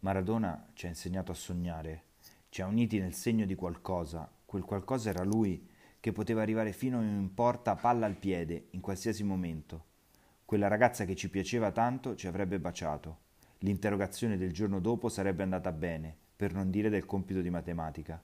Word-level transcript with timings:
Maradona 0.00 0.68
ci 0.72 0.86
ha 0.86 0.88
insegnato 0.88 1.30
a 1.30 1.34
sognare, 1.34 2.04
ci 2.48 2.62
ha 2.62 2.66
uniti 2.66 2.98
nel 2.98 3.12
segno 3.12 3.44
di 3.44 3.54
qualcosa, 3.54 4.30
quel 4.46 4.62
qualcosa 4.62 5.10
era 5.10 5.24
lui 5.24 5.68
che 6.00 6.12
poteva 6.12 6.40
arrivare 6.40 6.72
fino 6.72 7.02
in 7.02 7.34
porta 7.34 7.76
palla 7.76 8.06
al 8.06 8.16
piede 8.16 8.68
in 8.70 8.80
qualsiasi 8.80 9.22
momento. 9.22 9.84
Quella 10.46 10.68
ragazza 10.68 11.04
che 11.04 11.14
ci 11.14 11.28
piaceva 11.28 11.70
tanto 11.70 12.16
ci 12.16 12.26
avrebbe 12.26 12.58
baciato. 12.58 13.18
L'interrogazione 13.58 14.38
del 14.38 14.52
giorno 14.52 14.80
dopo 14.80 15.10
sarebbe 15.10 15.42
andata 15.42 15.70
bene, 15.70 16.16
per 16.34 16.54
non 16.54 16.70
dire 16.70 16.88
del 16.88 17.04
compito 17.04 17.42
di 17.42 17.50
matematica. 17.50 18.22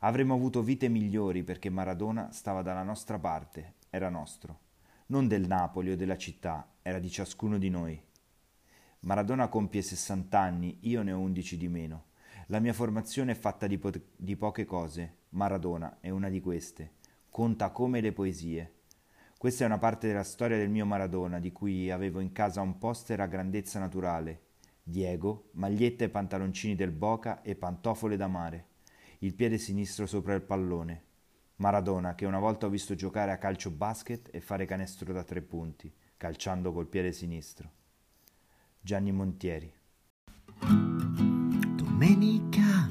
Avremmo 0.00 0.34
avuto 0.34 0.60
vite 0.60 0.88
migliori 0.88 1.44
perché 1.44 1.70
Maradona 1.70 2.32
stava 2.32 2.62
dalla 2.62 2.82
nostra 2.82 3.18
parte, 3.20 3.74
era 3.90 4.08
nostro. 4.08 4.58
Non 5.06 5.28
del 5.28 5.46
Napoli 5.46 5.92
o 5.92 5.96
della 5.96 6.18
città, 6.18 6.68
era 6.82 6.98
di 6.98 7.08
ciascuno 7.08 7.58
di 7.58 7.70
noi. 7.70 8.02
Maradona 9.00 9.48
compie 9.48 9.82
60 9.82 10.38
anni, 10.38 10.78
io 10.82 11.02
ne 11.02 11.12
ho 11.12 11.18
11 11.20 11.56
di 11.56 11.68
meno. 11.68 12.04
La 12.48 12.58
mia 12.58 12.72
formazione 12.72 13.32
è 13.32 13.34
fatta 13.34 13.66
di, 13.66 13.78
po- 13.78 13.90
di 14.16 14.36
poche 14.36 14.64
cose. 14.64 15.16
Maradona 15.30 15.98
è 16.00 16.10
una 16.10 16.28
di 16.28 16.40
queste. 16.40 16.92
Conta 17.30 17.70
come 17.70 18.00
le 18.00 18.12
poesie. 18.12 18.72
Questa 19.36 19.64
è 19.64 19.66
una 19.66 19.78
parte 19.78 20.06
della 20.06 20.22
storia 20.22 20.56
del 20.56 20.70
mio 20.70 20.86
Maradona, 20.86 21.38
di 21.38 21.52
cui 21.52 21.90
avevo 21.90 22.20
in 22.20 22.32
casa 22.32 22.62
un 22.62 22.78
poster 22.78 23.20
a 23.20 23.26
grandezza 23.26 23.78
naturale. 23.78 24.42
Diego, 24.82 25.50
maglietta 25.52 26.04
e 26.04 26.08
pantaloncini 26.08 26.74
del 26.74 26.92
Boca 26.92 27.42
e 27.42 27.54
pantofole 27.54 28.16
da 28.16 28.28
mare. 28.28 28.66
Il 29.18 29.34
piede 29.34 29.58
sinistro 29.58 30.06
sopra 30.06 30.34
il 30.34 30.42
pallone. 30.42 31.02
Maradona, 31.56 32.14
che 32.14 32.26
una 32.26 32.38
volta 32.38 32.66
ho 32.66 32.70
visto 32.70 32.94
giocare 32.94 33.32
a 33.32 33.38
calcio 33.38 33.70
basket 33.70 34.28
e 34.32 34.40
fare 34.40 34.66
canestro 34.66 35.12
da 35.12 35.24
tre 35.24 35.42
punti, 35.42 35.92
calciando 36.16 36.72
col 36.72 36.86
piede 36.86 37.12
sinistro. 37.12 37.70
Gianni 38.86 39.10
Montieri. 39.10 39.66
Domenica 41.74 42.86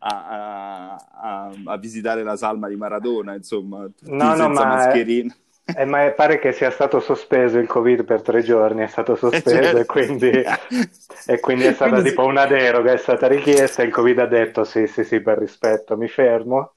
a, 0.00 0.96
a, 0.96 1.52
a 1.64 1.76
visitare 1.78 2.22
la 2.22 2.36
salma 2.36 2.68
di 2.68 2.76
Maradona, 2.76 3.34
insomma, 3.34 3.84
tutti 3.84 4.10
no, 4.10 4.34
senza 4.34 4.46
no, 4.46 4.52
mascherina. 4.52 5.32
È 5.32 5.47
eh, 5.76 5.84
ma 5.84 6.10
pare 6.10 6.38
che 6.38 6.52
sia 6.52 6.70
stato 6.70 7.00
sospeso 7.00 7.58
il 7.58 7.66
Covid 7.66 8.04
per 8.04 8.22
tre 8.22 8.42
giorni, 8.42 8.82
è 8.82 8.86
stato 8.86 9.16
sospeso 9.16 9.58
eh, 9.58 9.62
certo. 9.62 9.78
e, 9.78 9.84
quindi, 9.84 10.30
e, 11.26 11.40
quindi, 11.40 11.64
è 11.64 11.72
stata 11.72 11.90
quindi 11.92 12.10
tipo 12.10 12.22
sì. 12.22 12.28
una 12.28 12.46
deroga, 12.46 12.92
è 12.92 12.96
stata 12.96 13.26
richiesta, 13.26 13.82
il 13.82 13.92
Covid 13.92 14.18
ha 14.18 14.26
detto 14.26 14.64
sì, 14.64 14.86
sì, 14.86 15.04
sì, 15.04 15.20
per 15.20 15.38
rispetto, 15.38 15.96
mi 15.96 16.08
fermo. 16.08 16.72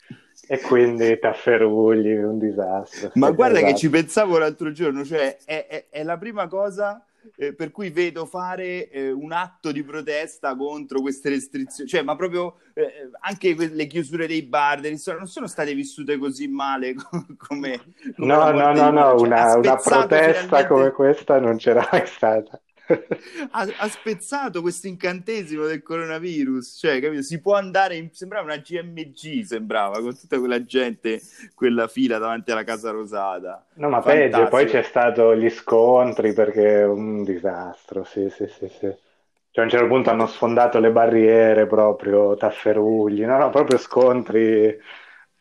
E 0.48 0.60
quindi 0.60 1.18
tafferugli, 1.18 2.12
un 2.18 2.38
disastro. 2.38 3.12
Ma 3.14 3.32
guarda 3.32 3.60
esatto. 3.60 3.72
che 3.72 3.78
ci 3.80 3.90
pensavo 3.90 4.38
l'altro 4.38 4.72
giorno, 4.72 5.06
cioè 5.06 5.38
è, 5.46 5.66
è, 5.68 5.86
è 5.90 6.04
la 6.04 6.18
prima 6.18 6.48
cosa 6.48 7.02
eh, 7.36 7.54
per 7.54 7.72
cui 7.72 7.90
vedo 7.90 8.26
fare 8.26 8.90
eh, 8.90 9.12
un 9.12 9.32
atto 9.32 9.72
di 9.72 9.84
protesta 9.84 10.56
contro 10.56 11.02
queste 11.02 11.30
restrizioni, 11.30 11.90
cioè, 11.90 12.02
ma 12.02 12.16
proprio 12.16 12.58
eh, 12.74 13.10
anche 13.22 13.56
le 13.56 13.88
chiusure 13.88 14.28
dei 14.28 14.44
bar, 14.44 14.80
dei 14.80 15.00
non 15.06 15.28
sono 15.28 15.48
state 15.48 15.74
vissute 15.74 16.18
così 16.18 16.48
male 16.48 16.94
come... 16.96 17.36
come 17.38 17.82
no, 18.18 18.52
no, 18.52 18.74
no, 18.74 18.90
no, 18.92 19.18
cioè, 19.18 19.28
una, 19.28 19.56
una 19.56 19.76
protesta 19.76 20.10
finalmente... 20.12 20.68
come 20.68 20.92
questa 20.92 21.40
non 21.40 21.58
c'era 21.58 21.88
mai 21.92 22.06
stata 22.06 22.62
ha, 23.52 23.68
ha, 23.78 23.88
spezzato 23.88 24.62
questo 24.62 24.88
incantesimo 24.88 25.66
del 25.66 25.82
coronavirus, 25.82 26.78
cioè, 26.80 27.00
capito? 27.00 27.22
Si 27.22 27.40
può 27.40 27.56
andare, 27.56 27.96
in, 27.96 28.10
sembrava 28.12 28.46
una 28.46 28.58
GMG, 28.58 29.44
sembrava, 29.44 30.00
con 30.02 30.18
tutta 30.18 30.40
quella 30.40 30.64
gente, 30.64 31.22
quella 31.56 31.88
fila 31.88 32.18
davanti 32.18 32.52
alla 32.52 32.64
Casa 32.64 32.92
Rosata. 32.92 33.66
No, 33.76 33.90
ma 33.90 34.02
Fantastico. 34.02 34.38
peggio, 34.38 34.50
poi 34.50 34.66
c'è 34.66 34.84
stato 34.84 35.36
gli 35.36 35.50
scontri 35.50 36.34
perché 36.34 36.80
è 36.80 36.86
un 36.86 37.24
disastro, 37.24 38.04
sì, 38.04 38.30
sì, 38.30 38.48
sì, 38.48 38.68
sì. 38.68 38.96
Cioè, 39.54 39.64
a 39.64 39.68
un 39.68 39.70
certo 39.70 39.88
punto 39.88 40.10
hanno 40.10 40.28
sfondato 40.28 40.80
le 40.80 40.92
barriere 40.92 41.68
proprio, 41.68 42.36
tafferugli, 42.36 43.26
no, 43.26 43.38
no, 43.38 43.50
proprio 43.50 43.78
scontri, 43.78 44.78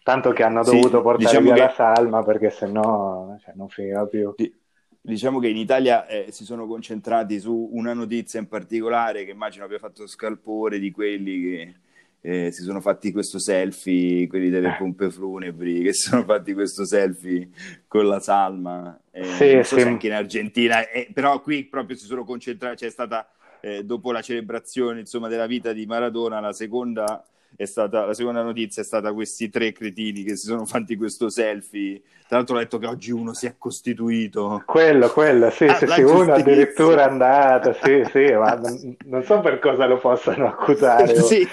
tanto 0.03 0.32
che 0.32 0.43
hanno 0.43 0.65
dovuto 0.65 0.97
sì, 0.97 1.03
portare 1.03 1.19
diciamo 1.19 1.44
via 1.44 1.55
che... 1.55 1.61
la 1.61 1.71
salma 1.71 2.25
perché 2.25 2.50
sennò 2.50 3.37
cioè, 3.41 3.55
non 3.55 3.69
finiva 3.69 4.05
più. 4.06 4.34
Di 4.37 4.59
diciamo 5.00 5.38
che 5.38 5.49
in 5.49 5.56
Italia 5.56 6.06
eh, 6.06 6.27
si 6.31 6.44
sono 6.44 6.66
concentrati 6.66 7.41
su 7.41 7.71
una 7.72 7.94
notizia 7.94 8.38
in 8.38 8.49
particolare 8.49 9.25
che 9.25 9.31
immagino 9.31 9.65
abbia 9.65 9.78
fatto 9.78 10.06
scalpore 10.06 10.78
di 10.78 10.91
quelli 10.91 11.41
che 11.41 11.75
eh, 12.22 12.53
si 12.53 12.62
sono 12.62 12.81
fatti 12.81 13.12
questo 13.12 13.38
selfie, 13.38 14.27
quelli 14.27 14.50
delle 14.50 14.75
eh. 14.75 14.77
pompe 14.78 15.11
funebri, 15.11 15.83
che 15.83 15.94
si 15.94 16.09
sono 16.11 16.25
fatti 16.25 16.53
questo 16.53 16.84
selfie 16.84 17.49
con 17.87 18.06
la 18.06 18.21
salma. 18.21 19.00
Eh, 19.11 19.25
sì, 19.25 19.61
so 19.65 19.78
sì. 19.78 19.83
anche 19.83 20.09
in 20.09 20.12
Argentina, 20.12 20.88
eh, 20.88 21.09
però 21.12 21.41
qui 21.41 21.65
proprio 21.65 21.97
si 21.97 22.05
sono 22.05 22.25
concentrati, 22.25 22.84
c'è 22.84 22.91
stata 22.91 23.28
eh, 23.61 23.84
dopo 23.84 24.12
la 24.12 24.22
celebrazione 24.22 25.00
insomma, 25.00 25.28
della 25.28 25.47
vita 25.47 25.72
di 25.72 25.87
Maradona 25.87 26.41
la 26.41 26.53
seconda 26.53 27.25
è 27.56 27.65
stata, 27.65 28.06
la 28.06 28.15
seconda 28.15 28.43
notizia 28.43 28.83
è 28.83 28.84
stata 28.84 29.12
questi 29.12 29.50
tre 29.50 29.72
cretini 29.72 30.22
che 30.22 30.37
si 30.37 30.47
sono 30.47 30.65
fatti 30.65 30.97
questo 30.97 31.28
selfie. 31.28 32.00
Tra 32.31 32.38
l'altro 32.38 32.55
ho 32.55 32.59
letto 32.61 32.78
che 32.78 32.87
oggi 32.87 33.11
uno 33.11 33.34
si 33.34 33.47
è 33.47 33.56
costituito. 33.59 34.62
Quello, 34.65 35.09
quello, 35.11 35.50
sì, 35.50 35.65
ah, 35.65 35.75
sì, 35.75 35.87
sì 35.88 36.03
uno 36.03 36.33
addirittura 36.33 37.03
è 37.03 37.09
andato, 37.09 37.72
sì, 37.83 38.05
sì, 38.09 38.33
ma 38.34 38.55
non, 38.55 38.97
non, 39.06 39.25
so 39.25 39.41
per 39.41 39.59
cosa 39.59 39.87
lo 39.87 39.99
possano 39.99 40.47
accusare. 40.47 41.16
sì. 41.21 41.44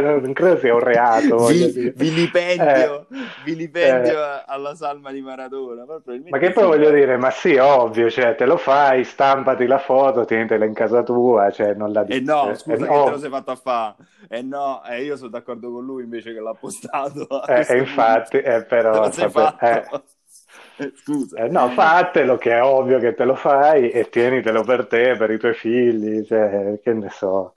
non 0.00 0.32
credo 0.32 0.58
sia 0.58 0.72
un 0.72 0.78
reato. 0.78 1.46
Vi, 1.46 1.92
vilipendio, 1.96 3.08
eh, 3.10 3.16
vilipendio 3.44 4.12
eh. 4.12 4.42
alla 4.46 4.76
salma 4.76 5.10
di 5.10 5.20
Maradona. 5.20 5.84
Ma 6.30 6.38
che 6.38 6.52
poi 6.52 6.64
voglio 6.64 6.92
dire, 6.92 7.16
ma 7.16 7.32
sì, 7.32 7.56
ovvio, 7.56 8.08
cioè, 8.08 8.36
te 8.36 8.46
lo 8.46 8.56
fai, 8.56 9.02
stampati 9.02 9.66
la 9.66 9.78
foto, 9.78 10.24
tienitela 10.24 10.64
in 10.64 10.74
casa 10.74 11.02
tua, 11.02 11.50
cioè, 11.50 11.74
non 11.74 11.90
la 11.90 12.04
dici. 12.04 12.18
Eh 12.18 12.22
no, 12.22 12.54
scusa, 12.54 12.76
eh, 12.76 12.86
che 12.86 12.86
oh. 12.86 13.04
te 13.06 13.10
lo 13.10 13.18
sei 13.18 13.30
fatto 13.30 13.50
a 13.50 13.56
fare? 13.56 13.94
Eh 14.28 14.42
no, 14.42 14.82
eh, 14.84 15.02
io 15.02 15.16
sono 15.16 15.23
d'accordo 15.28 15.70
con 15.70 15.84
lui 15.84 16.04
invece 16.04 16.32
che 16.32 16.40
l'ha 16.40 16.54
postato. 16.54 17.46
Eh, 17.46 17.78
infatti, 17.78 18.38
eh, 18.38 18.64
però... 18.64 19.10
Sape- 19.12 19.56
eh. 19.60 20.92
Scusa. 20.96 21.44
Eh, 21.44 21.48
no, 21.48 21.68
fatelo, 21.70 22.36
che 22.36 22.52
è 22.52 22.62
ovvio 22.62 22.98
che 22.98 23.14
te 23.14 23.24
lo 23.24 23.36
fai 23.36 23.90
e 23.90 24.08
tienitelo 24.08 24.64
per 24.64 24.86
te, 24.86 25.16
per 25.16 25.30
i 25.30 25.38
tuoi 25.38 25.54
figli, 25.54 26.24
cioè, 26.24 26.80
che 26.82 26.92
ne 26.92 27.10
so. 27.10 27.54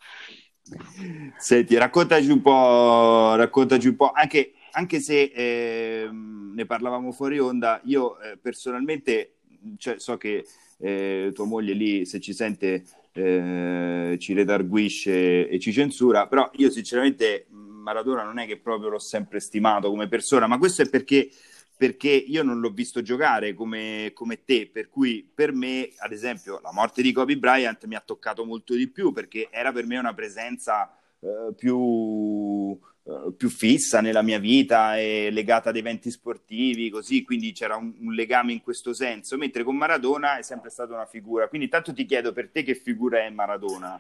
Senti, 1.37 1.77
raccontaci 1.77 2.29
un 2.29 2.41
po', 2.41 3.35
raccontaci 3.35 3.87
un 3.87 3.95
po', 3.95 4.11
anche, 4.11 4.53
anche 4.71 4.99
se 4.99 5.31
eh, 5.33 6.09
ne 6.11 6.65
parlavamo 6.65 7.11
fuori 7.11 7.39
onda, 7.39 7.79
io 7.85 8.19
eh, 8.19 8.37
personalmente 8.37 9.37
cioè, 9.77 9.99
so 9.99 10.17
che 10.17 10.45
eh, 10.79 11.31
tua 11.33 11.45
moglie 11.45 11.73
lì, 11.73 12.05
se 12.05 12.19
ci 12.19 12.33
sente, 12.33 12.83
eh, 13.13 14.17
ci 14.19 14.33
redarguisce 14.33 15.47
e 15.47 15.59
ci 15.59 15.71
censura, 15.71 16.27
però 16.27 16.49
io 16.53 16.69
sinceramente 16.69 17.47
Maradona 17.87 18.23
non 18.23 18.37
è 18.37 18.45
che 18.45 18.57
proprio 18.57 18.89
l'ho 18.89 18.99
sempre 18.99 19.39
stimato 19.39 19.89
come 19.89 20.09
persona, 20.09 20.45
ma 20.45 20.57
questo 20.57 20.81
è 20.81 20.89
perché, 20.89 21.29
perché 21.77 22.09
io 22.09 22.43
non 22.43 22.59
l'ho 22.59 22.71
visto 22.71 23.01
giocare 23.01 23.53
come, 23.53 24.11
come, 24.13 24.43
te, 24.43 24.69
per 24.71 24.89
cui 24.89 25.29
per 25.33 25.53
me, 25.53 25.91
ad 25.99 26.11
esempio, 26.11 26.59
la 26.61 26.73
morte 26.73 27.01
di 27.01 27.13
Kobe 27.13 27.37
Bryant 27.37 27.85
mi 27.85 27.95
ha 27.95 28.03
toccato 28.05 28.43
molto 28.43 28.73
di 28.73 28.89
più 28.89 29.13
perché 29.13 29.47
era 29.49 29.71
per 29.71 29.85
me 29.85 29.97
una 29.97 30.13
presenza 30.13 30.93
eh, 31.19 31.53
più 31.55 32.77
eh, 33.07 33.31
più 33.37 33.49
fissa 33.49 34.01
nella 34.01 34.21
mia 34.21 34.37
vita 34.37 34.97
e 34.97 35.29
legata 35.31 35.69
ad 35.69 35.77
eventi 35.77 36.11
sportivi, 36.11 36.89
così, 36.89 37.23
quindi 37.23 37.53
c'era 37.53 37.77
un, 37.77 37.93
un, 37.99 38.13
legame 38.13 38.51
in 38.51 38.61
questo 38.61 38.91
senso, 38.93 39.37
mentre 39.37 39.63
con 39.63 39.77
Maradona 39.77 40.37
è 40.37 40.41
sempre 40.41 40.69
stata 40.69 40.93
una 40.93 41.05
figura. 41.05 41.47
Quindi 41.47 41.69
tanto 41.69 41.93
ti 41.93 42.03
chiedo 42.03 42.33
per 42.33 42.49
te 42.49 42.63
che 42.63 42.75
figura 42.75 43.19
è 43.19 43.29
Maradona? 43.29 43.97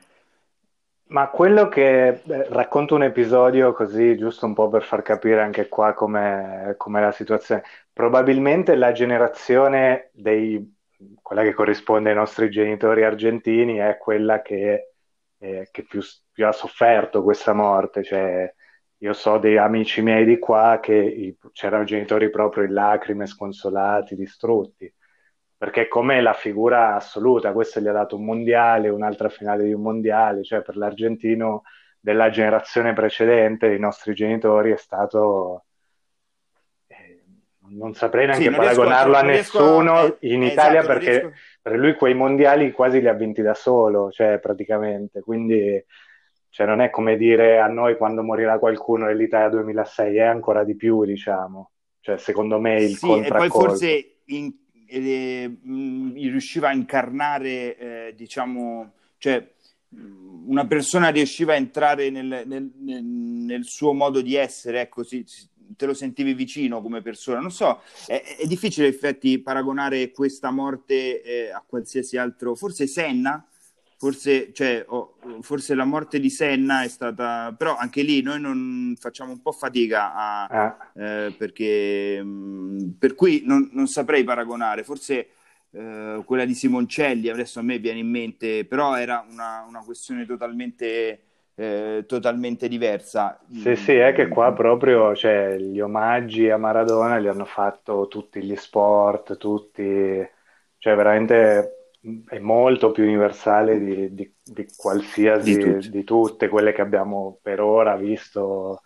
Ma 1.09 1.29
quello 1.29 1.69
che 1.69 2.07
eh, 2.07 2.21
racconto 2.49 2.95
un 2.95 3.03
episodio 3.03 3.71
così, 3.71 4.17
giusto 4.17 4.45
un 4.45 4.53
po' 4.53 4.67
per 4.67 4.83
far 4.83 5.01
capire 5.01 5.41
anche 5.41 5.69
qua 5.69 5.93
com'è, 5.93 6.75
com'è 6.75 6.99
la 6.99 7.13
situazione. 7.13 7.63
Probabilmente 7.93 8.75
la 8.75 8.91
generazione 8.91 10.09
dei, 10.13 10.75
quella 11.21 11.43
che 11.43 11.53
corrisponde 11.53 12.09
ai 12.09 12.15
nostri 12.15 12.49
genitori 12.49 13.03
argentini 13.05 13.77
è 13.77 13.97
quella 13.97 14.41
che, 14.41 14.93
eh, 15.37 15.69
che 15.71 15.83
più, 15.83 16.01
più, 16.31 16.45
ha 16.45 16.51
sofferto 16.51 17.23
questa 17.23 17.53
morte, 17.53 18.03
cioè 18.03 18.53
io 18.97 19.13
so 19.13 19.37
dei 19.37 19.57
amici 19.57 20.01
miei 20.01 20.25
di 20.25 20.37
qua 20.39 20.79
che 20.81 20.93
i, 20.95 21.37
c'erano 21.53 21.85
genitori 21.85 22.29
proprio 22.29 22.63
in 22.65 22.73
lacrime, 22.73 23.27
sconsolati, 23.27 24.15
distrutti, 24.15 24.93
perché 25.57 25.87
come 25.87 26.21
la 26.21 26.33
figura 26.33 26.95
assoluta, 26.95 27.51
questo 27.51 27.79
gli 27.79 27.87
ha 27.87 27.91
dato 27.91 28.15
un 28.15 28.25
mondiale, 28.25 28.89
un'altra 28.89 29.27
finale 29.27 29.63
di 29.63 29.73
un 29.73 29.81
mondiale, 29.81 30.43
cioè 30.43 30.61
per 30.61 30.77
l'argentino 30.77 31.63
della 31.99 32.29
generazione 32.29 32.93
precedente, 32.93 33.73
i 33.73 33.79
nostri 33.79 34.13
genitori, 34.13 34.71
è 34.71 34.77
stato... 34.77 35.65
Eh, 36.85 37.23
non 37.69 37.95
saprei 37.95 38.27
neanche 38.27 38.49
sì, 38.49 38.55
paragonarlo 38.55 39.15
a, 39.15 39.19
a 39.19 39.23
nessuno 39.23 39.93
a... 39.93 40.05
Eh, 40.05 40.17
in 40.31 40.43
Italia 40.43 40.79
esatto, 40.79 40.93
perché 40.93 41.09
riesco... 41.09 41.31
per 41.63 41.77
lui 41.77 41.95
quei 41.95 42.13
mondiali 42.13 42.71
quasi 42.71 43.01
li 43.01 43.07
ha 43.07 43.13
vinti 43.13 43.41
da 43.41 43.55
solo, 43.55 44.11
cioè 44.11 44.37
praticamente, 44.39 45.21
quindi 45.21 45.83
cioè 46.49 46.67
non 46.67 46.81
è 46.81 46.91
come 46.91 47.17
dire 47.17 47.59
a 47.59 47.67
noi 47.67 47.97
quando 47.97 48.21
morirà 48.21 48.59
qualcuno 48.59 49.05
nell'Italia 49.05 49.49
2006, 49.49 50.17
è 50.17 50.21
ancora 50.21 50.63
di 50.63 50.75
più, 50.75 51.03
diciamo. 51.03 51.71
Cioè, 51.99 52.17
secondo 52.17 52.59
me 52.59 52.81
il 52.81 52.95
sì, 52.95 53.19
e 53.19 53.27
poi 53.27 53.49
forse 53.49 54.19
in, 54.25 54.51
eh, 54.87 55.47
mh, 55.61 56.13
riusciva 56.13 56.69
a 56.69 56.73
incarnare, 56.73 57.77
eh, 57.77 58.13
diciamo, 58.15 58.93
cioè 59.17 59.53
una 60.45 60.65
persona 60.65 61.09
riusciva 61.09 61.53
a 61.53 61.57
entrare 61.57 62.09
nel, 62.09 62.43
nel, 62.45 62.71
nel, 62.77 63.03
nel 63.03 63.63
suo 63.65 63.93
modo 63.93 64.21
di 64.21 64.35
essere, 64.35 64.81
ecco, 64.81 65.03
si, 65.03 65.25
te 65.75 65.85
lo 65.85 65.93
sentivi 65.93 66.33
vicino 66.33 66.81
come 66.81 67.01
persona. 67.01 67.39
Non 67.39 67.51
so, 67.51 67.81
è, 68.05 68.37
è 68.39 68.45
difficile 68.45 68.87
in 68.87 68.93
effetti 68.93 69.39
paragonare 69.39 70.11
questa 70.11 70.51
morte 70.51 71.21
eh, 71.21 71.51
a 71.51 71.63
qualsiasi 71.65 72.17
altro, 72.17 72.55
forse 72.55 72.87
Senna 72.87 73.45
Forse, 73.99 74.53
cioè, 74.53 74.85
oh, 74.89 75.15
forse, 75.41 75.73
la 75.73 75.83
morte 75.83 76.19
di 76.19 76.29
Senna 76.29 76.83
è 76.83 76.87
stata, 76.87 77.51
però 77.57 77.75
anche 77.75 78.03
lì 78.03 78.21
noi 78.21 78.39
non 78.39 78.93
facciamo 78.95 79.31
un 79.31 79.41
po' 79.41 79.51
fatica 79.51 80.13
a, 80.13 80.45
ah. 80.45 80.91
eh, 80.93 81.33
perché 81.35 82.21
mh, 82.21 82.27
mm, 82.27 82.89
per 82.99 83.15
cui 83.15 83.41
non, 83.43 83.67
non, 83.73 83.87
saprei 83.87 84.23
paragonare. 84.23 84.83
Forse 84.83 85.29
eh, 85.71 86.21
quella 86.23 86.45
di 86.45 86.53
Simoncelli 86.53 87.29
adesso 87.29 87.57
a 87.57 87.63
me 87.63 87.79
viene 87.79 87.97
in 87.97 88.07
mente, 88.07 88.65
però 88.65 88.95
era 88.95 89.25
una, 89.27 89.65
una 89.67 89.81
questione 89.83 90.27
totalmente, 90.27 91.21
eh, 91.55 92.03
totalmente 92.07 92.67
diversa. 92.67 93.39
Sì, 93.51 93.75
sì, 93.75 93.93
è 93.95 94.13
che 94.13 94.27
qua 94.27 94.53
proprio 94.53 95.15
cioè, 95.15 95.57
gli 95.57 95.79
omaggi 95.79 96.51
a 96.51 96.57
Maradona 96.57 97.17
li 97.17 97.27
hanno 97.29 97.45
fatto 97.45 98.07
tutti 98.07 98.43
gli 98.43 98.55
sport, 98.55 99.37
tutti, 99.37 99.83
cioè 100.77 100.95
veramente 100.95 101.76
è 102.27 102.39
molto 102.39 102.91
più 102.91 103.03
universale 103.03 103.79
di, 103.79 104.13
di, 104.13 104.33
di 104.43 104.67
qualsiasi 104.75 105.57
di, 105.57 105.89
di, 105.89 106.03
tutte 106.03 106.47
quelle 106.47 106.71
che 106.71 106.81
abbiamo 106.81 107.39
per 107.41 107.59
ora 107.59 107.95
visto, 107.95 108.81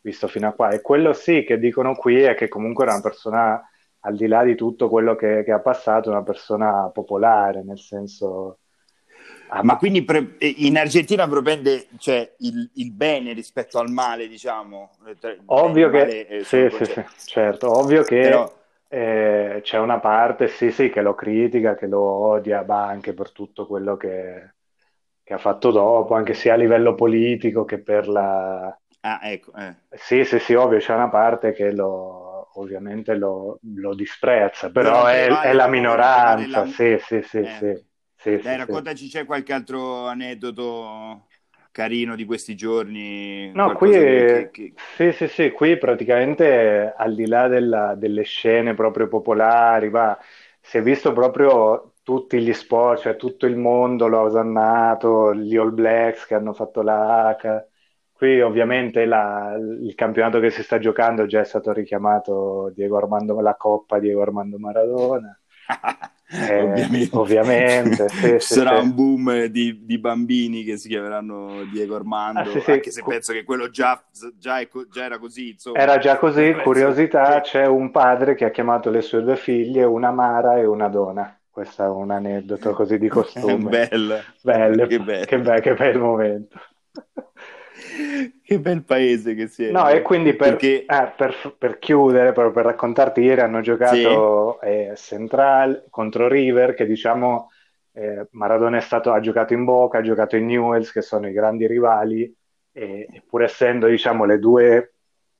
visto 0.00 0.26
fino 0.26 0.48
a 0.48 0.52
qua. 0.52 0.70
E 0.70 0.80
quello 0.80 1.12
sì 1.12 1.44
che 1.44 1.58
dicono 1.58 1.94
qui 1.94 2.22
è 2.22 2.34
che 2.34 2.48
comunque 2.48 2.84
era 2.84 2.94
una 2.94 3.02
persona, 3.02 3.62
al 4.00 4.16
di 4.16 4.26
là 4.26 4.42
di 4.42 4.56
tutto 4.56 4.88
quello 4.88 5.14
che, 5.14 5.44
che 5.44 5.52
ha 5.52 5.60
passato, 5.60 6.10
una 6.10 6.22
persona 6.22 6.90
popolare, 6.92 7.62
nel 7.62 7.78
senso. 7.78 8.58
Ah, 9.48 9.62
ma 9.62 9.76
quindi 9.76 10.02
pre- 10.02 10.36
in 10.38 10.76
Argentina 10.76 11.28
propende 11.28 11.86
cioè, 11.98 12.34
il, 12.38 12.68
il, 12.74 12.92
bene 12.92 13.32
rispetto 13.34 13.78
al 13.78 13.90
male, 13.90 14.26
diciamo? 14.26 14.90
Ovvio 15.46 15.90
che, 15.90 16.40
sì, 16.42 16.68
sì, 16.70 16.84
sì, 16.84 17.04
certo, 17.26 17.70
ovvio 17.70 18.02
che 18.02 18.20
Però 18.20 18.63
eh, 18.94 19.60
c'è 19.62 19.78
una 19.78 19.98
parte, 19.98 20.46
sì, 20.46 20.70
sì, 20.70 20.88
che 20.88 21.02
lo 21.02 21.14
critica, 21.14 21.74
che 21.74 21.88
lo 21.88 22.00
odia, 22.00 22.64
ma 22.64 22.86
anche 22.86 23.12
per 23.12 23.32
tutto 23.32 23.66
quello 23.66 23.96
che, 23.96 24.54
che 25.24 25.34
ha 25.34 25.38
fatto 25.38 25.72
dopo, 25.72 26.14
anche 26.14 26.32
sia 26.34 26.54
a 26.54 26.56
livello 26.56 26.94
politico 26.94 27.64
che 27.64 27.80
per 27.80 28.06
la... 28.06 28.66
Ah, 29.00 29.20
ecco. 29.24 29.52
Eh. 29.54 29.74
Sì, 29.90 30.24
sì, 30.24 30.38
sì, 30.38 30.54
ovvio, 30.54 30.78
c'è 30.78 30.94
una 30.94 31.08
parte 31.08 31.52
che 31.52 31.72
lo, 31.72 32.50
ovviamente 32.54 33.16
lo, 33.16 33.58
lo 33.74 33.94
disprezza, 33.94 34.70
però 34.70 35.06
è, 35.06 35.26
è, 35.26 35.52
la 35.52 35.66
minoranza, 35.66 36.60
la... 36.60 36.66
sì, 36.66 36.96
sì, 37.00 37.20
sì, 37.22 37.38
eh. 37.38 37.56
sì. 37.58 37.86
sì, 38.14 38.30
Dai, 38.40 38.52
sì, 38.52 38.56
raccontaci, 38.56 39.08
c'è 39.08 39.24
qualche 39.24 39.52
altro 39.52 40.06
aneddoto 40.06 41.26
carino 41.74 42.14
di 42.14 42.24
questi 42.24 42.54
giorni? 42.54 43.50
No, 43.52 43.74
qui 43.74 43.90
che, 43.90 44.48
che... 44.52 44.72
Sì, 44.94 45.10
sì, 45.10 45.26
sì, 45.26 45.50
qui 45.50 45.76
praticamente 45.76 46.94
al 46.96 47.16
di 47.16 47.26
là 47.26 47.48
della, 47.48 47.96
delle 47.96 48.22
scene 48.22 48.74
proprio 48.74 49.08
popolari, 49.08 49.90
va, 49.90 50.16
si 50.60 50.78
è 50.78 50.82
visto 50.82 51.12
proprio 51.12 51.94
tutti 52.04 52.40
gli 52.40 52.52
sport, 52.52 53.00
cioè 53.00 53.16
tutto 53.16 53.46
il 53.46 53.56
mondo 53.56 54.06
lo 54.06 54.18
ha 54.20 54.22
osannato, 54.22 55.34
gli 55.34 55.56
All 55.56 55.74
Blacks 55.74 56.26
che 56.26 56.34
hanno 56.34 56.52
fatto 56.52 56.80
la 56.82 57.36
H. 57.36 57.66
Qui 58.12 58.40
ovviamente 58.40 59.04
la, 59.04 59.56
il 59.56 59.94
campionato 59.96 60.38
che 60.38 60.50
si 60.50 60.62
sta 60.62 60.78
giocando 60.78 61.26
già 61.26 61.40
è 61.40 61.44
stato 61.44 61.72
richiamato 61.72 62.70
Diego 62.72 62.98
Armando, 62.98 63.40
la 63.40 63.56
Coppa 63.56 63.98
Diego 63.98 64.22
Armando 64.22 64.58
Maradona. 64.58 65.36
Eh, 66.36 66.62
ovviamente, 66.62 67.16
ovviamente 67.16 68.08
sì, 68.40 68.54
sarà 68.54 68.80
sì, 68.80 68.84
un 68.84 68.94
boom 68.94 69.44
di, 69.44 69.84
di, 69.84 69.98
bambini 69.98 70.64
che 70.64 70.76
si 70.76 70.88
chiameranno 70.88 71.64
Diego 71.70 71.94
Armando, 71.94 72.40
ah, 72.40 72.60
sì, 72.60 72.70
anche 72.72 72.90
se 72.90 73.04
penso 73.06 73.32
che 73.32 73.44
quello 73.44 73.70
già, 73.70 74.02
già, 74.36 74.58
è, 74.58 74.68
già, 74.90 75.04
era 75.04 75.18
così. 75.18 75.50
Insomma. 75.50 75.78
Era 75.78 75.98
già 75.98 76.18
così, 76.18 76.52
curiosità, 76.60 77.40
c'è 77.40 77.66
un 77.66 77.92
padre 77.92 78.34
che 78.34 78.44
ha 78.44 78.50
chiamato 78.50 78.90
le 78.90 79.00
sue 79.00 79.22
due 79.22 79.36
figlie, 79.36 79.84
una 79.84 80.10
Mara 80.10 80.56
e 80.56 80.64
una 80.64 80.88
Dona. 80.88 81.38
Questo 81.48 81.84
è 81.84 81.88
un 81.88 82.10
aneddoto 82.10 82.72
così 82.72 82.98
di 82.98 83.06
costume. 83.08 83.86
bello. 83.88 84.16
Bello, 84.42 84.86
che, 84.86 84.98
bello. 84.98 85.24
Che, 85.24 85.38
be- 85.38 85.60
che 85.60 85.74
bel 85.74 85.98
momento. 85.98 86.58
che 88.42 88.58
bel 88.60 88.84
paese 88.84 89.34
che 89.34 89.48
si 89.48 89.64
è. 89.64 89.70
No, 89.70 89.88
e 89.88 90.02
quindi 90.02 90.34
per, 90.34 90.50
Perché... 90.50 90.84
eh, 90.84 91.12
per, 91.16 91.54
per 91.58 91.78
chiudere, 91.78 92.32
proprio 92.32 92.52
per 92.52 92.64
raccontarti, 92.66 93.20
ieri 93.20 93.40
hanno 93.40 93.60
giocato 93.60 94.58
sì. 94.60 94.66
eh, 94.66 94.92
Central 94.94 95.86
contro 95.90 96.28
River, 96.28 96.74
che 96.74 96.86
diciamo 96.86 97.50
eh, 97.92 98.28
Maradona 98.32 98.80
stato, 98.80 99.12
ha 99.12 99.20
giocato 99.20 99.52
in 99.54 99.64
Boca, 99.64 99.98
ha 99.98 100.02
giocato 100.02 100.36
in 100.36 100.46
Newells, 100.46 100.92
che 100.92 101.02
sono 101.02 101.28
i 101.28 101.32
grandi 101.32 101.66
rivali, 101.66 102.32
e, 102.72 103.22
pur 103.26 103.42
essendo 103.42 103.86
diciamo 103.86 104.24
le 104.24 104.38
due 104.38 104.94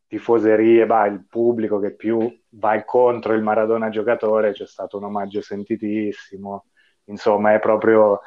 tifoserie, 0.06 0.86
bah, 0.86 1.06
il 1.06 1.24
pubblico 1.28 1.78
che 1.78 1.94
più 1.94 2.30
va 2.50 2.82
contro 2.84 3.32
il 3.32 3.42
Maradona 3.42 3.88
giocatore, 3.88 4.52
c'è 4.52 4.66
stato 4.66 4.98
un 4.98 5.04
omaggio 5.04 5.40
sentitissimo, 5.40 6.66
insomma 7.04 7.54
è 7.54 7.58
proprio... 7.60 8.20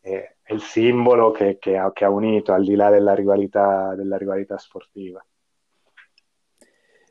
Eh, 0.00 0.31
è 0.42 0.52
il 0.52 0.60
simbolo 0.60 1.30
che, 1.30 1.58
che, 1.58 1.76
ha, 1.76 1.92
che, 1.92 2.04
ha, 2.04 2.10
unito 2.10 2.52
al 2.52 2.64
di 2.64 2.74
là 2.74 2.90
della 2.90 3.14
rivalità, 3.14 3.94
della 3.94 4.16
rivalità 4.16 4.58
sportiva. 4.58 5.24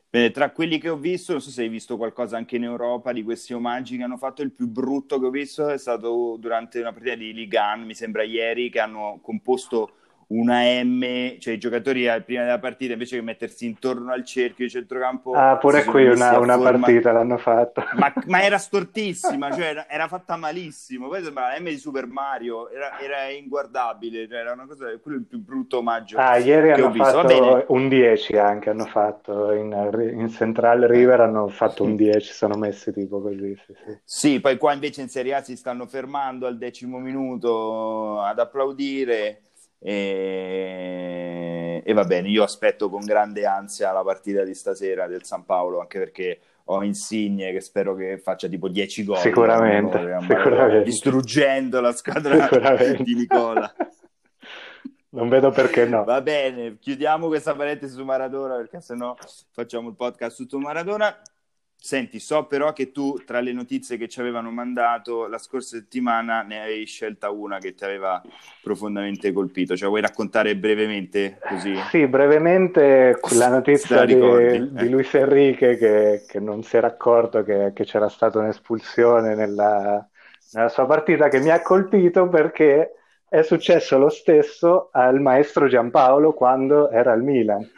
Bene, 0.08 0.30
tra 0.30 0.50
quelli 0.50 0.78
che 0.78 0.90
ho 0.90 0.98
visto, 0.98 1.32
non 1.32 1.40
so 1.40 1.48
se 1.48 1.62
hai 1.62 1.68
visto 1.68 1.96
qualcosa 1.96 2.36
anche 2.36 2.56
in 2.56 2.64
Europa 2.64 3.12
di 3.12 3.22
questi 3.22 3.54
omaggi 3.54 3.96
che 3.96 4.02
hanno 4.02 4.18
fatto, 4.18 4.42
il 4.42 4.52
più 4.52 4.68
brutto 4.68 5.18
che 5.18 5.24
ho 5.24 5.30
visto 5.30 5.68
è 5.68 5.78
stato 5.78 6.36
durante 6.38 6.80
una 6.80 6.92
partita 6.92 7.14
di 7.14 7.32
Ligan, 7.32 7.84
mi 7.84 7.94
sembra 7.94 8.22
ieri, 8.22 8.68
che 8.68 8.80
hanno 8.80 9.20
composto 9.22 9.94
una 10.28 10.62
M, 10.82 11.38
cioè 11.38 11.54
i 11.54 11.58
giocatori 11.58 12.08
prima 12.24 12.42
della 12.42 12.58
partita 12.58 12.92
invece 12.92 13.16
che 13.16 13.22
mettersi 13.22 13.66
intorno 13.66 14.12
al 14.12 14.24
cerchio 14.24 14.64
di 14.64 14.70
centrocampo. 14.70 15.32
Ah, 15.32 15.56
pure 15.56 15.84
qui 15.84 16.06
una, 16.06 16.38
una 16.38 16.58
partita 16.58 17.12
l'hanno 17.12 17.38
fatta. 17.38 17.88
Ma, 17.94 18.12
ma, 18.26 18.42
era 18.42 18.58
stortissima, 18.58 19.50
cioè 19.54 19.66
era, 19.66 19.88
era, 19.88 20.08
fatta 20.08 20.36
malissimo. 20.36 21.08
Poi 21.08 21.22
sembrava 21.22 21.52
la 21.52 21.60
M 21.60 21.64
di 21.64 21.76
Super 21.76 22.06
Mario, 22.06 22.70
era, 22.70 22.98
era 23.00 23.28
inguardabile, 23.28 24.28
cioè 24.28 24.38
era 24.38 24.52
una 24.52 24.66
cosa, 24.66 24.86
quello 24.98 25.18
è 25.18 25.20
il 25.20 25.26
più 25.26 25.42
brutto 25.42 25.78
omaggio. 25.78 26.18
Ah, 26.18 26.36
ieri 26.36 26.72
hanno 26.72 26.92
fatto 26.92 27.64
un 27.68 27.88
10 27.88 28.36
anche, 28.38 28.70
hanno 28.70 28.86
fatto 28.86 29.52
in, 29.52 29.72
in, 30.16 30.28
Central 30.30 30.82
River 30.82 31.20
hanno 31.20 31.48
fatto 31.48 31.84
un 31.84 31.96
10, 31.96 32.32
sono 32.32 32.56
messi 32.56 32.92
tipo 32.92 33.20
così. 33.20 33.56
Sì, 33.66 33.74
sì. 33.74 33.98
sì, 34.04 34.40
poi 34.40 34.56
qua 34.56 34.72
invece 34.72 35.02
in 35.02 35.08
Serie 35.08 35.34
A 35.34 35.42
si 35.42 35.56
stanno 35.56 35.86
fermando 35.86 36.46
al 36.46 36.58
decimo 36.58 36.98
minuto 36.98 38.20
ad 38.20 38.38
applaudire. 38.38 39.42
E... 39.84 41.82
e, 41.84 41.92
va 41.92 42.04
bene, 42.04 42.28
io 42.28 42.44
aspetto 42.44 42.88
con 42.88 43.04
grande 43.04 43.44
ansia 43.46 43.90
la 43.92 44.02
partita 44.02 44.44
di 44.44 44.54
stasera 44.54 45.08
del 45.08 45.24
San 45.24 45.44
Paolo, 45.44 45.80
anche 45.80 45.98
perché 45.98 46.38
ho 46.66 46.84
Insigne 46.84 47.50
che 47.52 47.60
spero 47.60 47.94
che 47.94 48.18
faccia 48.18 48.46
tipo 48.48 48.68
10 48.68 49.04
gol. 49.04 49.18
Sicuramente, 49.18 49.98
no? 49.98 50.20
sicuramente. 50.20 50.82
distruggendo 50.84 51.80
la 51.80 51.92
squadra 51.92 52.48
di 52.98 53.14
Nicola. 53.14 53.74
Non 55.12 55.28
vedo 55.28 55.50
perché 55.50 55.84
no. 55.84 56.04
Va 56.04 56.22
bene, 56.22 56.78
chiudiamo 56.78 57.26
questa 57.26 57.54
parentesi 57.54 57.94
su 57.94 58.02
Maradona 58.02 58.56
perché 58.56 58.80
sennò 58.80 59.14
facciamo 59.50 59.90
il 59.90 59.94
podcast 59.94 60.42
su 60.48 60.56
Maradona. 60.56 61.14
Senti, 61.84 62.20
so 62.20 62.44
però 62.44 62.72
che 62.72 62.92
tu 62.92 63.18
tra 63.26 63.40
le 63.40 63.52
notizie 63.52 63.96
che 63.96 64.06
ci 64.06 64.20
avevano 64.20 64.52
mandato 64.52 65.26
la 65.26 65.36
scorsa 65.36 65.78
settimana 65.78 66.42
ne 66.42 66.62
avevi 66.62 66.86
scelta 66.86 67.30
una 67.30 67.58
che 67.58 67.74
ti 67.74 67.82
aveva 67.82 68.22
profondamente 68.62 69.32
colpito. 69.32 69.74
Cioè, 69.76 69.88
vuoi 69.88 70.00
raccontare 70.00 70.54
brevemente 70.54 71.40
così? 71.44 71.74
Sì, 71.90 72.06
brevemente 72.06 73.18
la 73.34 73.48
notizia 73.48 74.04
di, 74.04 74.14
di 74.14 74.88
Luis 74.88 75.12
Enrique 75.14 75.76
che, 75.76 76.24
che, 76.24 76.38
non 76.38 76.62
si 76.62 76.76
era 76.76 76.86
accorto 76.86 77.42
che, 77.42 77.72
che 77.74 77.82
c'era 77.82 78.08
stata 78.08 78.38
un'espulsione 78.38 79.34
nella, 79.34 80.08
nella 80.52 80.68
sua 80.68 80.86
partita 80.86 81.28
che 81.28 81.40
mi 81.40 81.50
ha 81.50 81.60
colpito 81.62 82.28
perché 82.28 82.92
è 83.28 83.42
successo 83.42 83.98
lo 83.98 84.08
stesso 84.08 84.90
al 84.92 85.20
maestro 85.20 85.66
Giampaolo 85.66 86.32
quando 86.32 86.90
era 86.90 87.10
al 87.10 87.24
Milan 87.24 87.68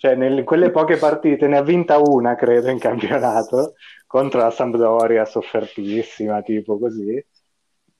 cioè, 0.00 0.14
in 0.14 0.44
quelle 0.44 0.70
poche 0.70 0.96
partite 0.96 1.46
ne 1.46 1.58
ha 1.58 1.62
vinta 1.62 1.98
una, 1.98 2.34
credo, 2.34 2.70
in 2.70 2.78
campionato 2.78 3.74
contro 4.06 4.40
la 4.40 4.50
Sampdoria, 4.50 5.26
soffertissima, 5.26 6.40
tipo 6.40 6.78
così. 6.78 7.22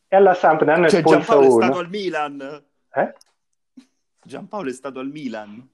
E 0.08 0.16
alla 0.16 0.32
Samp 0.32 0.62
ne 0.62 0.72
hanno 0.72 0.88
cioè, 0.88 1.00
espulso 1.00 1.18
Giampaolo 1.18 1.46
uno. 1.46 1.60
è 1.60 1.66
stato 1.66 1.78
al 1.78 1.88
Milan. 1.90 2.64
Eh? 2.94 3.14
Giampaolo 4.22 4.70
è 4.70 4.72
stato 4.72 4.98
al 4.98 5.08
Milan. 5.08 5.68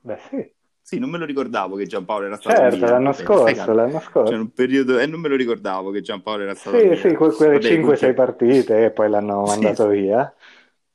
Beh, 0.00 0.18
sì. 0.28 0.52
Sì, 0.82 0.98
non 0.98 1.08
me 1.08 1.18
lo 1.18 1.24
ricordavo 1.24 1.76
che 1.76 1.86
Giampaolo 1.86 2.26
era 2.26 2.36
stato 2.36 2.56
certo, 2.56 2.86
l'anno 2.86 3.12
scorso, 3.12 3.72
l'anno 3.72 4.00
scorso. 4.00 4.34
Un 4.34 4.50
periodo, 4.50 4.98
e 4.98 5.04
eh, 5.04 5.06
non 5.06 5.20
me 5.20 5.28
lo 5.28 5.36
ricordavo 5.36 5.92
che 5.92 6.00
Giampaolo 6.00 6.42
era 6.42 6.54
stato 6.56 6.80
Sì, 6.80 6.96
sì, 6.96 7.14
que- 7.14 7.30
quelle 7.30 7.60
5-6 7.60 8.12
partite 8.12 8.86
e 8.86 8.90
poi 8.90 9.08
l'hanno 9.08 9.42
mandato 9.42 9.88
sì. 9.88 10.00
via. 10.00 10.34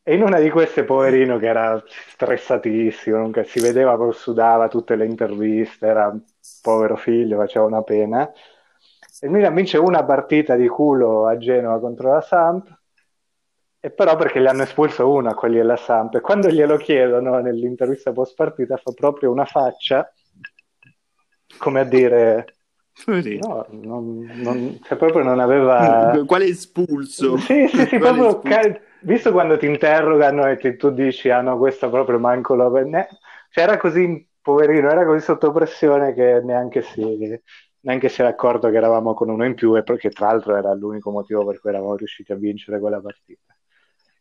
E 0.08 0.14
in 0.14 0.22
una 0.22 0.38
di 0.40 0.52
queste, 0.52 0.84
poverino, 0.84 1.40
che 1.40 1.48
era 1.48 1.84
stressatissimo, 1.88 3.18
non, 3.18 3.34
si 3.44 3.60
vedeva 3.60 3.98
che 3.98 4.12
sudava 4.12 4.68
tutte 4.68 4.96
le 4.96 5.06
interviste, 5.06 5.88
era 5.88 6.10
un 6.10 6.22
povero 6.62 6.96
figlio, 6.96 7.40
faceva 7.40 7.66
una 7.66 7.82
pena. 7.82 8.32
E 9.20 9.26
il 9.26 9.32
Milan 9.32 9.56
vince 9.56 9.80
una 9.80 10.04
partita 10.04 10.56
di 10.56 10.68
culo 10.68 11.26
a 11.26 11.38
Genova 11.40 11.80
contro 11.80 12.12
la 12.12 12.22
Samp, 12.22 12.72
e 13.80 13.90
però 13.90 14.16
perché 14.16 14.40
gli 14.40 14.46
hanno 14.46 14.62
espulso 14.62 15.10
uno 15.10 15.30
a 15.30 15.34
quelli 15.34 15.56
della 15.56 15.76
Samp. 15.76 16.14
E 16.14 16.22
quando 16.22 16.50
glielo 16.50 16.78
chiedono 16.78 17.40
nell'intervista 17.40 18.12
post 18.12 18.36
partita, 18.36 18.78
fa 18.78 18.92
proprio 18.92 19.32
una 19.32 19.46
faccia, 19.46 20.08
come 21.58 21.80
a 21.80 21.84
dire... 21.84 22.46
No, 23.08 23.66
non, 23.72 24.20
non, 24.36 24.80
cioè 24.84 25.00
proprio 25.00 25.24
non 25.24 25.40
aveva... 25.40 26.22
Quale 26.28 26.46
espulso? 26.46 27.38
Sì, 27.38 27.68
sì, 27.68 27.88
sì, 27.88 27.98
proprio... 27.98 28.44
Espulso? 28.44 28.94
Visto 29.06 29.32
quando 29.32 29.58
ti 29.58 29.68
interrogano 29.68 30.48
e 30.48 30.58
ti, 30.58 30.76
tu 30.76 30.90
dici, 30.90 31.30
ah 31.30 31.42
no, 31.42 31.58
questo 31.58 31.90
proprio 31.90 32.20
manco 32.20 32.56
lo... 32.56 32.70
Ne... 32.84 33.08
Cioè 33.50 33.64
era 33.64 33.78
così, 33.78 34.28
poverino, 34.42 34.90
era 34.90 35.06
così 35.06 35.24
sotto 35.24 35.52
pressione 35.52 36.14
che 36.14 36.42
neanche 36.44 36.82
si, 36.82 37.40
neanche 37.82 38.10
si 38.10 38.22
era 38.22 38.32
accorto 38.32 38.70
che 38.70 38.78
eravamo 38.78 39.14
con 39.14 39.30
uno 39.30 39.46
in 39.46 39.54
più 39.54 39.76
e 39.78 39.84
perché 39.84 40.10
tra 40.10 40.28
l'altro 40.28 40.56
era 40.56 40.74
l'unico 40.74 41.12
motivo 41.12 41.46
per 41.46 41.60
cui 41.60 41.70
eravamo 41.70 41.96
riusciti 41.96 42.32
a 42.32 42.36
vincere 42.36 42.80
quella 42.80 43.00
partita. 43.00 43.56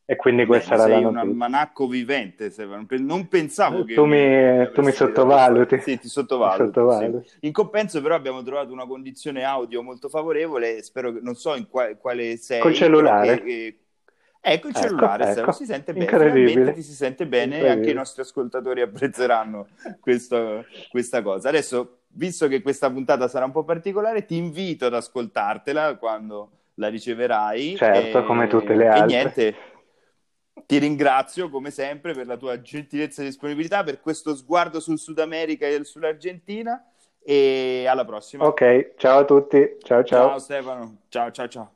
E 0.07 0.17
quindi 0.17 0.45
questa 0.45 0.77
Beh, 0.77 0.83
era 0.83 0.89
la 0.91 1.01
notizia. 1.01 1.21
Sei 1.23 1.31
un 1.31 1.37
manacco 1.39 1.87
vivente, 1.89 2.53
non 2.99 3.27
pensavo 3.27 3.85
che... 3.85 3.95
Tu 3.95 4.05
mi, 4.05 4.71
tu 4.73 4.83
mi 4.83 4.93
sottovaluti. 4.93 5.79
Sì, 5.81 5.99
ti 5.99 6.09
sottovaluto. 6.09 6.65
sottovaluti. 6.65 7.27
Sì. 7.27 7.37
In 7.41 7.53
compenso 7.53 8.03
però 8.03 8.15
abbiamo 8.15 8.43
trovato 8.43 8.71
una 8.71 8.87
condizione 8.87 9.45
audio 9.45 9.83
molto 9.83 10.11
favorevole, 10.11 10.83
spero 10.83 11.11
che, 11.11 11.21
non 11.23 11.37
so 11.37 11.55
in 11.55 11.67
quale, 11.69 11.97
quale 11.97 12.37
sei. 12.37 12.61
Col 12.61 12.75
cellulare. 12.75 13.43
Che, 13.43 13.79
Ecco 14.47 14.69
il 14.69 14.75
ecco, 14.77 14.87
cellulare, 14.87 15.31
ecco, 15.31 15.41
ecco. 15.41 15.53
si 15.53 15.65
sente 15.65 15.95
bene, 15.95 16.07
finalmente 16.07 16.73
ti 16.75 16.83
si 16.83 16.93
sente 16.93 17.27
bene 17.27 17.61
e 17.61 17.69
anche 17.69 17.91
i 17.91 17.95
nostri 17.95 18.21
ascoltatori 18.21 18.83
apprezzeranno 18.83 19.69
questo, 20.01 20.67
questa 20.91 21.23
cosa. 21.23 21.49
Adesso, 21.49 22.01
visto 22.09 22.47
che 22.47 22.61
questa 22.61 22.91
puntata 22.91 23.27
sarà 23.27 23.47
un 23.47 23.53
po' 23.53 23.65
particolare, 23.65 24.27
ti 24.27 24.37
invito 24.37 24.85
ad 24.85 24.93
ascoltartela 24.93 25.97
quando 25.97 26.51
la 26.75 26.89
riceverai. 26.89 27.77
Certo, 27.77 28.19
e, 28.19 28.25
come 28.25 28.47
tutte 28.47 28.75
le 28.75 28.87
altre. 28.87 29.05
E 29.05 29.07
niente, 29.07 29.55
ti 30.67 30.77
ringrazio 30.77 31.49
come 31.49 31.71
sempre 31.71 32.13
per 32.13 32.27
la 32.27 32.37
tua 32.37 32.61
gentilezza 32.61 33.23
e 33.23 33.25
disponibilità, 33.25 33.83
per 33.83 33.99
questo 33.99 34.35
sguardo 34.37 34.79
sul 34.79 34.99
Sud 34.99 35.21
America 35.21 35.67
e 35.67 35.83
sull'Argentina 35.85 36.85
e 37.23 37.87
alla 37.89 38.05
prossima. 38.05 38.45
Ok, 38.45 38.93
ciao 38.99 39.21
a 39.21 39.25
tutti, 39.25 39.77
ciao 39.83 40.05
ciao. 40.05 40.29
Ciao 40.29 40.39
Stefano, 40.39 40.97
ciao 41.09 41.31
ciao 41.31 41.49
ciao. 41.49 41.73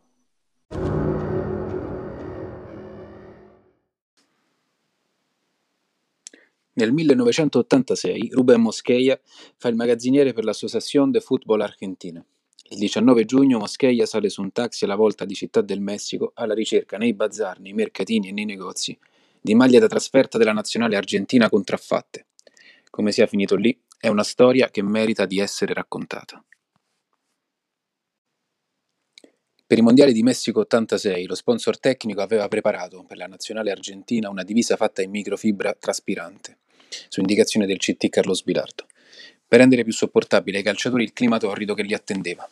Nel 6.79 6.93
1986 6.93 8.29
Rubén 8.31 8.61
Mosqueira 8.61 9.19
fa 9.57 9.67
il 9.67 9.75
magazziniere 9.75 10.33
per 10.33 10.45
l'Associación 10.45 11.11
de 11.11 11.19
Fútbol 11.19 11.61
Argentina. 11.61 12.25
Il 12.71 12.79
19 12.79 13.25
giugno 13.25 13.59
Mosqueira 13.59 14.07
sale 14.07 14.29
su 14.29 14.43
un 14.43 14.53
taxi 14.53 14.85
alla 14.85 14.95
volta 14.95 15.25
di 15.25 15.35
Città 15.35 15.61
del 15.61 15.81
Messico 15.81 16.31
alla 16.35 16.55
ricerca 16.55 16.97
nei 16.97 17.15
bazar, 17.15 17.59
nei 17.59 17.73
mercatini 17.73 18.29
e 18.29 18.33
nei 18.33 18.45
negozi 18.45 18.97
di 19.41 19.57
maglie 19.57 19.81
da 19.81 19.89
trasferta 19.89 20.39
della 20.39 20.53
nazionale 20.53 20.95
argentina 20.95 21.49
contraffatte. 21.49 22.27
Come 22.91 23.11
sia 23.11 23.27
finito 23.27 23.57
lì 23.57 23.77
è 23.99 24.07
una 24.07 24.23
storia 24.23 24.71
che 24.71 24.81
merita 24.81 25.27
di 25.27 25.41
essere 25.41 25.75
raccontata. 25.75 26.41
Per 29.67 29.79
i 29.79 29.83
mondiali 29.83 30.13
di 30.13 30.23
Messico 30.23 30.61
86 30.61 31.27
lo 31.27 31.35
sponsor 31.35 31.81
tecnico 31.81 32.21
aveva 32.21 32.47
preparato 32.47 33.03
per 33.03 33.17
la 33.17 33.27
nazionale 33.27 33.73
argentina 33.73 34.31
una 34.31 34.45
divisa 34.45 34.77
fatta 34.77 35.03
in 35.03 35.11
microfibra 35.11 35.75
traspirante 35.75 36.59
su 37.09 37.21
indicazione 37.21 37.67
del 37.67 37.79
CT 37.79 38.09
Carlos 38.09 38.43
Bilardo, 38.43 38.87
per 39.47 39.61
rendere 39.61 39.85
più 39.85 39.93
sopportabile 39.93 40.59
ai 40.59 40.63
calciatori 40.63 41.05
il 41.05 41.13
clima 41.13 41.39
torrido 41.39 41.75
che 41.75 41.83
li 41.83 41.95
attendeva. 41.95 42.49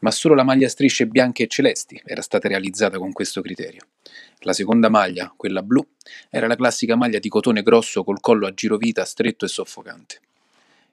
Ma 0.00 0.10
solo 0.10 0.34
la 0.34 0.42
maglia 0.42 0.66
a 0.66 0.70
strisce 0.70 1.06
bianche 1.06 1.44
e 1.44 1.46
celesti 1.46 2.00
era 2.04 2.22
stata 2.22 2.48
realizzata 2.48 2.98
con 2.98 3.12
questo 3.12 3.40
criterio. 3.40 3.86
La 4.40 4.52
seconda 4.52 4.88
maglia, 4.88 5.32
quella 5.36 5.62
blu, 5.62 5.86
era 6.30 6.48
la 6.48 6.56
classica 6.56 6.96
maglia 6.96 7.20
di 7.20 7.28
cotone 7.28 7.62
grosso 7.62 8.02
col 8.02 8.20
collo 8.20 8.46
a 8.46 8.54
girovita 8.54 9.04
stretto 9.04 9.44
e 9.44 9.48
soffocante. 9.48 10.20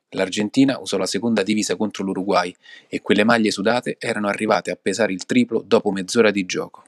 L'Argentina 0.10 0.80
usò 0.80 0.98
la 0.98 1.06
seconda 1.06 1.44
divisa 1.44 1.76
contro 1.76 2.04
l'Uruguay 2.04 2.56
e 2.88 3.02
quelle 3.02 3.24
maglie 3.24 3.52
sudate 3.52 3.98
erano 4.00 4.28
arrivate 4.28 4.72
a 4.72 4.78
pesare 4.80 5.14
il 5.14 5.26
triplo 5.26 5.64
dopo 5.66 5.92
mezz'ora 5.92 6.32
di 6.32 6.46
gioco. 6.46 6.84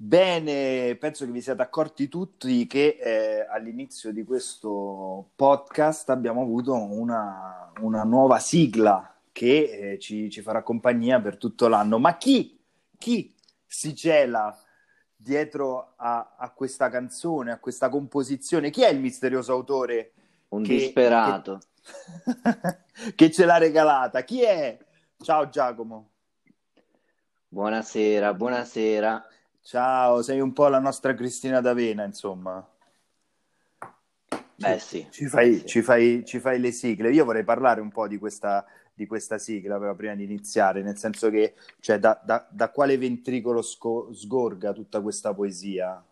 Bene, 0.00 0.94
penso 0.94 1.24
che 1.24 1.32
vi 1.32 1.40
siate 1.40 1.60
accorti 1.60 2.06
tutti 2.06 2.68
che 2.68 2.98
eh, 3.00 3.46
all'inizio 3.50 4.12
di 4.12 4.22
questo 4.22 5.30
podcast 5.34 6.08
abbiamo 6.10 6.40
avuto 6.40 6.72
una, 6.72 7.72
una 7.80 8.04
nuova 8.04 8.38
sigla 8.38 9.12
che 9.32 9.94
eh, 9.94 9.98
ci, 9.98 10.30
ci, 10.30 10.40
farà 10.40 10.62
compagnia 10.62 11.20
per 11.20 11.36
tutto 11.36 11.66
l'anno. 11.66 11.98
Ma 11.98 12.16
chi, 12.16 12.56
chi 12.96 13.34
si 13.66 13.96
cela 13.96 14.56
dietro 15.16 15.94
a, 15.96 16.36
a, 16.38 16.50
questa 16.52 16.88
canzone, 16.90 17.50
a 17.50 17.58
questa 17.58 17.88
composizione? 17.88 18.70
Chi 18.70 18.82
è 18.82 18.90
il 18.90 19.00
misterioso 19.00 19.52
autore? 19.52 20.12
Un 20.50 20.62
che, 20.62 20.76
disperato. 20.76 21.58
Che, 23.02 23.12
che 23.16 23.30
ce 23.32 23.44
l'ha 23.44 23.58
regalata? 23.58 24.22
Chi 24.22 24.42
è? 24.42 24.78
Ciao 25.20 25.48
Giacomo. 25.48 26.10
Buonasera, 27.48 28.32
buonasera. 28.32 29.26
Ciao, 29.68 30.22
sei 30.22 30.40
un 30.40 30.54
po' 30.54 30.66
la 30.68 30.78
nostra 30.78 31.12
Cristina 31.12 31.60
D'Avena, 31.60 32.02
insomma. 32.02 32.66
Beh, 34.56 34.78
sì. 34.78 35.06
Ci 35.10 35.26
fai, 35.26 35.58
sì. 35.58 35.66
Ci, 35.66 35.82
fai, 35.82 36.24
ci 36.24 36.40
fai, 36.40 36.58
le 36.58 36.72
sigle. 36.72 37.12
Io 37.12 37.26
vorrei 37.26 37.44
parlare 37.44 37.82
un 37.82 37.90
po' 37.90 38.08
di 38.08 38.16
questa, 38.16 38.64
di 38.94 39.06
questa 39.06 39.36
sigla 39.36 39.78
però 39.78 39.94
prima 39.94 40.14
di 40.14 40.24
iniziare, 40.24 40.80
nel 40.80 40.96
senso 40.96 41.28
che 41.28 41.54
cioè, 41.80 41.98
da, 41.98 42.18
da, 42.24 42.48
da 42.50 42.70
quale 42.70 42.96
ventricolo 42.96 43.60
sco- 43.60 44.10
sgorga 44.10 44.72
tutta 44.72 45.02
questa 45.02 45.34
poesia? 45.34 46.02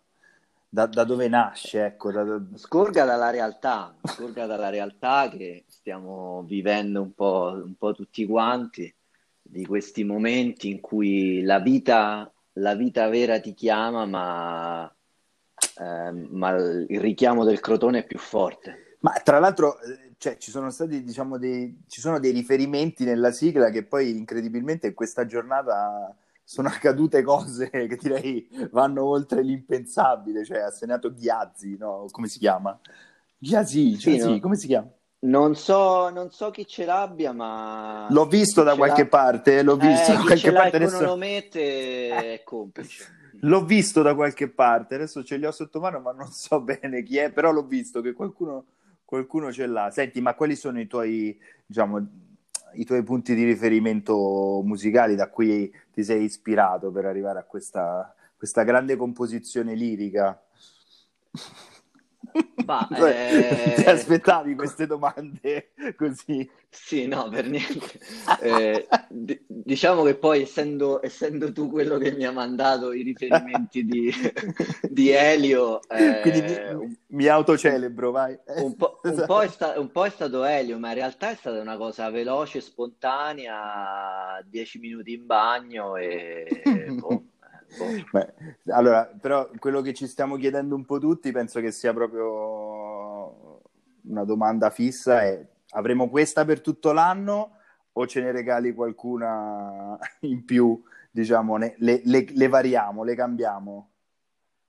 Da, 0.69 0.85
da 0.85 1.03
dove 1.03 1.27
nasce? 1.27 1.83
Ecco, 1.83 2.11
da, 2.11 2.39
Scorga 2.53 3.05
dalla 3.05 3.31
realtà, 3.31 3.95
scorga 4.03 4.45
dalla 4.45 4.69
realtà 4.69 5.29
che 5.29 5.63
stiamo 5.65 6.43
vivendo 6.43 7.01
un 7.01 7.15
po', 7.15 7.59
un 7.65 7.73
po' 7.75 7.95
tutti 7.95 8.23
quanti, 8.27 8.93
di 9.41 9.65
questi 9.65 10.03
momenti 10.03 10.69
in 10.69 10.79
cui 10.79 11.41
la 11.41 11.57
vita, 11.57 12.31
la 12.57 12.75
vita 12.75 13.07
vera 13.09 13.39
ti 13.39 13.53
chiama, 13.53 14.05
ma, 14.05 14.95
eh, 15.79 16.11
ma 16.11 16.49
il 16.51 16.99
richiamo 16.99 17.43
del 17.43 17.59
crotone 17.59 17.99
è 17.99 18.05
più 18.05 18.19
forte. 18.19 18.97
Ma 18.99 19.11
tra 19.23 19.39
l'altro 19.39 19.79
eh, 19.81 20.15
cioè, 20.17 20.37
ci 20.37 20.51
sono 20.51 20.69
stati, 20.71 21.03
diciamo, 21.03 21.37
dei, 21.37 21.83
ci 21.87 22.01
sono 22.01 22.19
dei 22.19 22.31
riferimenti 22.31 23.03
nella 23.05 23.31
sigla 23.31 23.69
che 23.69 23.83
poi 23.85 24.17
incredibilmente 24.17 24.87
in 24.87 24.93
questa 24.93 25.25
giornata 25.25 26.15
sono 26.43 26.69
accadute 26.69 27.21
cose 27.23 27.69
che 27.69 27.97
direi 27.99 28.47
vanno 28.71 29.05
oltre 29.05 29.43
l'impensabile, 29.43 30.43
cioè 30.45 30.59
ha 30.59 30.71
segnato 30.71 31.13
Ghiazzi, 31.13 31.77
no? 31.77 32.07
Come 32.11 32.27
si 32.27 32.39
chiama? 32.39 32.79
Ghiazzi, 33.37 33.95
Sì, 33.97 34.15
Ghiazzi, 34.15 34.17
no? 34.17 34.39
come 34.39 34.55
si 34.55 34.67
chiama? 34.67 34.91
Non 35.19 35.55
so, 35.55 36.09
non 36.09 36.31
so 36.31 36.51
chi 36.51 36.65
ce 36.67 36.85
l'abbia, 36.85 37.31
ma 37.31 38.07
L'ho 38.11 38.27
visto 38.27 38.61
da 38.63 38.75
qualche 38.75 39.01
l'ha- 39.03 39.07
parte, 39.09 39.63
l'ho 39.63 39.75
visto 39.75 40.11
Eh, 40.11 40.15
da 40.15 40.21
qualche 40.23 40.51
parte 40.53 40.75
e 40.75 40.79
non 40.79 40.87
adesso. 40.91 41.03
lo 41.05 41.15
mette 41.15 42.33
è 42.35 42.41
complice. 42.45 43.15
L'ho 43.41 43.65
visto 43.65 44.01
da 44.03 44.13
qualche 44.15 44.47
parte, 44.49 44.95
adesso 44.95 45.23
ce 45.23 45.37
li 45.37 45.45
ho 45.45 45.51
sotto 45.51 45.79
mano, 45.79 45.99
ma 45.99 46.11
non 46.11 46.27
so 46.31 46.61
bene 46.63 47.01
chi 47.03 47.17
è, 47.17 47.31
però 47.31 47.51
l'ho 47.51 47.65
visto 47.65 48.01
che 48.01 48.13
qualcuno, 48.13 48.65
qualcuno 49.05 49.51
ce 49.51 49.65
l'ha. 49.65 49.89
Senti, 49.91 50.21
ma 50.21 50.35
quali 50.35 50.55
sono 50.55 50.79
i 50.79 50.85
tuoi, 50.87 51.37
diciamo, 51.65 52.07
i 52.73 52.85
tuoi 52.85 53.01
punti 53.03 53.33
di 53.33 53.43
riferimento 53.43 54.61
musicali 54.63 55.15
da 55.15 55.29
cui 55.29 55.71
ti 55.91 56.03
sei 56.03 56.23
ispirato 56.23 56.91
per 56.91 57.05
arrivare 57.05 57.39
a 57.39 57.43
questa, 57.43 58.13
questa 58.37 58.61
grande 58.63 58.95
composizione 58.95 59.73
lirica? 59.73 60.39
Ma, 62.65 62.87
Cioè, 62.95 63.71
eh, 63.71 63.73
Ti 63.75 63.89
aspettavi 63.89 64.55
queste 64.55 64.87
domande 64.87 65.71
così? 65.95 66.49
Sì, 66.69 67.07
no, 67.07 67.29
per 67.29 67.47
niente. 67.49 67.99
Eh, 68.41 68.87
di- 69.09 69.39
diciamo 69.47 70.03
che 70.03 70.15
poi, 70.15 70.41
essendo, 70.41 71.03
essendo 71.03 71.51
tu 71.51 71.69
quello 71.69 71.97
che 71.97 72.11
mi 72.11 72.25
ha 72.25 72.31
mandato 72.31 72.91
i 72.93 73.03
riferimenti 73.03 73.83
di, 73.85 74.11
di 74.87 75.09
Elio, 75.09 75.81
eh, 75.87 76.19
Quindi 76.21 76.41
mi, 76.41 76.97
mi 77.07 77.27
autocelebro, 77.27 78.11
vai. 78.11 78.37
un 78.55 78.75
po', 78.75 78.99
un 79.03 79.23
po' 79.25 79.41
è 79.41 79.47
sta- 79.47 79.79
un 79.79 79.91
po' 79.91 80.05
è 80.05 80.09
stato 80.09 80.43
Elio, 80.43 80.77
ma 80.77 80.89
in 80.89 80.95
realtà 80.95 81.29
è 81.31 81.35
stata 81.35 81.59
una 81.59 81.77
cosa 81.77 82.09
veloce, 82.09 82.61
spontanea, 82.61 84.41
10 84.45 84.79
minuti 84.79 85.13
in 85.13 85.25
bagno 85.25 85.95
e 85.95 86.93
boh. 86.97 87.23
Beh, 88.11 88.33
allora, 88.71 89.05
però 89.05 89.49
quello 89.59 89.81
che 89.81 89.93
ci 89.93 90.07
stiamo 90.07 90.35
chiedendo 90.37 90.75
un 90.75 90.85
po' 90.85 90.99
tutti 90.99 91.31
penso 91.31 91.59
che 91.59 91.71
sia 91.71 91.93
proprio 91.93 93.61
una 94.03 94.23
domanda 94.23 94.69
fissa 94.69 95.21
è 95.21 95.45
avremo 95.71 96.09
questa 96.09 96.45
per 96.45 96.61
tutto 96.61 96.91
l'anno 96.93 97.57
o 97.91 98.07
ce 98.07 98.21
ne 98.21 98.31
regali 98.31 98.73
qualcuna 98.73 99.97
in 100.21 100.45
più, 100.45 100.81
diciamo, 101.11 101.57
ne- 101.57 101.75
le, 101.79 102.01
le- 102.05 102.27
le 102.29 102.47
variamo, 102.47 103.03
le 103.03 103.15
cambiamo? 103.15 103.89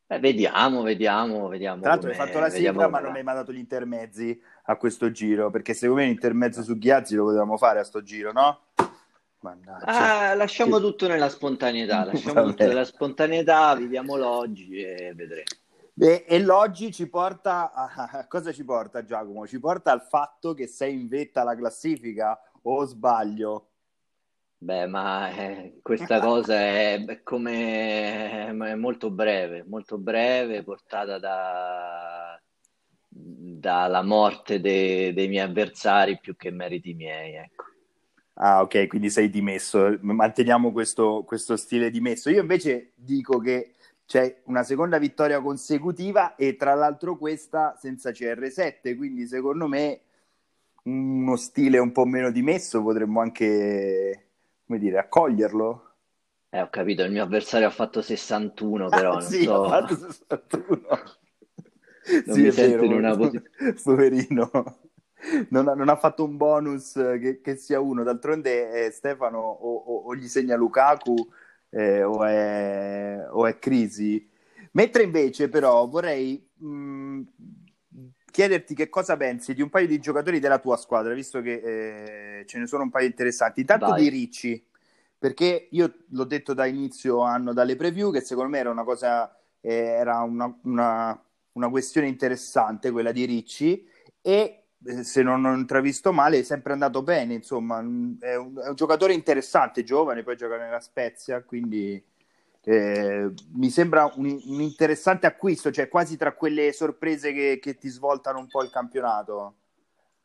Eh, 0.07 0.19
vediamo, 0.19 0.83
vediamo, 0.83 1.49
vediamo 1.49 1.83
Tra 1.83 1.91
l'altro 1.91 2.09
hai 2.09 2.17
fatto 2.17 2.39
la 2.39 2.49
sigla 2.49 2.89
ma 2.89 2.99
non 3.01 3.13
mi 3.13 3.19
hai 3.19 3.25
mandato 3.25 3.53
gli 3.53 3.59
intermezzi 3.59 4.41
a 4.65 4.77
questo 4.77 5.11
giro, 5.11 5.51
perché 5.51 5.75
secondo 5.75 6.01
me 6.03 6.09
l'intermezzo 6.09 6.63
su 6.63 6.79
Ghiazzi 6.79 7.15
lo 7.15 7.25
potevamo 7.25 7.59
fare 7.59 7.79
a 7.79 7.85
sto 7.85 8.03
giro, 8.03 8.33
no? 8.33 8.61
Ah, 9.85 10.35
lasciamo 10.35 10.77
Che- 10.77 10.83
tutto 10.83 11.07
nella 11.07 11.29
spontaneità, 11.29 12.05
lasciamo 12.05 12.41
Vabbè. 12.41 12.51
tutto 12.51 12.65
nella 12.65 12.85
spontaneità, 12.85 13.75
viviamo 13.77 14.17
l'oggi 14.17 14.81
e 14.81 15.13
vedremo. 15.15 15.45
E, 16.01 16.25
e 16.29 16.41
l'oggi 16.41 16.93
ci 16.93 17.09
porta 17.09 17.73
a, 17.73 18.09
a 18.11 18.27
cosa 18.29 18.53
ci 18.53 18.65
porta 18.65 19.05
Giacomo? 19.05 19.47
Ci 19.47 19.59
porta 19.59 19.91
al 19.91 20.03
fatto 20.03 20.55
che 20.55 20.67
sei 20.67 20.95
in 20.95 21.09
vetta 21.09 21.41
alla 21.41 21.57
classifica 21.57 22.39
o 22.63 22.85
sbaglio? 22.85 23.71
Beh, 24.59 24.87
ma 24.87 25.31
eh, 25.31 25.79
questa 25.83 26.19
cosa 26.21 26.55
è, 26.55 27.05
è 27.05 27.23
come 27.23 28.49
è 28.49 28.75
molto 28.75 29.11
breve, 29.11 29.65
molto 29.65 29.99
breve, 29.99 30.63
portata 30.65 31.19
da, 31.19 32.41
dalla 33.09 34.03
morte 34.03 34.61
de- 34.61 35.13
dei 35.15 35.29
miei 35.29 35.45
avversari 35.47 36.19
più 36.19 36.37
che 36.37 36.51
meriti 36.51 36.95
miei, 36.95 37.35
ecco. 37.35 37.65
Ah, 38.41 38.63
ok, 38.63 38.87
quindi 38.87 39.11
sei 39.11 39.31
dimesso. 39.31 39.99
Manteniamo 40.01 40.71
questo, 40.73 41.25
questo 41.25 41.57
stile 41.57 41.91
dimesso. 41.91 42.31
Io 42.31 42.41
invece 42.41 42.93
dico 42.95 43.39
che 43.39 43.75
c'è 44.07 44.43
una 44.45 44.63
seconda 44.63 44.99
vittoria 44.99 45.41
consecutiva 45.41 46.37
e 46.37 46.57
tra 46.57 46.75
l'altro 46.75 47.17
questa 47.17 47.77
senza 47.79 48.13
CR7, 48.13 48.97
quindi 48.97 49.27
secondo 49.27 49.67
me 49.67 50.01
uno 50.85 51.37
stile 51.37 51.79
un 51.79 51.93
po' 51.93 52.05
meno 52.07 52.31
dimesso 52.31 52.83
potremmo 52.83 53.21
anche, 53.21 54.29
come 54.67 54.79
dire, 54.79 54.99
accoglierlo. 54.99 55.83
Eh, 56.51 56.61
ho 56.61 56.69
capito, 56.71 57.03
il 57.05 57.11
mio 57.13 57.23
avversario 57.25 57.67
ha 57.67 57.71
fatto 57.71 58.01
61, 58.03 58.89
però 58.89 59.17
Ah, 59.17 59.21
non 59.21 59.23
sì, 59.23 59.43
so, 59.43 59.65
ha 59.65 59.69
fatto 59.69 59.97
61. 59.97 60.81
non 62.27 62.37
Sì, 62.37 62.41
mi 62.41 62.51
sento 62.53 62.85
vero, 62.85 62.85
in 62.85 62.93
una 62.93 63.15
posizione... 63.17 63.75
poverino. 63.83 64.51
Non 65.51 65.69
ha, 65.69 65.75
non 65.75 65.89
ha 65.89 65.97
fatto 65.97 66.25
un 66.25 66.37
bonus 66.37 66.93
che, 66.95 67.41
che 67.43 67.57
sia 67.57 67.81
uno, 67.81 68.03
d'altronde 68.03 68.87
eh, 68.87 68.91
Stefano 68.91 69.39
o, 69.39 69.75
o- 69.77 70.03
o 70.07 70.15
gli 70.15 70.29
segna 70.29 70.57
Lukaku 70.57 71.15
eh, 71.71 72.03
o 72.03 72.25
è, 72.25 73.27
o 73.31 73.47
è 73.47 73.59
crisi. 73.59 74.29
Mentre 74.73 75.03
invece 75.03 75.49
però 75.49 75.87
vorrei 75.89 76.49
mh, 76.55 77.21
chiederti 78.31 78.75
che 78.75 78.89
cosa 78.89 79.17
pensi 79.17 79.55
di 79.55 79.63
un 79.63 79.71
paio 79.71 79.87
di 79.87 79.99
giocatori 79.99 80.39
della 80.41 80.59
tua 80.59 80.77
squadra, 80.77 81.15
visto 81.15 81.41
che 81.41 82.41
eh, 82.41 82.47
ce 82.47 82.59
ne 82.59 82.67
sono 82.67 82.85
un 82.85 82.91
paio 82.91 83.07
interessanti. 83.07 83.61
Intanto 83.61 83.87
Vai. 83.87 84.03
di 84.03 84.09
Ricci, 84.09 84.65
perché 85.19 85.69
io 85.71 85.95
l'ho 86.11 86.25
detto 86.25 86.55
da 86.55 86.67
inizio 86.67 87.21
anno 87.21 87.53
dalle 87.53 87.77
preview 87.77 88.13
che 88.13 88.21
secondo 88.21 88.51
me 88.51 88.59
era 88.59 88.71
una 88.71 88.85
cosa, 88.85 89.35
eh, 89.61 89.73
era 89.75 90.21
una, 90.23 90.57
una- 90.65 91.23
una 91.53 91.71
questione 91.71 92.07
interessante 92.07 92.91
quella 92.93 93.11
di 93.11 93.25
Ricci 93.25 93.85
e 94.21 94.31
eh, 94.31 94.68
se 95.03 95.23
non 95.23 95.45
ho 95.45 95.55
intravisto 95.55 96.13
male 96.13 96.39
è 96.39 96.43
sempre 96.43 96.73
andato 96.73 97.03
bene, 97.03 97.35
insomma, 97.35 97.81
mh, 97.81 98.19
è 98.21 98.35
un, 98.37 98.59
è 98.59 98.69
un 98.69 98.75
giocatore 98.75 99.13
interessante, 99.15 99.85
giovane, 99.85 100.23
poi 100.23 100.37
gioca 100.37 100.57
nella 100.57 100.81
Spezia, 100.81 101.43
quindi 101.43 102.03
eh, 102.63 103.33
mi 103.53 103.71
sembra 103.71 104.11
un, 104.17 104.41
un 104.45 104.61
interessante 104.61 105.27
acquisto, 105.27 105.71
cioè 105.71 105.89
quasi 105.89 106.17
tra 106.17 106.35
quelle 106.35 106.73
sorprese 106.73 107.33
che, 107.33 107.59
che 107.61 107.77
ti 107.77 107.89
svoltano 107.89 108.39
un 108.39 108.49
po' 108.49 108.63
il 108.63 108.71
campionato. 108.71 109.55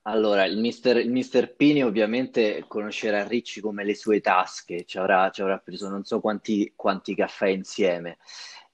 Allora, 0.06 0.44
il 0.46 0.58
mister, 0.58 0.98
il 0.98 1.12
mister 1.12 1.56
Pini 1.56 1.82
ovviamente 1.84 2.66
conoscerà 2.68 3.26
Ricci 3.26 3.62
come 3.62 3.86
le 3.86 3.96
sue 3.96 4.20
tasche, 4.20 4.84
ci 4.84 4.98
avrà, 4.98 5.30
ci 5.30 5.42
avrà 5.42 5.58
preso 5.60 5.88
non 5.88 6.04
so 6.04 6.20
quanti, 6.20 6.74
quanti 6.76 7.16
caffè 7.16 7.48
insieme. 7.48 8.18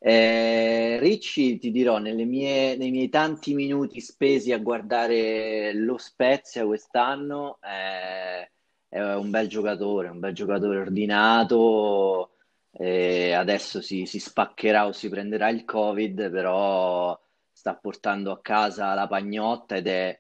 Eh, 0.02 0.98
Ricci, 1.00 1.58
ti 1.58 1.72
dirò, 1.72 1.98
nelle 1.98 2.24
mie- 2.26 2.76
nei 2.78 2.90
miei 2.92 3.10
tanti 3.10 3.54
minuti 3.54 4.00
spesi 4.00 4.52
a 4.54 4.58
guardare 4.60 5.74
lo 5.74 5.98
Spezia 5.98 6.66
quest'anno, 6.66 7.60
eh, 7.62 8.50
è 8.88 9.02
un 9.16 9.30
bel 9.30 9.48
giocatore, 9.48 10.08
un 10.10 10.20
bel 10.20 10.34
giocatore 10.34 10.80
ordinato, 10.80 12.32
eh, 12.72 13.34
adesso 13.34 13.82
si, 13.82 14.06
si 14.06 14.20
spaccherà 14.20 14.88
o 14.88 14.92
si 14.94 15.10
prenderà 15.10 15.50
il 15.50 15.66
Covid, 15.66 16.30
però 16.32 17.20
sta 17.52 17.76
portando 17.76 18.32
a 18.32 18.40
casa 18.42 18.94
la 18.94 19.08
pagnotta 19.08 19.76
ed 19.76 19.88
è 19.88 20.18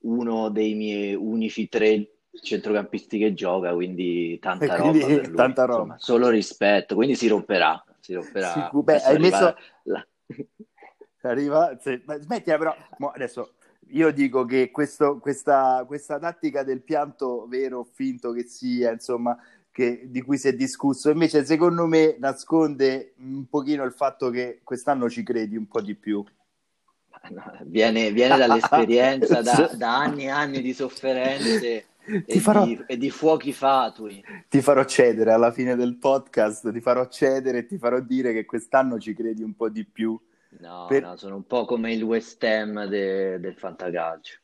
uno 0.00 0.48
dei 0.50 0.74
miei 0.74 1.14
unici 1.14 1.68
tre 1.68 2.06
centrocampisti 2.40 3.18
che 3.18 3.34
gioca, 3.34 3.74
quindi 3.74 4.38
tanta 4.38 4.74
E 4.74 4.80
quindi 4.80 5.00
roba 5.00 5.26
lui, 5.26 5.30
tanta 5.34 5.64
insomma, 5.64 5.94
roba. 5.94 5.98
solo 5.98 6.28
rispetto, 6.28 6.94
quindi 6.94 7.16
si 7.16 7.26
romperà, 7.26 7.82
si 8.08 8.14
romperà. 8.14 8.52
Sicu- 8.52 8.82
beh, 8.84 9.02
hai 9.02 9.14
arriva 9.14 9.38
messo- 9.38 9.56
la- 9.82 10.06
Arriva, 11.22 11.76
se- 11.78 12.02
smettila 12.20 12.56
però, 12.56 12.74
mo 12.98 13.10
adesso 13.10 13.54
io 13.88 14.10
dico 14.12 14.44
che 14.46 14.70
questo- 14.70 15.18
questa, 15.18 15.84
questa 15.86 16.18
tattica 16.18 16.62
del 16.62 16.80
pianto 16.80 17.46
vero 17.48 17.80
o 17.80 17.84
finto 17.92 18.32
che 18.32 18.44
sia, 18.44 18.92
insomma, 18.92 19.36
che- 19.70 20.04
di 20.06 20.22
cui 20.22 20.38
si 20.38 20.48
è 20.48 20.54
discusso, 20.54 21.10
invece 21.10 21.44
secondo 21.44 21.86
me 21.86 22.16
nasconde 22.18 23.12
un 23.18 23.46
pochino 23.46 23.84
il 23.84 23.92
fatto 23.92 24.30
che 24.30 24.60
quest'anno 24.64 25.10
ci 25.10 25.22
credi 25.22 25.56
un 25.56 25.66
po' 25.66 25.82
di 25.82 25.94
più. 25.94 26.24
No, 27.30 27.58
Viene, 27.64 28.10
viene 28.12 28.36
dall'esperienza, 28.38 29.42
da, 29.42 29.70
da 29.76 29.98
anni 29.98 30.24
e 30.24 30.30
anni 30.30 30.62
di 30.62 30.72
sofferenze 30.72 31.86
e 32.26 32.40
farò, 32.40 32.64
di, 32.64 32.82
e 32.86 32.96
di 32.96 33.10
fuochi 33.10 33.52
fatui. 33.52 34.24
ti 34.48 34.60
farò 34.62 34.84
cedere 34.84 35.32
alla 35.32 35.52
fine 35.52 35.76
del 35.76 35.96
podcast, 35.96 36.72
ti 36.72 36.80
farò 36.80 37.06
cedere 37.08 37.58
e 37.58 37.66
ti 37.66 37.78
farò 37.78 38.00
dire 38.00 38.32
che 38.32 38.44
quest'anno 38.44 38.98
ci 38.98 39.14
credi 39.14 39.42
un 39.42 39.54
po' 39.54 39.68
di 39.68 39.84
più. 39.84 40.18
No, 40.60 40.86
Per- 40.88 41.02
no, 41.02 41.16
sono 41.16 41.36
un 41.36 41.46
po' 41.46 41.64
come 41.64 41.92
il 41.92 42.02
West 42.02 42.42
Ham 42.44 42.86
de- 42.86 43.38
del 43.38 43.54
fantacalcio. 43.54 44.38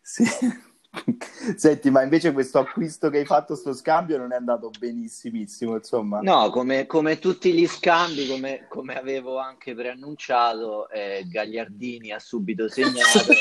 Sì, 0.00 0.24
Senti, 1.56 1.90
ma 1.90 2.02
invece 2.02 2.32
questo 2.32 2.58
acquisto 2.58 3.10
che 3.10 3.18
hai 3.18 3.24
fatto, 3.24 3.56
sto 3.56 3.72
scambio, 3.74 4.16
non 4.16 4.32
è 4.32 4.36
andato 4.36 4.70
benissimissimo, 4.78 5.74
insomma. 5.74 6.20
No, 6.20 6.50
come, 6.50 6.86
come 6.86 7.18
tutti 7.18 7.52
gli 7.52 7.66
scambi, 7.66 8.28
come, 8.28 8.66
come 8.68 8.96
avevo 8.96 9.38
anche 9.38 9.74
preannunciato, 9.74 10.88
eh, 10.90 11.24
Gagliardini 11.28 12.12
ha 12.12 12.20
subito 12.20 12.68
segnato. 12.70 13.32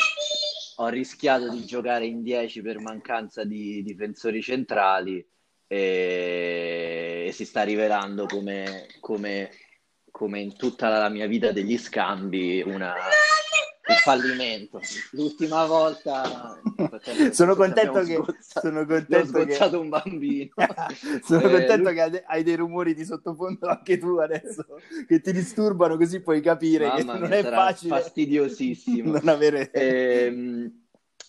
Ho 0.77 0.87
rischiato 0.87 1.49
di 1.49 1.65
giocare 1.65 2.05
in 2.05 2.23
10 2.23 2.61
per 2.61 2.79
mancanza 2.79 3.43
di 3.43 3.83
difensori 3.83 4.41
centrali 4.41 5.25
e, 5.67 7.25
e 7.27 7.31
si 7.31 7.45
sta 7.45 7.63
rivelando 7.63 8.25
come, 8.25 8.87
come, 8.99 9.51
come 10.09 10.39
in 10.39 10.55
tutta 10.55 10.89
la 10.89 11.09
mia 11.09 11.27
vita 11.27 11.51
degli 11.51 11.77
scambi 11.77 12.63
una, 12.65 12.95
il 13.91 13.95
fallimento. 13.95 14.79
L'ultima 15.11 15.65
volta 15.65 16.59
sono 17.31 17.55
contento 17.55 18.01
che 18.01 18.15
scozzato, 18.15 18.67
sono 18.67 18.85
contento 18.85 19.43
che 19.43 19.75
un 19.75 19.89
bambino. 19.89 20.51
sono 21.23 21.41
eh, 21.41 21.51
contento 21.51 21.89
lui... 21.89 21.93
che 21.93 22.23
hai 22.25 22.43
dei 22.43 22.55
rumori 22.55 22.93
di 22.93 23.03
sottofondo 23.03 23.67
anche 23.67 23.97
tu 23.97 24.17
adesso 24.17 24.65
che 25.07 25.19
ti 25.21 25.31
disturbano 25.31 25.97
così 25.97 26.21
puoi 26.21 26.41
capire 26.41 26.87
Mamma 26.87 27.13
che 27.13 27.19
non 27.19 27.33
è 27.33 27.43
facile 27.43 27.95
fastidiosissimo 27.95 29.11
non 29.19 29.27
avere 29.27 29.71
ehm 29.71 30.81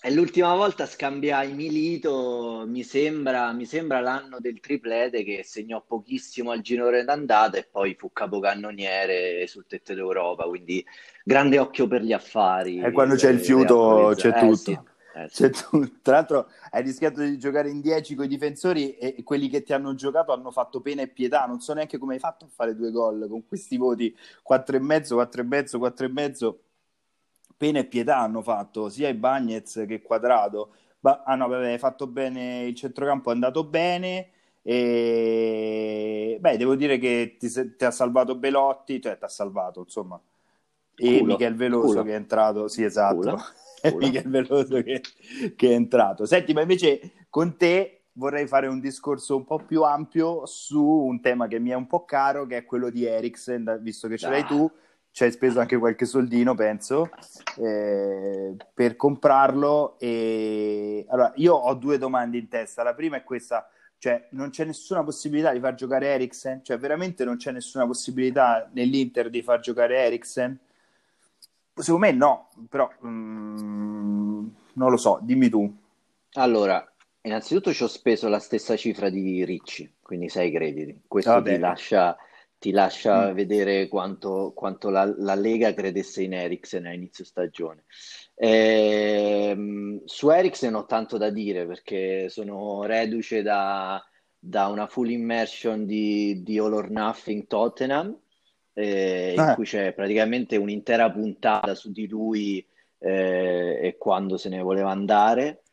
e 0.06 0.12
l'ultima 0.12 0.54
volta 0.54 0.84
scambiai 0.84 1.54
Milito, 1.54 2.64
mi 2.66 2.82
sembra, 2.82 3.52
mi 3.52 3.64
sembra 3.64 4.00
l'anno 4.00 4.38
del 4.38 4.60
triplete 4.60 5.24
che 5.24 5.40
segnò 5.44 5.82
pochissimo 5.82 6.50
al 6.50 6.60
girone 6.60 7.04
d'andata 7.04 7.56
e 7.56 7.66
poi 7.70 7.94
fu 7.94 8.12
capocannoniere 8.12 9.46
sul 9.46 9.64
tetto 9.66 9.94
d'Europa, 9.94 10.44
quindi 10.44 10.84
grande 11.24 11.58
occhio 11.58 11.86
per 11.86 12.02
gli 12.02 12.12
affari. 12.12 12.82
E 12.82 12.92
quando 12.92 13.14
c'è 13.14 13.30
il 13.30 13.40
fiuto 13.40 14.12
c'è 14.14 14.28
eh, 14.28 14.40
tutto. 14.40 14.56
Sì. 14.56 14.78
Eh, 15.14 15.28
sì. 15.30 15.48
Tutto. 15.48 15.90
Tra 16.02 16.16
l'altro 16.16 16.50
hai 16.72 16.82
rischiato 16.82 17.22
di 17.22 17.38
giocare 17.38 17.70
in 17.70 17.80
10 17.80 18.14
con 18.14 18.26
i 18.26 18.28
difensori 18.28 18.98
e 18.98 19.22
quelli 19.22 19.48
che 19.48 19.62
ti 19.62 19.72
hanno 19.72 19.94
giocato 19.94 20.32
hanno 20.32 20.50
fatto 20.50 20.82
pena 20.82 21.00
e 21.00 21.08
pietà. 21.08 21.46
Non 21.46 21.60
so 21.60 21.72
neanche 21.72 21.96
come 21.96 22.12
hai 22.12 22.20
fatto 22.20 22.44
a 22.44 22.48
fare 22.54 22.76
due 22.76 22.90
gol 22.90 23.26
con 23.26 23.46
questi 23.46 23.78
voti 23.78 24.14
4,5, 24.46 25.14
4,5, 25.14 25.78
4,5 25.78 26.54
pena 27.56 27.80
e 27.80 27.84
pietà 27.86 28.18
hanno 28.18 28.42
fatto 28.42 28.88
sia 28.88 29.08
i 29.08 29.14
Bagnets 29.14 29.84
che 29.86 30.02
Quadrado. 30.02 30.74
Ba- 31.00 31.22
ah 31.24 31.34
no, 31.34 31.48
vabbè, 31.48 31.76
fatto 31.78 32.06
bene 32.06 32.64
il 32.64 32.74
centrocampo, 32.74 33.30
è 33.30 33.34
andato 33.34 33.64
bene. 33.64 34.30
E 34.62 36.38
beh, 36.40 36.56
devo 36.56 36.74
dire 36.74 36.98
che 36.98 37.36
ti, 37.38 37.48
ti 37.76 37.84
ha 37.84 37.90
salvato 37.90 38.34
Belotti, 38.36 39.00
cioè 39.00 39.18
ti 39.18 39.24
ha 39.24 39.28
salvato, 39.28 39.80
insomma. 39.80 40.20
E 40.96 41.18
Culo. 41.18 41.32
Michel 41.32 41.54
Veloso 41.54 41.86
Culo. 41.88 42.02
che 42.02 42.10
è 42.12 42.14
entrato, 42.14 42.68
sì, 42.68 42.82
esatto. 42.82 43.16
Culo. 43.16 43.38
Culo. 43.82 43.96
Michel 43.98 44.28
Veloso 44.28 44.82
che, 44.82 45.02
che 45.54 45.68
è 45.68 45.72
entrato. 45.72 46.24
Senti, 46.24 46.52
ma 46.52 46.62
invece 46.62 47.26
con 47.28 47.56
te 47.56 48.04
vorrei 48.12 48.46
fare 48.46 48.66
un 48.66 48.80
discorso 48.80 49.36
un 49.36 49.44
po' 49.44 49.58
più 49.58 49.82
ampio 49.82 50.46
su 50.46 50.82
un 50.82 51.20
tema 51.20 51.46
che 51.46 51.58
mi 51.58 51.70
è 51.70 51.74
un 51.74 51.86
po' 51.86 52.04
caro, 52.04 52.46
che 52.46 52.58
è 52.58 52.64
quello 52.64 52.90
di 52.90 53.04
Eriksen, 53.04 53.78
visto 53.82 54.08
che 54.08 54.16
ce 54.16 54.28
l'hai 54.28 54.42
ah. 54.42 54.46
tu 54.46 54.72
ci 55.14 55.22
hai 55.22 55.30
speso 55.30 55.60
anche 55.60 55.78
qualche 55.78 56.06
soldino, 56.06 56.56
penso, 56.56 57.08
eh, 57.58 58.56
per 58.74 58.96
comprarlo. 58.96 59.96
E... 60.00 61.06
Allora, 61.08 61.32
io 61.36 61.54
ho 61.54 61.72
due 61.74 61.98
domande 61.98 62.36
in 62.36 62.48
testa. 62.48 62.82
La 62.82 62.94
prima 62.94 63.18
è 63.18 63.22
questa, 63.22 63.70
cioè 63.98 64.26
non 64.30 64.50
c'è 64.50 64.64
nessuna 64.64 65.04
possibilità 65.04 65.52
di 65.52 65.60
far 65.60 65.76
giocare 65.76 66.08
Eriksen? 66.08 66.64
Cioè 66.64 66.78
veramente 66.78 67.24
non 67.24 67.36
c'è 67.36 67.52
nessuna 67.52 67.86
possibilità 67.86 68.68
nell'Inter 68.72 69.30
di 69.30 69.40
far 69.40 69.60
giocare 69.60 69.98
Eriksen? 69.98 70.58
Secondo 71.76 72.06
me 72.06 72.10
no, 72.10 72.48
però 72.68 72.90
mm, 73.06 74.46
non 74.72 74.90
lo 74.90 74.96
so, 74.96 75.20
dimmi 75.22 75.48
tu. 75.48 75.72
Allora, 76.32 76.84
innanzitutto 77.20 77.72
ci 77.72 77.84
ho 77.84 77.88
speso 77.88 78.26
la 78.26 78.40
stessa 78.40 78.76
cifra 78.76 79.10
di 79.10 79.44
Ricci, 79.44 79.94
quindi 80.02 80.28
6 80.28 80.50
crediti. 80.50 81.02
Questo 81.06 81.40
ti 81.40 81.56
lascia 81.56 82.16
ti 82.64 82.70
lascia 82.70 83.30
mm. 83.30 83.34
vedere 83.34 83.88
quanto, 83.88 84.54
quanto 84.54 84.88
la, 84.88 85.04
la, 85.18 85.34
Lega 85.34 85.74
credesse 85.74 86.22
in 86.22 86.32
Eriksen 86.32 86.86
a 86.86 86.94
inizio 86.94 87.22
stagione. 87.22 87.84
Eh, 88.34 90.00
su 90.06 90.30
Eriksen 90.30 90.74
ho 90.74 90.86
tanto 90.86 91.18
da 91.18 91.28
dire 91.28 91.66
perché 91.66 92.30
sono 92.30 92.84
reduce 92.84 93.42
da, 93.42 94.02
da 94.38 94.68
una 94.68 94.86
full 94.86 95.10
immersion 95.10 95.84
di, 95.84 96.42
di 96.42 96.58
All 96.58 96.72
or 96.72 96.88
Nothing 96.88 97.46
Tottenham, 97.46 98.18
eh, 98.72 99.34
ah. 99.36 99.48
in 99.50 99.54
cui 99.56 99.64
c'è 99.66 99.92
praticamente 99.92 100.56
un'intera 100.56 101.10
puntata 101.10 101.74
su 101.74 101.92
di 101.92 102.08
lui 102.08 102.66
eh, 102.98 103.78
e 103.82 103.96
quando 103.98 104.38
se 104.38 104.48
ne 104.48 104.62
voleva 104.62 104.90
andare. 104.90 105.64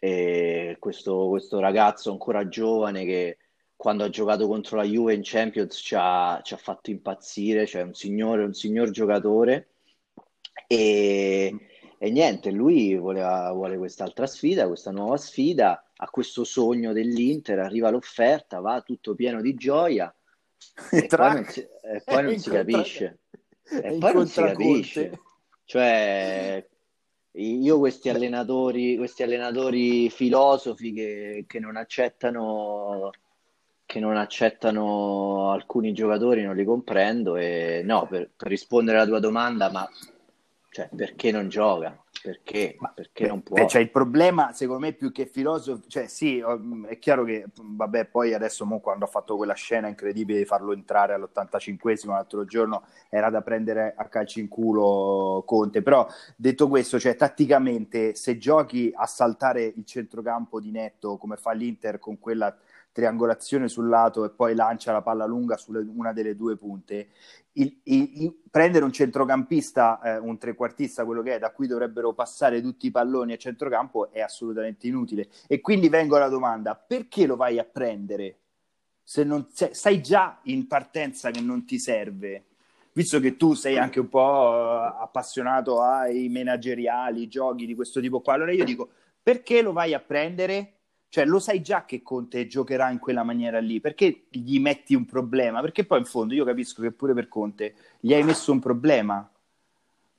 E 0.00 0.74
questo, 0.80 1.28
questo 1.28 1.60
ragazzo 1.60 2.10
ancora 2.10 2.48
giovane 2.48 3.04
che 3.04 3.38
quando 3.80 4.04
ha 4.04 4.10
giocato 4.10 4.46
contro 4.46 4.76
la 4.76 4.84
Juve 4.84 5.14
in 5.14 5.22
Champions 5.24 5.74
ci 5.74 5.94
ha, 5.96 6.38
ci 6.42 6.52
ha 6.52 6.58
fatto 6.58 6.90
impazzire, 6.90 7.64
cioè 7.64 7.80
un 7.80 7.94
signore, 7.94 8.44
un 8.44 8.52
signor 8.52 8.90
giocatore 8.90 9.68
e, 10.66 11.56
e 11.96 12.10
niente, 12.10 12.50
lui 12.50 12.94
voleva, 12.94 13.50
vuole 13.52 13.78
quest'altra 13.78 14.26
sfida, 14.26 14.66
questa 14.66 14.90
nuova 14.90 15.16
sfida, 15.16 15.92
ha 15.96 16.10
questo 16.10 16.44
sogno 16.44 16.92
dell'Inter, 16.92 17.58
arriva 17.58 17.88
l'offerta, 17.88 18.60
va 18.60 18.82
tutto 18.82 19.14
pieno 19.14 19.40
di 19.40 19.54
gioia 19.54 20.14
e, 20.92 21.06
poi 21.06 21.32
non 21.32 21.44
si, 21.46 21.60
e 21.60 22.02
poi 22.04 22.22
non 22.22 22.36
si 22.38 22.50
capisce. 22.50 23.18
E 23.72 23.96
poi 23.98 24.12
non 24.12 24.26
si 24.26 24.42
capisce. 24.42 25.20
Cioè, 25.64 26.68
io 27.30 27.78
questi 27.78 28.10
allenatori, 28.10 28.96
questi 28.96 29.22
allenatori 29.22 30.10
filosofi 30.10 30.92
che, 30.92 31.44
che 31.46 31.60
non 31.60 31.76
accettano 31.76 33.10
che 33.90 33.98
non 33.98 34.16
accettano 34.16 35.50
alcuni 35.50 35.92
giocatori, 35.92 36.44
non 36.44 36.54
li 36.54 36.64
comprendo. 36.64 37.34
E 37.34 37.82
no, 37.84 38.06
per, 38.08 38.30
per 38.36 38.46
rispondere 38.46 38.98
alla 38.98 39.06
tua 39.08 39.18
domanda, 39.18 39.68
ma 39.68 39.88
cioè, 40.70 40.88
perché 40.94 41.32
non 41.32 41.48
gioca? 41.48 42.00
Perché? 42.22 42.76
Ma, 42.78 42.92
perché 42.94 43.26
non 43.26 43.42
può? 43.42 43.66
Cioè, 43.66 43.82
il 43.82 43.90
problema, 43.90 44.52
secondo 44.52 44.86
me, 44.86 44.92
più 44.92 45.10
che 45.10 45.26
filosofo, 45.26 45.82
cioè 45.88 46.06
sì, 46.06 46.40
è 46.86 46.98
chiaro 47.00 47.24
che, 47.24 47.46
vabbè, 47.52 48.04
poi 48.04 48.32
adesso 48.32 48.64
mo, 48.64 48.78
quando 48.78 49.06
ha 49.06 49.08
fatto 49.08 49.36
quella 49.36 49.54
scena 49.54 49.88
incredibile 49.88 50.38
di 50.38 50.44
farlo 50.44 50.72
entrare 50.72 51.14
all'85esimo 51.14 52.10
l'altro 52.10 52.44
giorno, 52.44 52.84
era 53.08 53.28
da 53.28 53.42
prendere 53.42 53.94
a 53.96 54.04
calci 54.04 54.38
in 54.38 54.46
culo 54.46 55.42
Conte, 55.44 55.82
però 55.82 56.06
detto 56.36 56.68
questo, 56.68 57.00
cioè 57.00 57.16
tatticamente, 57.16 58.14
se 58.14 58.38
giochi 58.38 58.92
a 58.94 59.06
saltare 59.06 59.64
il 59.64 59.84
centrocampo 59.84 60.60
di 60.60 60.70
netto 60.70 61.16
come 61.16 61.34
fa 61.36 61.50
l'Inter 61.50 61.98
con 61.98 62.20
quella 62.20 62.56
triangolazione 62.92 63.68
sul 63.68 63.88
lato 63.88 64.24
e 64.24 64.30
poi 64.30 64.54
lancia 64.54 64.92
la 64.92 65.02
palla 65.02 65.26
lunga 65.26 65.56
su 65.56 65.72
una 65.72 66.12
delle 66.12 66.34
due 66.34 66.56
punte. 66.56 67.08
Il, 67.52 67.80
il, 67.84 68.22
il, 68.22 68.40
prendere 68.50 68.84
un 68.84 68.92
centrocampista, 68.92 70.00
eh, 70.00 70.18
un 70.18 70.38
trequartista, 70.38 71.04
quello 71.04 71.22
che 71.22 71.36
è, 71.36 71.38
da 71.38 71.50
cui 71.50 71.66
dovrebbero 71.66 72.12
passare 72.12 72.60
tutti 72.60 72.86
i 72.86 72.90
palloni 72.90 73.32
a 73.32 73.36
centrocampo, 73.36 74.10
è 74.12 74.20
assolutamente 74.20 74.86
inutile. 74.86 75.28
E 75.46 75.60
quindi 75.60 75.88
vengo 75.88 76.16
alla 76.16 76.28
domanda: 76.28 76.74
perché 76.74 77.26
lo 77.26 77.36
vai 77.36 77.58
a 77.58 77.64
prendere? 77.64 78.38
Se 79.02 79.24
non 79.24 79.48
se, 79.50 79.74
sai 79.74 80.00
già 80.00 80.38
in 80.44 80.66
partenza 80.66 81.30
che 81.30 81.40
non 81.40 81.64
ti 81.64 81.78
serve, 81.78 82.44
visto 82.92 83.18
che 83.18 83.36
tu 83.36 83.54
sei 83.54 83.76
anche 83.76 83.98
un 83.98 84.08
po' 84.08 84.20
uh, 84.20 85.02
appassionato 85.02 85.82
ai 85.82 86.28
manageriali, 86.28 87.28
giochi 87.28 87.66
di 87.66 87.74
questo 87.74 88.00
tipo 88.00 88.20
qua, 88.20 88.34
allora 88.34 88.52
io 88.52 88.64
dico 88.64 88.90
perché 89.22 89.62
lo 89.62 89.72
vai 89.72 89.94
a 89.94 90.00
prendere? 90.00 90.79
Cioè, 91.10 91.24
lo 91.24 91.40
sai 91.40 91.60
già 91.60 91.84
che 91.84 92.02
Conte 92.02 92.46
giocherà 92.46 92.88
in 92.88 93.00
quella 93.00 93.24
maniera 93.24 93.58
lì, 93.58 93.80
perché 93.80 94.26
gli 94.30 94.60
metti 94.60 94.94
un 94.94 95.06
problema? 95.06 95.60
Perché 95.60 95.84
poi 95.84 95.98
in 95.98 96.04
fondo 96.04 96.34
io 96.34 96.44
capisco 96.44 96.82
che 96.82 96.92
pure 96.92 97.14
per 97.14 97.26
Conte 97.26 97.74
gli 97.98 98.14
hai 98.14 98.22
messo 98.22 98.52
un 98.52 98.60
problema. 98.60 99.28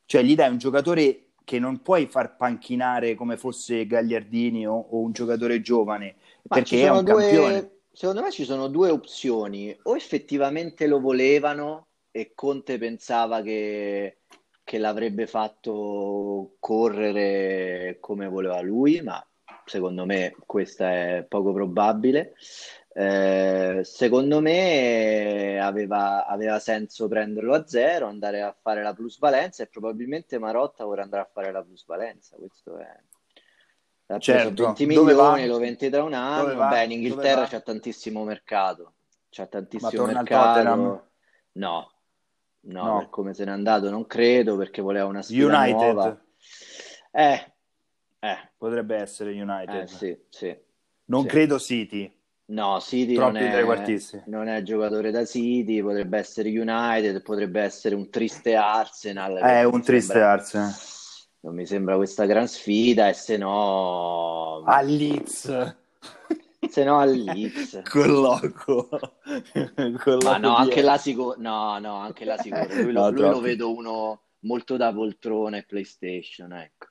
Cioè, 0.06 0.22
gli 0.22 0.36
dai 0.36 0.50
un 0.50 0.58
giocatore 0.58 1.28
che 1.46 1.60
non 1.60 1.82
puoi 1.82 2.08
far 2.08 2.36
panchinare 2.36 3.16
come 3.16 3.38
fosse 3.38 3.88
Gagliardini 3.88 4.68
o, 4.68 4.74
o 4.74 5.00
un 5.00 5.14
giocatore 5.14 5.62
giovane, 5.62 6.16
Ma 6.50 6.58
perché 6.58 6.82
è 6.82 6.90
un 6.90 7.06
due, 7.06 7.14
campione. 7.14 7.72
Secondo 7.94 8.22
me 8.22 8.32
ci 8.32 8.44
sono 8.44 8.68
due 8.68 8.90
opzioni, 8.90 9.74
o 9.84 9.96
effettivamente 9.96 10.88
lo 10.88 11.00
volevano 11.00 11.88
e 12.12 12.34
Conte 12.36 12.78
pensava 12.78 13.42
che, 13.42 14.18
che 14.62 14.78
l'avrebbe 14.78 15.26
fatto 15.26 16.58
correre 16.60 17.96
come 18.02 18.28
voleva 18.28 18.60
lui, 18.60 19.02
ma 19.02 19.26
secondo 19.72 20.06
me 20.06 20.36
questo 20.46 20.84
è 20.84 21.26
poco 21.28 21.54
probabile. 21.54 22.34
Eh, 22.94 23.80
secondo 23.86 24.42
me 24.42 25.58
aveva, 25.62 26.26
aveva, 26.26 26.60
senso 26.60 27.08
prenderlo 27.08 27.54
a 27.54 27.66
zero, 27.66 28.08
andare 28.08 28.42
a 28.42 28.54
fare 28.62 28.84
la 28.84 28.94
plusvalenza 28.94 29.64
e 29.64 29.68
probabilmente 29.68 30.38
Marotta 30.40 30.84
vorrà 30.84 31.04
andare 31.04 31.22
a 31.24 31.30
fare 31.32 31.54
la 31.54 31.64
plusvalenza. 31.64 32.36
Questo 32.36 32.78
è. 32.80 33.00
Ha 34.08 34.20
certo. 34.20 34.66
20 34.66 34.86
milioni, 34.88 35.48
lo 35.48 35.58
vende 35.58 35.90
tra 35.90 36.04
un 36.04 36.14
anno. 36.14 36.68
Beh, 36.68 36.84
in 36.84 36.92
Inghilterra 36.92 37.46
c'è 37.46 37.64
tantissimo 37.64 38.26
mercato. 38.26 38.96
C'è 39.30 39.48
tantissimo 39.48 40.06
mercato. 40.06 40.62
No, 40.64 41.08
no, 41.54 41.92
no, 42.60 43.08
come 43.10 43.34
se 43.34 43.46
n'è 43.46 43.52
andato 43.52 43.90
non 43.90 44.06
credo 44.06 44.58
perché 44.58 44.82
voleva 44.82 45.06
una 45.06 45.22
sfida 45.22 45.46
United. 45.46 45.94
nuova. 45.94 46.22
Eh, 47.12 47.51
Eh, 48.24 48.38
Potrebbe 48.56 48.98
essere 48.98 49.32
United. 49.32 49.76
eh, 49.82 49.88
sì, 49.88 50.18
sì, 50.30 50.56
Non 51.06 51.22
sì. 51.24 51.28
credo 51.28 51.58
City. 51.58 52.14
No, 52.52 52.80
City 52.80 53.16
non 53.16 53.36
è, 53.36 53.64
non 54.26 54.48
è 54.48 54.62
giocatore 54.62 55.10
da 55.10 55.26
City, 55.26 55.82
potrebbe 55.82 56.18
essere 56.20 56.50
United, 56.50 57.22
potrebbe 57.24 57.62
essere 57.62 57.96
un 57.96 58.10
triste 58.10 58.56
Arsenal. 58.56 59.40
non 59.64 59.74
un 59.74 59.82
triste 59.82 60.12
sembra- 60.14 60.32
Arsenal. 60.34 60.74
Non 61.44 61.56
mi 61.56 61.66
sembra 61.66 61.96
questa 61.96 62.26
gran 62.26 62.48
sfida, 62.48 63.08
e 63.10 63.14
se 63.14 63.38
no, 63.38 64.62
A 64.66 64.82
Leeds. 64.82 65.76
se 66.70 66.84
no 66.84 67.00
al 67.00 67.12
Leeds. 67.16 67.82
Colloco. 67.90 68.88
Ma 70.24 70.38
no, 70.38 70.56
anche 70.56 70.82
là 70.84 70.98
sicuro, 70.98 71.36
no, 71.40 71.80
no, 71.80 71.96
anche 71.96 72.26
là 72.26 72.38
sicuro. 72.38 72.68
Lui, 72.84 72.92
lo, 72.94 73.02
No, 73.02 73.10
lui 73.10 73.22
lo 73.30 73.40
vedo 73.40 73.74
uno 73.74 74.22
molto 74.42 74.78
da 74.78 74.94
poltrona 74.94 75.58
e 75.58 75.64
PlayStation, 75.64 76.54
ecco. 76.54 76.90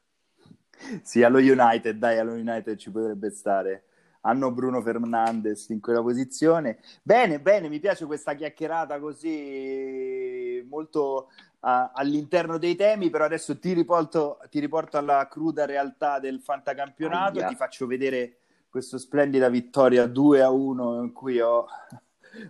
Sì, 1.03 1.23
allo 1.23 1.39
United, 1.39 1.97
dai, 1.99 2.19
allo 2.19 2.33
United 2.33 2.77
ci 2.77 2.91
potrebbe 2.91 3.31
stare. 3.31 3.85
Hanno 4.23 4.51
Bruno 4.51 4.83
Fernandes 4.83 5.69
in 5.71 5.81
quella 5.81 6.03
posizione. 6.03 6.79
Bene, 7.03 7.41
bene, 7.41 7.69
mi 7.69 7.81
piace 7.81 8.05
questa 8.05 8.35
chiacchierata 8.35 8.99
così 8.99 10.67
molto 10.69 11.29
ah, 11.61 11.93
all'interno 11.95 12.59
dei 12.59 12.77
temi, 12.77 13.09
però 13.09 13.25
adesso 13.25 13.59
ti 13.59 13.73
riporto, 13.73 14.39
ti 14.51 14.61
riporto 14.61 14.99
alla 14.99 15.27
cruda 15.29 15.65
realtà 15.65 16.19
del 16.19 16.41
fantacampionato, 16.41 17.39
Aia. 17.39 17.49
ti 17.49 17.55
faccio 17.55 17.87
vedere 17.87 18.37
questa 18.69 18.99
splendida 18.99 19.49
vittoria 19.49 20.07
2 20.07 20.43
a 20.43 20.51
1 20.51 21.03
in 21.03 21.13
cui 21.13 21.41
ho 21.41 21.67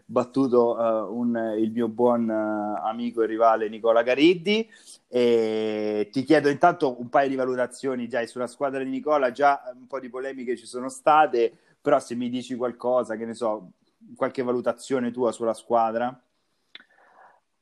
battuto 0.04 0.78
eh, 0.78 1.10
un- 1.10 1.54
il 1.58 1.70
mio 1.72 1.88
buon 1.88 2.28
eh, 2.28 2.80
amico 2.88 3.22
e 3.22 3.26
rivale 3.26 3.68
Nicola 3.68 4.02
Gariddi 4.02 4.68
e 5.08 6.08
ti 6.12 6.22
chiedo 6.24 6.48
intanto 6.48 7.00
un 7.00 7.08
paio 7.08 7.28
di 7.28 7.34
valutazioni 7.36 8.08
già 8.08 8.24
sulla 8.26 8.46
squadra 8.46 8.82
di 8.82 8.90
Nicola, 8.90 9.30
già 9.32 9.62
un 9.74 9.86
po' 9.86 10.00
di 10.00 10.08
polemiche 10.08 10.56
ci 10.56 10.66
sono 10.66 10.88
state, 10.88 11.52
però 11.80 11.98
se 11.98 12.14
mi 12.14 12.28
dici 12.28 12.54
qualcosa, 12.56 13.16
che 13.16 13.24
ne 13.26 13.34
so, 13.34 13.72
qualche 14.16 14.42
valutazione 14.42 15.10
tua 15.10 15.32
sulla 15.32 15.54
squadra. 15.54 16.18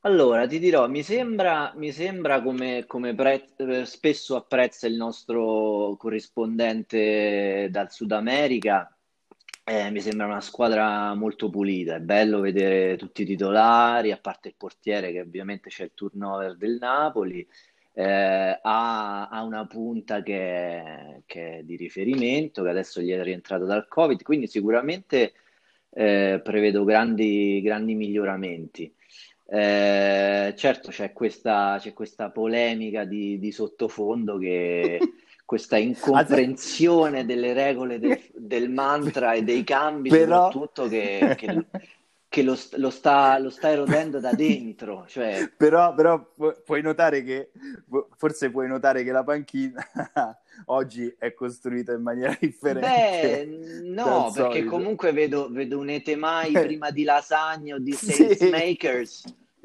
Allora, 0.03 0.47
ti 0.47 0.59
dirò, 0.59 0.89
mi 0.89 1.03
sembra, 1.03 1.73
mi 1.77 1.93
sembra 1.93 2.41
come, 2.43 2.85
come 2.87 3.15
pre- 3.15 3.85
spesso 3.85 4.37
apprezza 4.37 4.87
il 4.87 4.95
nostro 4.97 5.97
corrispondente 5.99 7.69
dal 7.71 7.91
Sud 7.93 8.13
America, 8.13 8.97
eh, 9.69 9.91
mi 9.91 10.01
sembra 10.01 10.27
una 10.27 10.41
squadra 10.41 11.15
molto 11.15 11.51
pulita, 11.51 11.97
è 11.97 12.01
bello 12.01 12.41
vedere 12.41 12.97
tutti 12.97 13.23
i 13.23 13.27
titolari, 13.27 14.13
a 14.13 14.19
parte 14.19 14.49
il 14.49 14.55
portiere 14.57 15.13
che 15.13 15.21
ovviamente 15.21 15.69
c'è 15.69 15.85
il 15.85 15.93
turnover 15.95 16.57
del 16.57 16.79
Napoli, 16.81 17.47
eh, 17.93 18.59
ha, 18.63 19.29
ha 19.29 19.43
una 19.43 19.67
punta 19.67 20.23
che 20.23 21.23
che 21.29 21.59
è 21.59 21.63
di 21.63 21.77
riferimento, 21.77 22.63
che 22.63 22.71
adesso 22.71 23.01
gli 23.01 23.11
è 23.11 23.23
rientrato 23.23 23.65
dal 23.67 23.87
Covid, 23.87 24.23
quindi 24.23 24.47
sicuramente 24.47 25.35
eh, 25.91 26.41
prevedo 26.43 26.85
grandi, 26.85 27.61
grandi 27.63 27.95
miglioramenti. 27.95 28.93
Eh, 29.51 30.55
certo 30.57 30.91
c'è 30.91 31.13
questa, 31.13 31.77
c'è 31.81 31.93
questa 31.95 32.31
polemica 32.31 33.05
di, 33.05 33.39
di 33.39 33.51
sottofondo 33.51 34.37
che 34.39 34.99
questa 35.49 35.79
incomprensione 35.79 37.25
delle 37.25 37.55
regole 37.55 37.99
del, 37.99 38.21
del 38.37 38.69
mantra 38.69 39.33
e 39.33 39.43
dei 39.43 39.65
cambi 39.65 40.11
Però- 40.11 40.51
soprattutto 40.51 40.89
che, 40.89 41.35
che- 41.39 41.65
che 42.29 42.43
lo, 42.43 42.55
lo 42.73 42.91
sta, 42.91 43.39
lo 43.39 43.49
sta 43.49 43.71
erodendo 43.71 44.21
da 44.21 44.35
dentro, 44.35 45.07
cioè 45.09 45.51
Però, 45.57 45.95
però 45.95 46.23
pu- 46.35 46.53
puoi 46.63 46.83
notare 46.83 47.23
che, 47.25 47.51
forse 48.19 48.51
puoi 48.51 48.69
notare 48.69 49.03
che 49.03 49.11
la 49.11 49.25
panchina 49.25 49.83
oggi 50.67 51.11
è 51.19 51.33
costruita 51.33 51.95
in 51.95 52.03
maniera 52.03 52.37
differente. 52.39 53.47
Beh, 53.47 53.81
no, 53.89 54.31
perché 54.35 54.51
solito. 54.59 54.71
comunque 54.71 55.13
vedo, 55.13 55.49
vedo 55.51 55.79
un 55.79 55.89
Etemai 55.89 56.53
prima 56.53 56.91
di 56.91 57.05
lasagna 57.05 57.77
o 57.77 57.79
di 57.79 57.93
Sì. 57.93 58.37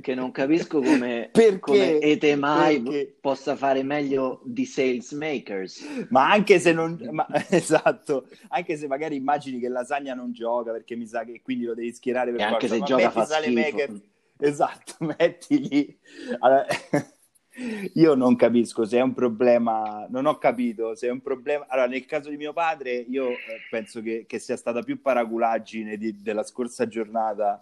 Che 0.04 0.14
non 0.16 0.32
capisco 0.32 0.82
come, 0.82 1.30
Perché? 1.32 1.60
come 1.60 2.00
Etemai 2.00 2.82
Perché? 2.82 3.16
possa 3.22 3.56
fare 3.56 3.82
meglio 3.84 4.42
di 4.44 4.66
sales 4.66 5.12
makers. 5.14 6.08
Ma 6.10 6.30
anche 6.30 6.60
se 6.60 6.74
non, 6.74 7.00
ma- 7.12 7.26
esatto, 7.50 8.28
anche 8.50 8.76
se 8.76 8.88
magari 8.88 9.16
immagini 9.16 9.60
che 9.60 9.70
Lasagna 9.70 10.14
non 10.14 10.34
gioca 10.34 10.72
perché 10.74 10.96
mi 10.96 11.08
sa 11.08 11.24
che 11.24 11.42
quindi 11.42 11.64
lo 11.64 11.74
devi 11.74 11.94
schierare 11.94 12.32
per 12.32 12.42
E 12.42 12.44
anche 12.44 12.68
forza, 12.68 12.76
se 12.76 12.84
gioca 12.84 13.02
metti 13.04 13.14
fa 13.14 13.26
Sale 13.26 13.46
schifo. 13.46 13.60
Maker- 13.60 14.02
esatto, 14.40 14.94
mettili. 15.18 15.98
Allora, 16.40 16.66
io 17.94 18.16
non 18.16 18.36
capisco 18.36 18.84
se 18.84 18.98
è 18.98 19.02
un 19.02 19.14
problema, 19.14 20.08
non 20.10 20.26
ho 20.26 20.38
capito 20.40 20.96
se 20.96 21.08
è 21.08 21.12
un 21.12 21.22
problema. 21.22 21.66
Allora, 21.68 21.88
nel 21.88 22.06
caso 22.06 22.30
di 22.30 22.38
mio 22.38 22.52
padre, 22.52 22.94
io 22.96 23.30
eh, 23.30 23.38
penso 23.70 24.02
che, 24.02 24.26
che 24.28 24.40
sia 24.40 24.58
stata 24.58 24.82
più 24.82 25.02
paraculaggine 25.02 25.98
di- 25.98 26.20
della 26.22 26.44
scorsa 26.44 26.88
giornata 26.88 27.60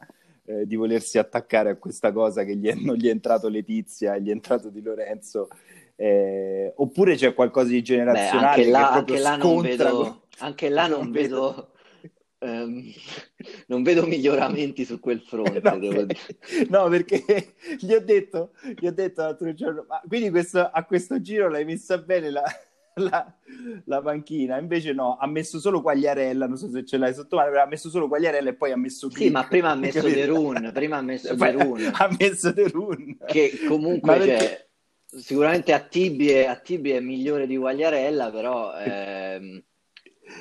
eh, 0.59 0.65
di 0.67 0.75
volersi 0.75 1.17
attaccare 1.17 1.69
a 1.71 1.75
questa 1.77 2.11
cosa 2.11 2.43
che 2.43 2.55
gli 2.55 2.67
è- 2.67 2.75
non 2.81 2.95
gli 2.95 3.07
è 3.07 3.11
entrato 3.11 3.47
Letizia 3.47 4.15
e 4.15 4.21
gli 4.21 4.29
è 4.29 4.31
entrato 4.31 4.69
Di 4.69 4.81
Lorenzo. 4.81 5.47
Eh, 5.95 6.73
oppure 6.77 7.15
c'è 7.15 7.33
qualcosa 7.33 7.67
di 7.67 7.75
Beh, 7.75 7.81
generazionale 7.83 8.47
anche 8.47 8.63
che 8.63 8.69
là, 8.71 8.91
anche 8.91 9.19
là 9.19 9.35
non 9.35 9.39
scontra 9.39 9.89
con- 9.91 10.01
vedo, 10.03 10.21
anche 10.39 10.69
là 10.69 10.87
non 10.87 10.99
non 11.01 11.11
vedo, 11.11 11.71
ehm, 12.39 12.83
non 13.67 13.83
vedo 13.83 14.05
miglioramenti 14.07 14.83
su 14.83 14.99
quel 14.99 15.21
fronte, 15.21 15.61
No, 15.61 15.77
devo 15.77 15.99
ok. 15.99 16.05
dire. 16.05 16.67
No, 16.69 16.87
perché 16.89 17.53
gli 17.79 17.93
ho 17.93 17.99
detto, 18.01 18.53
gli 18.79 18.87
ho 18.87 18.91
detto 18.91 19.21
l'altro 19.21 19.53
giorno, 19.53 19.85
ma 19.87 20.01
quindi 20.07 20.31
questo- 20.31 20.59
a 20.71 20.83
questo 20.85 21.21
giro 21.21 21.49
l'hai 21.49 21.65
messa 21.65 21.99
bene 21.99 22.31
la, 22.31 22.43
la, 23.01 23.33
la 23.85 24.01
panchina? 24.01 24.57
Invece 24.57 24.93
no, 24.93 25.17
ha 25.19 25.27
messo 25.27 25.59
solo 25.59 25.81
Quagliarella, 25.81 26.47
non 26.47 26.57
so 26.57 26.69
se 26.69 26.85
ce 26.85 26.97
l'hai 26.97 27.13
sotto 27.13 27.35
mano, 27.37 27.49
però 27.51 27.63
ha 27.63 27.67
messo 27.67 27.89
solo 27.89 28.07
Quagliarella 28.07 28.49
e 28.49 28.53
poi 28.55 28.71
ha 28.71 28.77
messo 28.77 29.09
Sì, 29.09 29.17
Glick, 29.25 29.31
ma 29.31 29.43
prima 29.45 29.69
ha 29.71 29.75
messo 29.75 29.99
capito? 29.99 30.15
De 30.19 30.25
Roon, 30.25 30.71
prima 30.73 30.97
ha 30.97 31.01
messo 31.01 31.35
Poi 31.35 31.51
De 31.55 31.63
Roon. 31.63 31.91
Ha 31.93 32.15
messo 32.19 32.51
De 32.51 32.67
Roon. 32.67 33.17
che 33.25 33.59
comunque 33.67 34.11
Ma 34.11 34.17
perché- 34.17 34.37
cioè, 35.09 35.19
sicuramente 35.21 35.73
Attibie, 35.73 36.47
Attibie 36.47 36.97
è 36.97 36.99
migliore 37.01 37.47
di 37.47 37.57
Guagliarella, 37.57 38.29
però 38.31 38.73
ehm, 38.77 39.63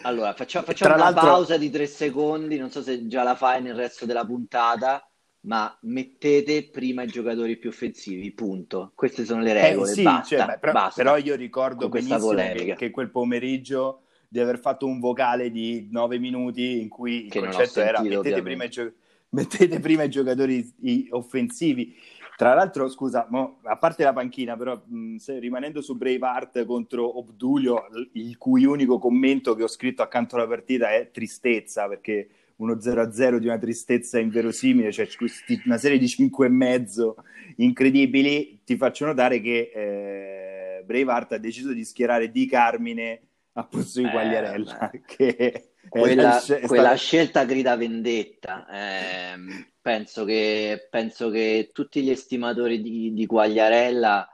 allora 0.02 0.32
facciamo, 0.34 0.64
facciamo 0.64 0.94
una 0.94 1.04
l'altro- 1.04 1.22
pausa 1.28 1.56
di 1.56 1.70
tre 1.70 1.86
secondi, 1.86 2.56
non 2.58 2.70
so 2.70 2.80
se 2.82 3.06
già 3.08 3.22
la 3.24 3.34
fai 3.34 3.60
nel 3.62 3.74
resto 3.74 4.06
della 4.06 4.24
puntata, 4.24 5.04
ma 5.42 5.76
mettete 5.82 6.64
prima 6.64 7.02
i 7.02 7.06
giocatori 7.08 7.56
più 7.56 7.70
offensivi, 7.70 8.30
punto. 8.32 8.92
Queste 8.94 9.24
sono 9.24 9.42
le 9.42 9.52
Eh, 9.54 9.62
regole, 9.62 9.94
sì, 9.94 10.02
basta, 10.02 10.36
cioè, 10.36 10.46
beh, 10.46 10.58
però, 10.58 10.72
basta. 10.72 11.02
però 11.02 11.16
io 11.16 11.34
ricordo 11.36 11.88
benissimo 11.88 12.34
che, 12.34 12.74
che 12.76 12.90
quel 12.90 13.10
pomeriggio 13.10 14.02
di 14.28 14.38
aver 14.38 14.58
fatto 14.60 14.86
un 14.86 15.00
vocale 15.00 15.50
di 15.50 15.88
nove 15.90 16.18
minuti 16.18 16.80
in 16.80 16.88
cui 16.88 17.24
il 17.26 17.30
Che 17.30 17.40
concetto 17.40 17.80
era 17.80 18.00
sentito, 18.00 18.22
mettete 18.22 18.42
prima, 18.42 18.64
i 18.64 18.68
gio- 18.70 18.92
mettete 19.30 19.80
prima 19.80 20.02
i 20.04 20.10
giocatori 20.10 20.74
i- 20.82 21.08
offensivi. 21.10 21.94
Tra 22.36 22.54
l'altro, 22.54 22.88
scusa, 22.88 23.26
mo, 23.28 23.58
a 23.64 23.76
parte 23.76 24.02
la 24.04 24.12
panchina, 24.12 24.56
però 24.56 24.80
mh, 24.86 25.16
se- 25.16 25.38
rimanendo 25.38 25.82
su 25.82 25.96
Braveheart 25.96 26.64
contro 26.64 27.18
Obdulio, 27.18 27.84
il 28.12 28.36
cui 28.38 28.64
unico 28.64 28.98
commento 28.98 29.54
che 29.54 29.62
ho 29.64 29.68
scritto 29.68 30.02
accanto 30.02 30.36
alla 30.36 30.46
partita 30.46 30.90
è 30.90 31.10
tristezza, 31.10 31.86
perché 31.88 32.28
uno 32.60 32.78
0-0 32.80 33.38
di 33.38 33.46
una 33.46 33.58
tristezza 33.58 34.18
inverosimile, 34.18 34.92
cioè 34.92 35.08
questi- 35.16 35.60
una 35.64 35.78
serie 35.78 35.98
di 35.98 36.08
5 36.08 36.46
e 36.46 36.50
mezzo 36.50 37.16
incredibili, 37.56 38.60
ti 38.64 38.76
faccio 38.76 39.06
notare 39.06 39.40
che 39.40 39.70
eh, 39.74 40.82
Braveheart 40.84 41.32
ha 41.32 41.38
deciso 41.38 41.72
di 41.72 41.84
schierare 41.84 42.30
Di 42.30 42.46
Carmine 42.46 43.20
a 43.52 43.64
posto 43.64 44.00
di 44.00 44.06
Eh, 44.06 44.10
Quagliarella, 44.10 44.90
che 45.06 45.72
quella, 45.88 46.38
è 46.42 46.60
quella 46.60 46.82
stata- 46.82 46.94
scelta 46.94 47.44
grida 47.44 47.76
vendetta. 47.76 48.66
Ehm, 48.70 49.66
penso 49.80 50.24
che, 50.24 50.86
penso 50.90 51.30
che 51.30 51.70
tutti 51.72 52.02
gli 52.02 52.10
estimatori 52.10 52.80
di, 52.80 53.12
di 53.12 53.26
Quagliarella 53.26 54.28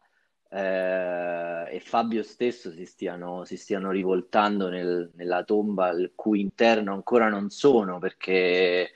eh, 0.51 1.69
e 1.77 1.81
Fabio 1.81 2.23
stesso 2.23 2.71
si 2.73 2.85
stiano, 2.87 3.45
si 3.45 3.57
stiano 3.57 3.91
rivoltando 3.91 4.69
nel- 4.69 5.11
nella 5.15 5.45
tomba 5.45 5.89
al 5.89 6.13
cui 6.15 6.41
interno 6.41 6.93
ancora 6.93 7.29
non 7.29 7.51
sono 7.51 7.99
perché 7.99 8.93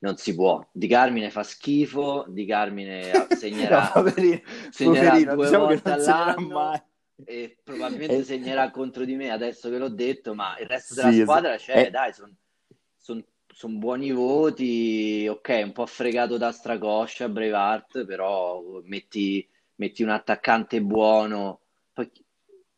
non 0.00 0.16
si 0.16 0.34
può. 0.34 0.66
Di 0.72 0.86
Carmine 0.86 1.30
fa 1.30 1.42
schifo, 1.42 2.24
Di 2.28 2.44
Carmine 2.46 3.26
segnerà, 3.30 3.80
No, 3.80 3.90
poverino, 3.92 4.40
segnerà 4.70 5.18
poverino, 5.18 5.34
due 5.34 5.36
diciamo 5.44 5.64
volte 5.64 5.90
all'anno 5.90 6.72
e 7.24 7.58
probabilmente 7.62 8.16
Eh, 8.20 8.24
segnerà 8.24 8.70
contro 8.70 9.04
di 9.04 9.14
me 9.16 9.30
adesso 9.30 9.68
che 9.70 9.78
l'ho 9.78 9.88
detto, 9.88 10.34
ma 10.34 10.56
il 10.58 10.66
resto 10.66 10.94
della 10.94 11.10
Sì, 11.12 11.20
squadra 11.22 11.56
c'è, 11.56 11.80
Eh. 11.80 11.90
dai, 11.90 12.12
sono 13.50 13.76
buoni 13.78 14.12
voti, 14.12 15.26
ok, 15.28 15.60
un 15.64 15.72
po' 15.72 15.86
fregato 15.86 16.36
da 16.36 16.52
Stracoscia, 16.52 17.28
Braveheart, 17.28 18.04
però 18.04 18.80
metti, 18.84 19.46
metti 19.78 20.02
un 20.02 20.10
attaccante 20.10 20.80
buono, 20.80 21.60
poi 21.92 22.10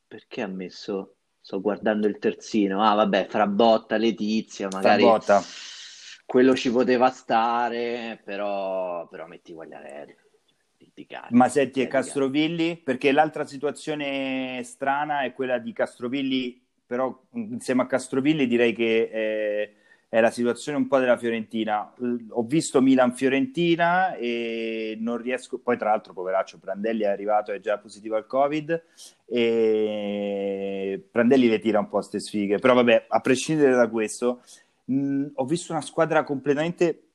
perché 0.06 0.42
ha 0.42 0.46
messo, 0.46 1.16
sto 1.40 1.60
guardando 1.60 2.06
il 2.06 2.18
terzino, 2.18 2.82
ah 2.82 2.94
vabbè, 2.94 3.26
Frabotta, 3.26 3.96
Letizia, 3.96 4.68
magari 4.70 5.02
Frabotta. 5.02 5.42
quello 6.24 6.54
ci 6.54 6.70
poteva 6.70 7.10
stare, 7.10 8.20
però, 8.24 9.06
però 9.08 9.26
metti 9.26 9.52
Carmine, 11.06 11.36
Ma 11.36 11.48
senti, 11.48 11.80
e 11.80 11.86
Carmine. 11.86 12.12
Castrovilli? 12.12 12.76
Perché 12.78 13.12
l'altra 13.12 13.44
situazione 13.46 14.62
strana 14.64 15.22
è 15.22 15.32
quella 15.32 15.58
di 15.58 15.72
Castrovilli 15.72 16.68
però 16.90 17.22
insieme 17.34 17.82
a 17.82 17.86
Castrovilli 17.86 18.48
direi 18.48 18.72
che 18.72 19.10
eh, 19.12 19.74
è 20.11 20.20
la 20.20 20.33
situazione 20.33 20.77
un 20.77 20.88
po' 20.88 20.99
della 20.99 21.16
Fiorentina. 21.16 21.94
Ho 22.31 22.42
visto 22.42 22.83
Milan-Fiorentina 22.83 24.16
e 24.16 24.99
non 25.01 25.16
riesco, 25.18 25.59
poi 25.59 25.79
tra 25.79 25.90
l'altro 25.90 26.12
poveraccio 26.12 26.59
Prandelli 26.59 27.05
è 27.05 27.07
arrivato, 27.07 27.53
è 27.53 27.61
già 27.61 27.79
positivo 27.79 28.16
al 28.16 28.27
Covid 28.27 28.83
e 29.27 31.07
Prandelli 31.12 31.49
le 31.49 31.61
tira 31.61 31.79
un 31.79 31.88
po' 31.88 31.99
queste 31.99 32.18
sfighe, 32.18 32.59
però 32.59 32.75
vabbè, 32.75 33.07
a 33.07 33.20
prescindere 33.20 33.73
da 33.77 33.88
questo, 33.88 34.42
mh, 34.87 35.27
ho 35.35 35.44
visto 35.44 35.70
una 35.70 35.81
squadra 35.81 36.25
completamente 36.25 37.10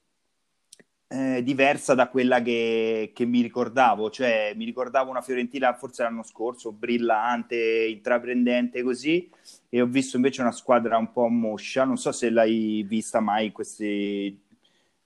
eh, 1.07 1.43
diversa 1.43 1.93
da 1.93 2.07
quella 2.07 2.41
che, 2.41 3.11
che, 3.13 3.25
mi 3.25 3.41
ricordavo, 3.41 4.09
cioè 4.09 4.53
mi 4.55 4.65
ricordavo 4.65 5.09
una 5.09 5.21
Fiorentina 5.21 5.73
forse 5.73 6.03
l'anno 6.03 6.23
scorso, 6.23 6.71
brillante, 6.71 7.87
intraprendente 7.87 8.81
così, 8.81 9.29
e 9.69 9.81
ho 9.81 9.85
visto 9.85 10.15
invece 10.15 10.41
una 10.41 10.51
squadra 10.51 10.97
un 10.97 11.11
po' 11.11 11.27
moscia, 11.27 11.83
non 11.83 11.97
so 11.97 12.11
se 12.11 12.29
l'hai 12.29 12.83
vista 12.87 13.19
mai 13.19 13.45
in 13.45 13.51
questi 13.51 14.43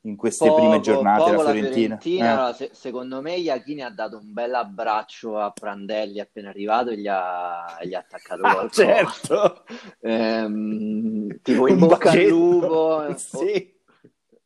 in 0.03 0.15
queste 0.15 0.47
poco, 0.47 0.61
prime 0.61 0.79
giornate 0.79 1.31
la 1.31 1.37
Fiorentina. 1.39 1.95
La 1.95 1.99
Fiorentina 1.99 2.49
eh. 2.49 2.53
se, 2.53 2.69
secondo 2.71 3.21
me 3.21 3.35
Iachini 3.35 3.81
ha 3.81 3.89
dato 3.89 4.17
un 4.17 4.31
bel 4.31 4.53
abbraccio 4.53 5.37
a 5.37 5.51
Prandelli 5.51 6.21
appena 6.21 6.49
arrivato 6.49 6.91
e 6.91 6.97
gli 6.97 7.07
ha, 7.07 7.77
gli 7.83 7.93
ha 7.93 7.99
attaccato 7.99 8.41
ah, 8.43 8.69
certo. 8.69 9.65
ehm, 9.99 11.39
tipo 11.41 11.67
in 11.67 11.79
bocca 11.79 12.11
al 12.11 12.23
lupo 12.23 13.13
sì. 13.17 13.77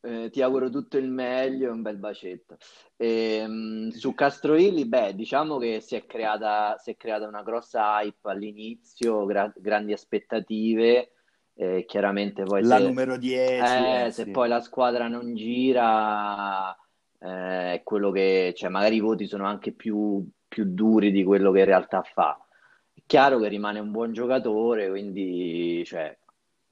Eh, 0.06 0.30
ti 0.32 0.42
auguro 0.42 0.70
tutto 0.70 0.98
il 0.98 1.10
meglio 1.10 1.70
e 1.70 1.72
un 1.72 1.82
bel 1.82 1.96
bacetto. 1.96 2.58
E, 2.98 3.42
um, 3.46 3.89
su 3.89 4.13
Castrovilli, 4.13 4.86
beh, 4.86 5.16
diciamo 5.16 5.58
che 5.58 5.80
si 5.80 5.96
è 5.96 6.06
creata, 6.06 6.76
si 6.78 6.92
è 6.92 6.98
creata 6.98 7.26
una 7.26 7.42
grossa 7.42 8.02
hype 8.02 8.30
all'inizio, 8.30 9.26
gra- 9.26 9.54
grandi 9.56 9.94
aspettative. 9.94 11.12
Eh, 11.56 11.86
chiaramente 11.88 12.44
poi 12.44 12.63
la 12.63 12.78
se, 12.78 12.84
numero 12.84 13.16
10 13.16 13.52
eh, 13.52 14.06
eh, 14.06 14.12
se 14.12 14.24
sì. 14.24 14.32
poi 14.32 14.50
la 14.50 14.60
squadra 14.60 15.08
non 15.08 15.36
gira 15.36 16.76
eh, 17.20 17.74
è 17.74 17.82
quello 17.84 18.10
che 18.10 18.56
cioè 18.58 18.72
magari 18.72 18.96
i 18.96 19.00
voti 19.00 19.28
sono 19.28 19.46
anche 19.46 19.72
più, 19.72 20.28
più 20.48 20.66
duri 20.66 21.12
di 21.12 21.24
quello 21.24 21.52
che 21.52 21.60
in 21.60 21.66
realtà 21.66 22.02
fa 22.02 22.44
è 22.92 23.02
chiaro 23.06 23.38
che 23.38 23.50
rimane 23.50 23.78
un 23.78 23.92
buon 23.92 24.13
giocatore 24.13 24.89
quindi 24.89 25.84
cioè, 25.86 26.18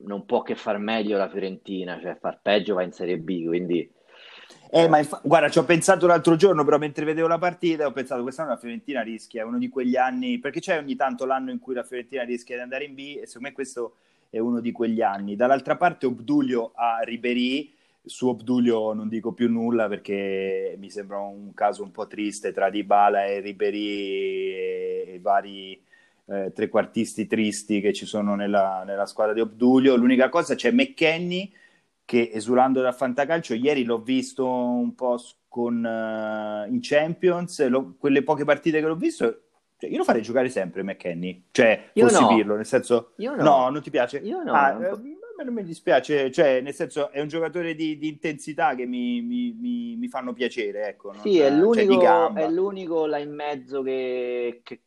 non 0.06 0.26
può 0.26 0.42
che 0.42 0.56
far 0.56 0.78
meglio 0.78 1.18
la 1.18 1.30
Fiorentina, 1.30 2.00
cioè 2.02 2.18
far 2.20 2.40
peggio 2.42 2.76
va 2.76 2.84
in 2.84 2.92
Serie 2.92 3.18
B, 3.18 3.46
quindi... 3.46 3.90
Eh, 4.74 4.88
ma 4.88 5.00
inf- 5.00 5.22
guarda, 5.24 5.50
ci 5.50 5.60
ho 5.60 5.66
pensato 5.66 6.08
l'altro 6.08 6.38
giorno, 6.38 6.64
però 6.64 6.78
mentre 6.78 7.04
vedevo 7.04 7.28
la 7.28 7.38
partita 7.38 7.86
ho 7.86 7.92
pensato 7.92 8.22
quest'anno 8.22 8.52
la 8.52 8.58
Fiorentina 8.58 9.02
rischia, 9.02 9.42
è 9.42 9.46
uno 9.46 9.58
di 9.58 9.68
quegli 9.68 9.98
anni, 9.98 10.40
perché 10.40 10.62
c'è 10.62 10.78
ogni 10.78 10.96
tanto 10.96 11.26
l'anno 11.26 11.52
in 11.52 11.60
cui 11.60 11.74
la 11.74 11.84
Fiorentina 11.84 12.24
rischia 12.24 12.56
di 12.56 12.62
andare 12.62 12.86
in 12.86 12.94
B 12.94 13.18
e 13.22 13.26
secondo 13.26 13.50
me 13.50 13.54
questo 13.54 13.96
è 14.30 14.40
uno 14.40 14.62
di 14.62 14.72
quegli 14.72 15.02
anni. 15.02 15.36
Dall'altra 15.36 15.76
parte 15.76 16.06
Obdulio 16.06 16.72
a 16.74 17.00
Ribery, 17.04 17.74
su 18.04 18.28
Obdulio 18.30 18.94
non 18.94 19.10
dico 19.10 19.34
più 19.34 19.50
nulla 19.50 19.88
perché 19.88 20.76
mi 20.80 20.90
sembra 20.90 21.20
un 21.20 21.54
caso 21.54 21.84
un 21.84 21.92
po' 21.92 22.08
triste 22.08 22.52
tra 22.52 22.70
Dybala 22.70 23.26
e 23.26 23.40
Ribery 23.42 24.52
e, 25.14 25.20
vari 25.22 25.80
eh, 26.32 26.52
trequartisti 26.54 27.28
tristi 27.28 27.82
che 27.82 27.94
ci 27.94 28.06
sono 28.06 28.36
nella, 28.36 28.84
nella 28.86 29.06
squadra 29.06 29.34
di 29.34 29.42
Obdulio. 29.42 29.96
L'unica 29.96 30.30
cosa 30.30 30.56
c'è 30.56 30.72
McKenny 30.72 31.54
che 32.06 32.30
esulando 32.34 32.82
dal 32.82 32.96
fantacalcio, 32.96 33.54
ieri 33.54 33.84
l'ho 33.84 34.02
visto 34.02 34.46
un 34.48 34.96
po' 34.96 35.18
con, 35.48 35.78
uh, 35.78 36.72
in 36.72 36.80
Champions, 36.82 37.66
lo, 37.68 37.96
quelle 37.98 38.24
poche 38.24 38.44
partite 38.44 38.80
che 38.80 38.86
l'ho 38.86 38.96
visto, 38.96 39.44
cioè, 39.78 39.90
io 39.90 39.98
lo 39.98 40.04
farei 40.04 40.22
giocare 40.22 40.50
sempre 40.50 40.84
McKenny, 40.84 41.46
cioè 41.52 41.90
io 41.94 42.08
fossi 42.08 42.22
no. 42.22 42.28
Pirlo, 42.36 42.56
nel 42.56 42.66
senso... 42.66 43.14
Io 43.18 43.36
no. 43.36 43.44
no, 43.44 43.70
non 43.70 43.82
ti 43.82 43.90
piace? 43.90 44.18
Io 44.18 44.44
no. 44.44 44.54
Ah, 44.54 44.72
eh, 44.72 44.90
non 45.44 45.54
mi 45.54 45.64
dispiace, 45.64 46.32
cioè, 46.32 46.62
nel 46.62 46.74
senso, 46.74 47.12
è 47.12 47.20
un 47.20 47.28
giocatore 47.28 47.76
di, 47.76 47.98
di 47.98 48.10
intensità 48.10 48.76
che 48.76 48.86
mi, 48.86 49.22
mi, 49.22 49.56
mi, 49.60 49.96
mi, 49.96 50.08
fanno 50.08 50.34
piacere, 50.34 50.88
ecco. 50.88 51.14
Sì, 51.22 51.40
non, 51.40 51.48
è, 51.48 51.52
l'unico, 51.52 52.02
cioè, 52.02 52.34
è 52.34 52.50
l'unico 52.50 53.06
là 53.06 53.18
in 53.18 53.34
mezzo 53.34 53.82
che, 53.82 54.60
che 54.64 54.82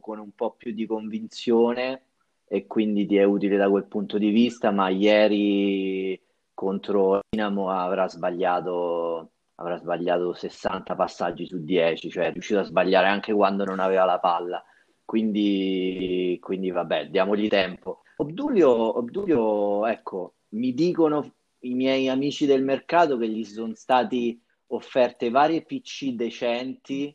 con 0.00 0.18
un 0.18 0.32
po' 0.32 0.52
più 0.52 0.72
di 0.72 0.86
convinzione 0.86 2.02
e 2.46 2.66
quindi 2.66 3.06
ti 3.06 3.16
è 3.16 3.24
utile 3.24 3.56
da 3.56 3.70
quel 3.70 3.86
punto 3.86 4.18
di 4.18 4.30
vista, 4.30 4.70
ma 4.70 4.88
ieri 4.88 6.20
contro 6.52 7.20
Dinamo 7.28 7.70
avrà 7.70 8.08
sbagliato, 8.08 9.30
avrà 9.54 9.78
sbagliato 9.78 10.34
60 10.34 10.94
passaggi 10.94 11.46
su 11.46 11.64
10, 11.64 12.10
cioè 12.10 12.26
è 12.26 12.32
riuscito 12.32 12.60
a 12.60 12.64
sbagliare 12.64 13.08
anche 13.08 13.32
quando 13.32 13.64
non 13.64 13.80
aveva 13.80 14.04
la 14.04 14.18
palla. 14.18 14.62
Quindi, 15.04 16.38
quindi 16.40 16.70
vabbè, 16.70 17.08
diamogli 17.08 17.48
tempo. 17.48 18.02
Obdulio, 18.16 18.98
Obdulio, 18.98 19.86
ecco, 19.86 20.34
mi 20.50 20.72
dicono 20.74 21.34
i 21.60 21.74
miei 21.74 22.08
amici 22.08 22.46
del 22.46 22.62
mercato 22.62 23.16
che 23.16 23.28
gli 23.28 23.44
sono 23.44 23.74
stati 23.74 24.40
offerte 24.68 25.30
varie 25.30 25.62
PC 25.62 26.10
decenti 26.10 27.14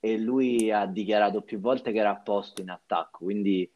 e 0.00 0.18
lui 0.18 0.70
ha 0.70 0.86
dichiarato 0.86 1.42
più 1.42 1.60
volte 1.60 1.92
che 1.92 1.98
era 1.98 2.10
a 2.10 2.20
posto 2.20 2.60
in 2.60 2.70
attacco, 2.70 3.24
quindi 3.24 3.70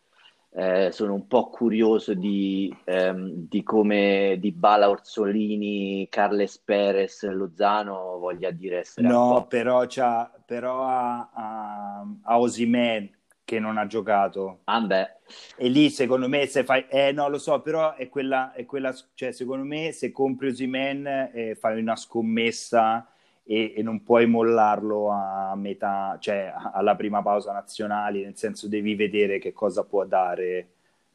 eh, 0.54 0.90
sono 0.92 1.14
un 1.14 1.26
po' 1.26 1.48
curioso 1.48 2.12
di, 2.12 2.74
ehm, 2.85 3.46
di 3.48 3.62
come 3.62 4.37
Di 4.38 4.52
Bala, 4.52 4.90
Orsolini, 4.90 6.06
Carles 6.11 6.58
Perez, 6.58 7.26
Lozano 7.30 8.18
voglia 8.18 8.50
dire 8.50 8.80
essere 8.80 9.08
No, 9.08 9.46
però, 9.48 9.87
c'ha, 9.88 10.30
però 10.44 10.85
ha, 10.85 11.30
ha, 11.32 12.06
ha 12.22 12.38
Osimen 12.38 13.11
che 13.44 13.58
non 13.58 13.78
ha 13.78 13.87
giocato. 13.87 14.61
Ah, 14.64 14.80
beh. 14.80 15.16
E 15.56 15.68
lì 15.68 15.88
secondo 15.90 16.28
me 16.28 16.46
se 16.46 16.64
fai... 16.64 16.85
Eh 16.88 17.12
no, 17.12 17.28
lo 17.28 17.38
so, 17.38 17.61
però 17.62 17.94
è 17.94 18.08
quella... 18.08 18.52
È 18.52 18.66
quella 18.66 18.94
cioè 19.14 19.32
secondo 19.32 19.64
me 19.64 19.92
se 19.92 20.12
compri 20.12 20.48
Osimen 20.48 21.30
eh, 21.32 21.54
fai 21.58 21.80
una 21.80 21.96
scommessa 21.96 23.06
e, 23.44 23.74
e, 23.76 23.83
non 23.83 24.02
puoi 24.02 24.26
mollarlo 24.26 25.11
a 25.11 25.55
metà, 25.57 26.16
cioè 26.20 26.52
alla 26.72 26.94
prima 26.94 27.22
pausa 27.22 27.52
nazionale, 27.52 28.22
nel 28.22 28.37
senso 28.37 28.68
devi 28.68 28.94
vedere 28.94 29.38
che 29.38 29.52
cosa 29.52 29.85
può 29.85 30.05
dare. 30.05 30.68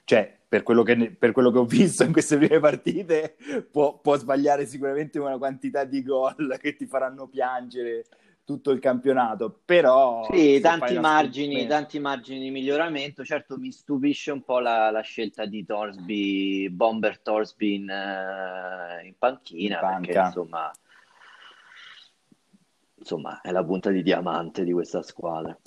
Cioè, 0.03 0.37
per 0.47 0.63
quello 0.63 0.83
che, 0.83 1.11
per 1.11 1.31
quello 1.31 1.51
che 1.51 1.57
ho 1.57 1.65
visto 1.65 2.03
in 2.03 2.11
queste 2.11 2.37
prime 2.37 2.59
partite, 2.59 3.35
può, 3.71 3.97
può 3.99 4.17
sbagliare 4.17 4.65
sicuramente 4.65 5.19
una 5.19 5.37
quantità 5.37 5.83
di 5.83 6.03
gol 6.03 6.57
che 6.61 6.75
ti 6.75 6.85
faranno 6.85 7.27
piangere 7.27 8.05
tutto 8.47 8.71
il 8.71 8.79
campionato, 8.79 9.59
però... 9.65 10.25
Sì, 10.31 10.61
tanti 10.61 10.97
margini, 10.97 11.67
tanti 11.67 11.99
margini 11.99 12.39
di 12.39 12.49
miglioramento. 12.49 13.25
Certo 13.25 13.57
mi 13.57 13.73
stupisce 13.73 14.31
un 14.31 14.41
po' 14.41 14.59
la, 14.59 14.89
la 14.89 15.01
scelta 15.01 15.45
di 15.45 15.65
Torsby, 15.65 16.69
Bomber 16.69 17.19
Torsby 17.19 17.75
in, 17.75 17.89
uh, 17.89 19.05
in 19.05 19.13
panchina, 19.17 19.81
in 19.81 20.01
perché 20.01 20.17
insomma 20.17 20.71
insomma, 22.97 23.41
è 23.41 23.51
la 23.51 23.63
punta 23.63 23.89
di 23.89 24.03
diamante 24.03 24.63
di 24.63 24.71
questa 24.71 25.01
squadra. 25.01 25.57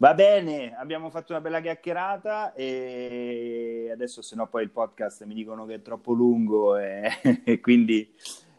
Va 0.00 0.14
bene, 0.14 0.76
abbiamo 0.76 1.10
fatto 1.10 1.32
una 1.32 1.40
bella 1.40 1.60
chiacchierata 1.60 2.52
e 2.52 3.90
adesso 3.92 4.22
se 4.22 4.36
no 4.36 4.46
poi 4.46 4.62
il 4.62 4.70
podcast 4.70 5.24
mi 5.24 5.34
dicono 5.34 5.66
che 5.66 5.74
è 5.74 5.82
troppo 5.82 6.12
lungo 6.12 6.76
e, 6.76 7.10
e 7.44 7.60
quindi 7.60 8.14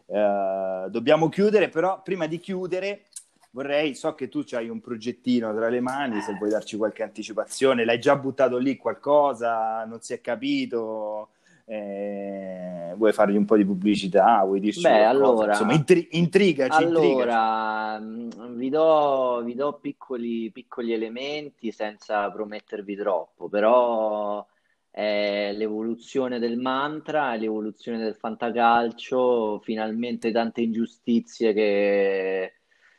uh, 0.06 0.90
dobbiamo 0.90 1.30
chiudere, 1.30 1.70
però 1.70 2.02
prima 2.02 2.26
di 2.26 2.38
chiudere 2.38 3.06
vorrei, 3.52 3.94
so 3.94 4.14
che 4.14 4.28
tu 4.28 4.44
hai 4.52 4.68
un 4.68 4.80
progettino 4.80 5.54
tra 5.54 5.70
le 5.70 5.80
mani, 5.80 6.20
se 6.20 6.34
vuoi 6.34 6.50
darci 6.50 6.76
qualche 6.76 7.02
anticipazione, 7.02 7.86
l'hai 7.86 7.98
già 7.98 8.16
buttato 8.16 8.58
lì 8.58 8.76
qualcosa, 8.76 9.82
non 9.86 10.02
si 10.02 10.12
è 10.12 10.20
capito, 10.20 11.30
eh, 11.70 12.94
vuoi 12.96 13.12
fargli 13.12 13.36
un 13.36 13.44
po' 13.44 13.56
di 13.56 13.64
pubblicità? 13.64 14.42
Vuoi 14.44 14.58
dirci 14.58 14.80
Beh, 14.80 15.04
allora, 15.04 15.52
Insomma, 15.52 15.72
intri- 15.72 16.08
intrigaci, 16.12 16.82
allora 16.82 18.00
intrigaci. 18.02 18.54
Vi, 18.56 18.68
do, 18.70 19.42
vi 19.44 19.54
do 19.54 19.78
piccoli, 19.80 20.50
piccoli 20.50 20.92
elementi 20.92 21.70
senza 21.70 22.28
promettervi 22.28 22.96
troppo, 22.96 23.48
però 23.48 24.44
è 24.90 25.52
l'evoluzione 25.54 26.40
del 26.40 26.58
mantra, 26.58 27.34
è 27.34 27.38
l'evoluzione 27.38 27.98
del 27.98 28.16
fantacalcio, 28.16 29.60
finalmente 29.60 30.32
tante 30.32 30.62
ingiustizie 30.62 31.52
che, 31.52 32.54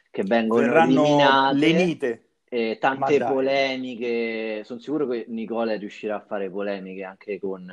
che 0.10 0.24
vengono 0.24 0.62
Verranno 0.62 1.04
eliminate. 1.04 1.58
lenite. 1.58 2.26
E 2.48 2.78
tante 2.80 3.20
polemiche, 3.20 4.64
sono 4.64 4.80
sicuro 4.80 5.08
che 5.08 5.26
Nicola 5.28 5.76
riuscirà 5.76 6.16
a 6.16 6.26
fare 6.26 6.50
polemiche 6.50 7.04
anche 7.04 7.38
con, 7.40 7.70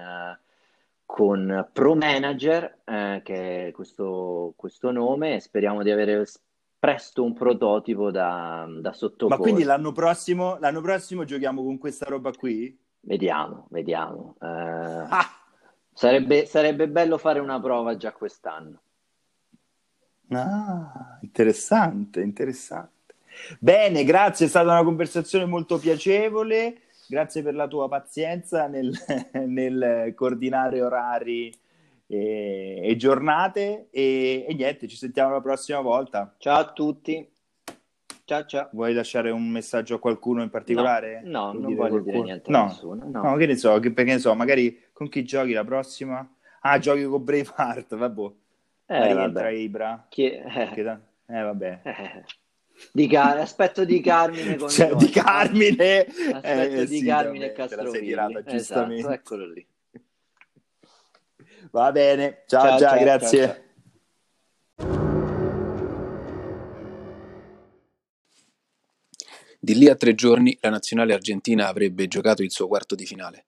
con 1.09 1.67
Pro 1.73 1.95
Manager, 1.95 2.81
eh, 2.85 3.23
che 3.25 3.69
è 3.69 3.71
questo, 3.73 4.53
questo 4.57 4.91
nome, 4.91 5.41
speriamo 5.41 5.83
di 5.83 5.91
avere 5.91 6.23
presto 6.79 7.25
un 7.25 7.33
prototipo 7.33 8.11
da, 8.11 8.67
da 8.79 8.93
sottoporre. 8.93 9.37
Ma 9.39 9.43
quindi 9.43 9.63
l'anno 9.63 9.93
prossimo, 9.93 10.59
l'anno 10.59 10.83
prossimo 10.83 11.25
giochiamo 11.25 11.65
con 11.65 11.79
questa 11.79 12.05
roba 12.05 12.31
qui? 12.33 12.79
Vediamo, 13.01 13.69
vediamo. 13.71 14.37
Eh, 14.39 14.47
ah! 14.47 15.27
sarebbe, 15.95 16.45
sarebbe 16.45 16.89
bello 16.89 17.17
fare 17.17 17.41
una 17.41 17.59
prova 17.59 17.97
già 17.97 18.13
quest'anno. 18.13 18.81
Ah, 20.29 21.19
interessante, 21.23 22.21
interessante. 22.21 23.15
Bene, 23.59 24.05
grazie, 24.05 24.45
è 24.45 24.49
stata 24.51 24.73
una 24.73 24.85
conversazione 24.85 25.47
molto 25.47 25.79
piacevole. 25.79 26.83
Grazie 27.09 27.43
per 27.43 27.55
la 27.55 27.67
tua 27.67 27.89
pazienza 27.89 28.67
nel, 28.67 28.93
nel 29.47 30.13
coordinare 30.15 30.83
orari 30.83 31.53
e, 32.07 32.81
e 32.83 32.97
giornate 32.97 33.89
e, 33.91 34.45
e 34.49 34.55
niente, 34.55 34.87
ci 34.89 34.97
sentiamo 34.97 35.33
la 35.33 35.41
prossima 35.41 35.81
volta. 35.81 36.35
Ciao 36.39 36.59
a 36.59 36.73
tutti. 36.73 37.27
Ciao 38.25 38.45
ciao. 38.45 38.69
Vuoi 38.73 38.93
lasciare 38.93 39.31
un 39.31 39.49
messaggio 39.49 39.95
a 39.95 39.99
qualcuno 39.99 40.43
in 40.43 40.51
particolare? 40.51 41.23
No, 41.25 41.47
no 41.47 41.53
non 41.61 41.67
dire 41.67 41.75
voglio 41.75 41.91
qualcuno? 42.03 42.13
dire 42.13 42.25
niente 42.25 42.51
no. 42.51 42.59
a 42.59 42.65
nessuno. 42.65 43.09
No. 43.11 43.23
No, 43.23 43.37
che 43.37 43.47
ne 43.47 43.57
so, 43.57 43.79
che, 43.79 43.91
perché 43.91 44.13
ne 44.13 44.19
so, 44.19 44.35
magari 44.35 44.85
con 44.93 45.09
chi 45.09 45.25
giochi 45.25 45.53
la 45.53 45.65
prossima? 45.65 46.29
Ah, 46.61 46.79
giochi 46.79 47.05
con 47.05 47.25
Braveheart, 47.25 47.97
vabbè. 47.97 48.31
Eh, 48.91 49.15
Ma 49.15 49.27
vabbè. 49.27 49.49
Ibra. 49.51 50.07
Chi- 50.11 50.31
eh, 50.31 50.71
Che 50.75 50.83
da- 50.83 51.01
Eh, 51.27 51.43
vabbè. 51.43 51.81
eh. 51.85 52.25
Di 52.93 53.07
Car- 53.09 53.39
aspetto 53.39 53.85
di 53.85 54.01
Carmine 54.01 54.57
con 54.57 54.69
Cioè, 54.69 54.95
di 54.95 55.11
Carmine. 55.11 56.07
Aspetto 56.33 56.81
Eh, 56.81 56.87
di 56.87 56.99
sì, 56.99 57.05
Carmine 57.05 57.47
e 57.47 57.53
Castrovilli. 57.53 58.07
tirata, 58.07 58.43
Esatto, 58.47 59.11
eccolo 59.11 59.47
lì. 59.47 59.67
Va 61.71 61.93
bene. 61.93 62.45
Ciao, 62.47 62.63
Ciao, 62.63 62.79
ciao, 62.79 62.89
ciao, 62.91 63.01
grazie. 63.01 63.47
ciao, 63.47 63.55
ciao. 63.55 63.67
Di 69.61 69.75
lì 69.75 69.89
a 69.89 69.97
tre 69.97 70.15
giorni 70.15 70.57
la 70.61 70.71
nazionale 70.71 71.13
argentina 71.13 71.67
avrebbe 71.67 72.07
giocato 72.07 72.43
il 72.43 72.51
suo 72.51 72.69
quarto 72.69 72.95
di 72.95 73.05
finale. 73.05 73.47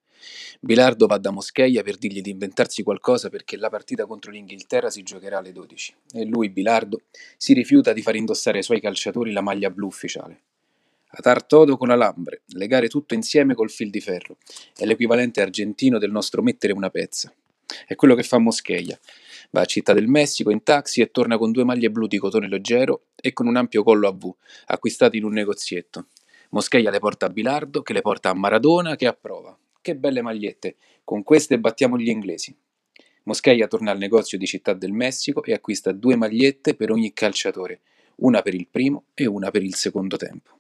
Bilardo 0.61 1.07
va 1.07 1.19
da 1.19 1.31
Moscheia 1.31 1.83
per 1.83 1.97
dirgli 1.97 2.21
di 2.21 2.31
inventarsi 2.31 2.83
qualcosa 2.83 3.29
perché 3.29 3.57
la 3.57 3.71
partita 3.71 4.07
contro 4.07 4.31
l'Inghilterra 4.31 4.91
si 4.91 5.03
giocherà 5.03 5.39
alle 5.39 5.53
12 5.53 5.95
e 6.13 6.25
lui, 6.25 6.51
Bilardo, 6.51 7.03
si 7.37 7.53
rifiuta 7.53 7.93
di 7.93 8.03
far 8.03 8.17
indossare 8.17 8.59
ai 8.59 8.65
suoi 8.65 8.81
calciatori 8.81 9.33
la 9.33 9.41
maglia 9.41 9.71
blu 9.71 9.87
ufficiale. 9.87 10.41
Atar 11.13 11.43
todo 11.45 11.77
con 11.77 11.91
alambre, 11.91 12.43
legare 12.49 12.89
tutto 12.89 13.15
insieme 13.15 13.55
col 13.55 13.71
fil 13.71 13.91
di 13.91 14.01
ferro, 14.01 14.37
è 14.77 14.85
l'equivalente 14.85 15.41
argentino 15.41 15.99
del 15.99 16.13
nostro 16.13 16.41
mettere 16.41 16.73
una 16.73 16.89
pezza. 16.89 17.33
È 17.87 17.95
quello 17.95 18.15
che 18.15 18.23
fa 18.23 18.39
Moscheia. 18.39 18.99
Va 19.51 19.63
a 19.63 19.65
Città 19.65 19.93
del 19.93 20.07
Messico 20.07 20.51
in 20.51 20.63
taxi 20.63 21.01
e 21.01 21.11
torna 21.11 21.39
con 21.39 21.51
due 21.51 21.65
maglie 21.65 21.91
blu 21.91 22.07
di 22.07 22.19
cotone 22.19 22.49
leggero 22.49 23.07
e 23.17 23.33
con 23.33 23.47
un 23.47 23.57
ampio 23.57 23.83
collo 23.83 24.09
a 24.09 24.13
V, 24.13 24.33
acquistati 24.67 25.17
in 25.17 25.25
un 25.25 25.33
negozietto. 25.33 26.07
Moscheia 26.51 26.91
le 26.91 26.99
porta 26.99 27.27
a 27.27 27.31
Bilardo, 27.31 27.83
che 27.83 27.93
le 27.93 28.01
porta 28.01 28.31
a 28.31 28.35
Maradona, 28.35 28.97
che 28.97 29.07
approva. 29.07 29.57
Che 29.83 29.97
belle 29.97 30.21
magliette, 30.21 30.77
con 31.05 31.23
queste 31.23 31.59
battiamo 31.59 31.97
gli 31.97 32.09
inglesi. 32.09 32.55
Moscheia 33.23 33.67
torna 33.67 33.91
al 33.91 33.99
negozio 33.99 34.37
di 34.37 34.45
Città 34.45 34.75
del 34.75 34.93
Messico 34.93 35.43
e 35.43 35.55
acquista 35.55 35.93
due 35.93 36.17
magliette 36.17 36.75
per 36.75 36.91
ogni 36.91 37.15
calciatore, 37.15 37.81
una 38.17 38.43
per 38.43 38.55
il 38.55 38.69
primo 38.69 39.05
e 39.15 39.25
una 39.27 39.51
per 39.51 39.63
il 39.63 39.75
secondo 39.75 40.17
tempo. 40.19 40.59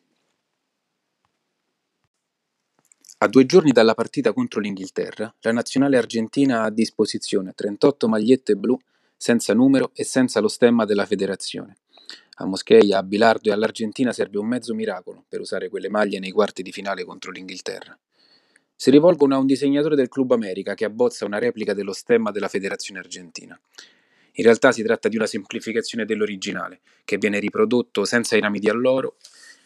A 3.19 3.29
due 3.29 3.45
giorni 3.45 3.73
dalla 3.73 3.93
partita 3.93 4.33
contro 4.33 4.61
l'Inghilterra, 4.61 5.35
la 5.41 5.53
nazionale 5.53 5.99
argentina 5.99 6.63
ha 6.63 6.65
a 6.65 6.71
disposizione 6.71 7.53
38 7.55 8.09
magliette 8.09 8.57
blu 8.57 8.79
senza 9.15 9.53
numero 9.53 9.91
e 9.93 10.05
senza 10.05 10.41
lo 10.41 10.49
stemma 10.49 10.87
della 10.87 11.05
federazione. 11.05 11.77
A 12.37 12.47
Moscheia, 12.47 12.97
a 12.97 13.03
Bilardo 13.03 13.51
e 13.51 13.53
all'Argentina 13.53 14.15
serve 14.15 14.39
un 14.39 14.47
mezzo 14.47 14.75
miracolo 14.75 15.27
per 15.29 15.41
usare 15.41 15.69
quelle 15.69 15.91
maglie 15.91 16.19
nei 16.19 16.31
quarti 16.31 16.63
di 16.63 16.73
finale 16.73 17.05
contro 17.05 17.31
l'Inghilterra. 17.31 17.99
Si 18.81 18.91
rivolgono 18.91 19.35
a 19.35 19.39
un 19.39 19.45
disegnatore 19.45 19.95
del 19.95 20.09
Club 20.09 20.33
America 20.33 20.73
che 20.73 20.87
abbozza 20.87 21.27
una 21.27 21.39
replica 21.39 21.75
dello 21.75 21.93
stemma 21.93 22.31
della 22.31 22.49
federazione 22.49 23.01
argentina. 23.01 23.61
In 24.33 24.45
realtà 24.45 24.73
si 24.73 24.83
tratta 24.83 25.11
di 25.11 25.17
una 25.17 25.27
semplificazione 25.27 26.07
dell'originale, 26.07 26.81
che 27.05 27.19
viene 27.19 27.39
riprodotto 27.41 28.07
senza 28.07 28.39
i 28.39 28.41
rami 28.41 28.59
di 28.59 28.71
alloro, 28.71 29.17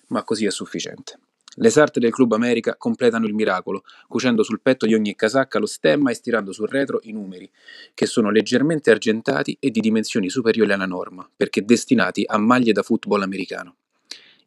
ma 0.09 0.25
così 0.25 0.47
è 0.47 0.51
sufficiente. 0.51 1.21
Le 1.59 1.71
sarte 1.71 2.01
del 2.01 2.11
Club 2.11 2.33
America 2.33 2.75
completano 2.75 3.27
il 3.27 3.35
miracolo, 3.35 3.85
cucendo 4.09 4.43
sul 4.43 4.61
petto 4.61 4.85
di 4.85 4.95
ogni 4.95 5.15
casacca 5.15 5.61
lo 5.61 5.67
stemma 5.67 6.11
e 6.11 6.15
stirando 6.15 6.51
sul 6.51 6.67
retro 6.69 6.99
i 7.05 7.13
numeri, 7.13 7.49
che 7.95 8.07
sono 8.07 8.31
leggermente 8.31 8.91
argentati 8.91 9.57
e 9.61 9.71
di 9.71 9.79
dimensioni 9.79 10.29
superiori 10.29 10.73
alla 10.73 10.87
norma, 10.87 11.31
perché 11.37 11.65
destinati 11.65 12.25
a 12.27 12.37
maglie 12.37 12.73
da 12.73 12.83
football 12.83 13.23
americano. 13.23 13.77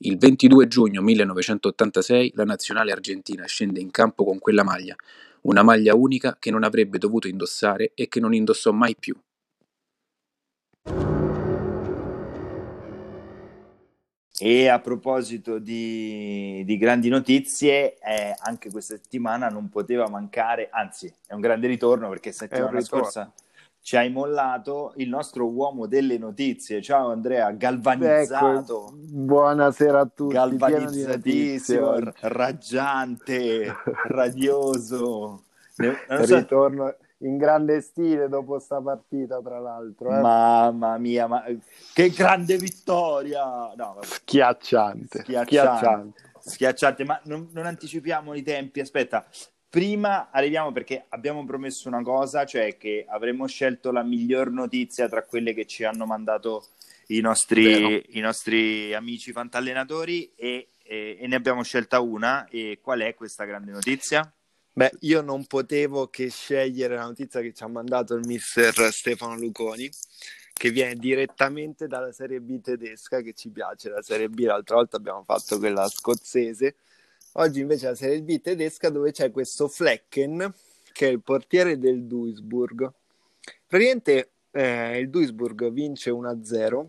Il 0.02 0.20
22 0.20 0.68
giugno 0.68 1.02
1986 1.02 2.34
la 2.36 2.44
nazionale 2.44 2.92
argentina 2.92 3.46
scende 3.48 3.80
in 3.80 3.90
campo 3.90 4.24
con 4.24 4.38
quella 4.38 4.64
maglia, 4.64 4.96
una 5.42 5.64
maglia 5.64 5.96
unica 5.96 6.38
che 6.40 6.52
non 6.52 6.64
avrebbe 6.64 7.00
dovuto 7.00 7.28
indossare 7.28 7.94
e 7.96 8.08
che 8.08 8.20
non 8.20 8.36
indossò 8.36 8.72
mai 8.72 8.96
più. 8.96 9.20
E 14.40 14.68
a 14.68 14.80
proposito 14.80 15.58
di, 15.58 16.62
di 16.64 16.78
grandi 16.78 17.10
notizie, 17.10 17.98
eh, 17.98 18.36
anche 18.38 18.70
questa 18.70 18.96
settimana 18.96 19.48
non 19.48 19.68
poteva 19.68 20.08
mancare, 20.08 20.70
anzi 20.72 21.12
è 21.26 21.34
un 21.34 21.42
grande 21.42 21.66
ritorno 21.66 22.08
perché 22.08 22.32
settimana 22.32 22.78
ritorno. 22.78 23.34
Ci 23.88 23.96
hai 23.96 24.12
mollato 24.12 24.92
il 24.98 25.08
nostro 25.08 25.50
uomo 25.50 25.86
delle 25.88 26.18
notizie. 26.18 26.82
Ciao 26.82 27.10
Andrea, 27.10 27.52
galvanizzato, 27.52 28.88
Ecco, 28.88 28.94
buonasera 28.94 30.02
a 30.02 30.06
tutti. 30.14 30.34
galvanizzatissimo, 30.34 31.96
r- 31.96 32.14
raggiante, 32.24 33.74
radioso. 34.10 35.44
Ritorno 36.06 36.96
in 37.20 37.38
grande 37.38 37.80
stile 37.80 38.28
dopo 38.28 38.60
sta 38.60 38.82
partita, 38.82 39.40
tra 39.42 39.58
l'altro. 39.60 40.10
eh. 40.10 40.20
Mamma 40.20 40.98
mia, 40.98 41.28
ma 41.28 41.46
che 41.94 42.10
grande 42.10 42.58
vittoria! 42.58 43.72
No. 43.74 44.00
Schiacciante, 44.02 45.20
Schiacciante. 45.20 45.46
schiacciante. 45.48 46.22
schiacciante, 46.40 47.04
ma 47.06 47.22
non, 47.24 47.48
non 47.54 47.66
anticipiamo 47.66 48.34
i 48.34 48.44
tempi. 48.44 48.82
Aspetta, 48.82 49.26
prima 49.70 50.30
arriviamo 50.32 50.72
perché 50.72 51.06
abbiamo 51.10 51.46
promesso 51.46 51.88
una 51.88 52.02
cosa, 52.02 52.46
cioè 52.46 52.78
che 52.78 53.06
avremmo 53.08 53.48
scelto 53.48 53.92
la 53.92 54.04
miglior 54.04 54.52
notizia 54.52 55.08
tra 55.08 55.24
quelle 55.24 55.54
che 55.54 55.66
ci 55.66 55.84
hanno 55.84 56.06
mandato 56.06 56.68
i 57.08 57.20
nostri, 57.20 58.18
i 58.18 58.20
nostri 58.20 58.94
amici 58.94 59.32
fantallenatori 59.32 60.32
e, 60.36 60.70
e- 60.84 61.18
e 61.20 61.28
ne 61.28 61.36
abbiamo 61.36 61.64
scelta 61.64 62.00
una. 62.00 62.48
E 62.48 62.80
qual 62.82 63.00
è 63.02 63.14
questa 63.14 63.46
grande 63.46 63.72
notizia? 63.72 64.32
Beh, 64.74 64.92
io 65.02 65.22
non 65.22 65.46
potevo 65.46 66.08
che 66.08 66.30
scegliere 66.30 66.96
la 66.96 67.06
notizia 67.06 67.42
che 67.42 67.54
ci 67.54 67.64
ha 67.64 67.68
mandato 67.68 68.14
il 68.14 68.28
mister 68.28 68.74
Stefano 68.92 69.36
Luconi, 69.36 69.90
che 70.54 70.70
viene 70.70 70.96
direttamente 70.96 71.88
dalla 71.88 72.12
Serie 72.12 72.40
B 72.40 72.62
tedesca, 72.62 73.22
che 73.22 73.34
ci 73.34 73.50
piace. 73.50 73.90
La 73.90 74.04
Serie 74.04 74.30
B 74.30 74.40
l'altra 74.42 74.76
volta 74.76 74.98
abbiamo 74.98 75.24
fatto 75.24 75.58
quella 75.58 75.88
scozzese. 75.88 76.76
Oggi 77.34 77.60
invece 77.60 77.88
la 77.88 77.96
Serie 77.96 78.22
B 78.22 78.42
tedesca 78.42 78.90
dove 78.90 79.12
c'è 79.12 79.32
questo 79.32 79.68
Flecken, 79.68 80.54
che 80.92 81.08
è 81.08 81.12
il 81.12 81.22
portiere 81.22 81.78
del 81.78 82.04
Duisburg. 82.06 82.92
Praticamente 83.68 84.32
eh, 84.52 84.98
il 84.98 85.10
Duisburg 85.10 85.70
vince 85.70 86.10
1-0. 86.10 86.88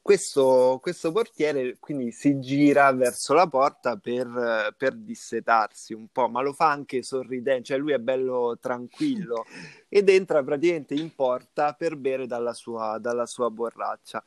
Questo, 0.00 0.78
questo 0.80 1.12
portiere 1.12 1.76
quindi 1.78 2.12
si 2.12 2.38
gira 2.38 2.90
verso 2.92 3.34
la 3.34 3.46
porta 3.46 3.96
per, 3.96 4.74
per 4.74 4.94
dissetarsi 4.94 5.92
un 5.92 6.06
po', 6.10 6.28
ma 6.28 6.40
lo 6.40 6.54
fa 6.54 6.70
anche 6.70 7.02
sorridente, 7.02 7.64
cioè 7.64 7.78
lui 7.78 7.92
è 7.92 7.98
bello 7.98 8.56
tranquillo 8.58 9.44
ed 9.86 10.08
entra 10.08 10.42
praticamente 10.42 10.94
in 10.94 11.14
porta 11.14 11.74
per 11.74 11.96
bere 11.96 12.26
dalla 12.26 12.54
sua, 12.54 12.96
dalla 12.98 13.26
sua 13.26 13.50
borraccia. 13.50 14.24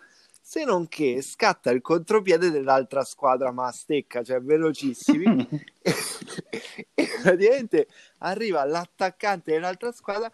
Se 0.51 0.65
non 0.65 0.89
che 0.89 1.21
scatta 1.21 1.71
il 1.71 1.79
contropiede 1.79 2.51
dell'altra 2.51 3.05
squadra, 3.05 3.53
ma 3.53 3.67
a 3.67 3.71
stecca, 3.71 4.21
cioè 4.21 4.41
velocissimi, 4.41 5.47
e 5.81 7.07
praticamente 7.23 7.87
arriva 8.17 8.65
l'attaccante 8.65 9.53
dell'altra 9.53 9.93
squadra 9.93 10.29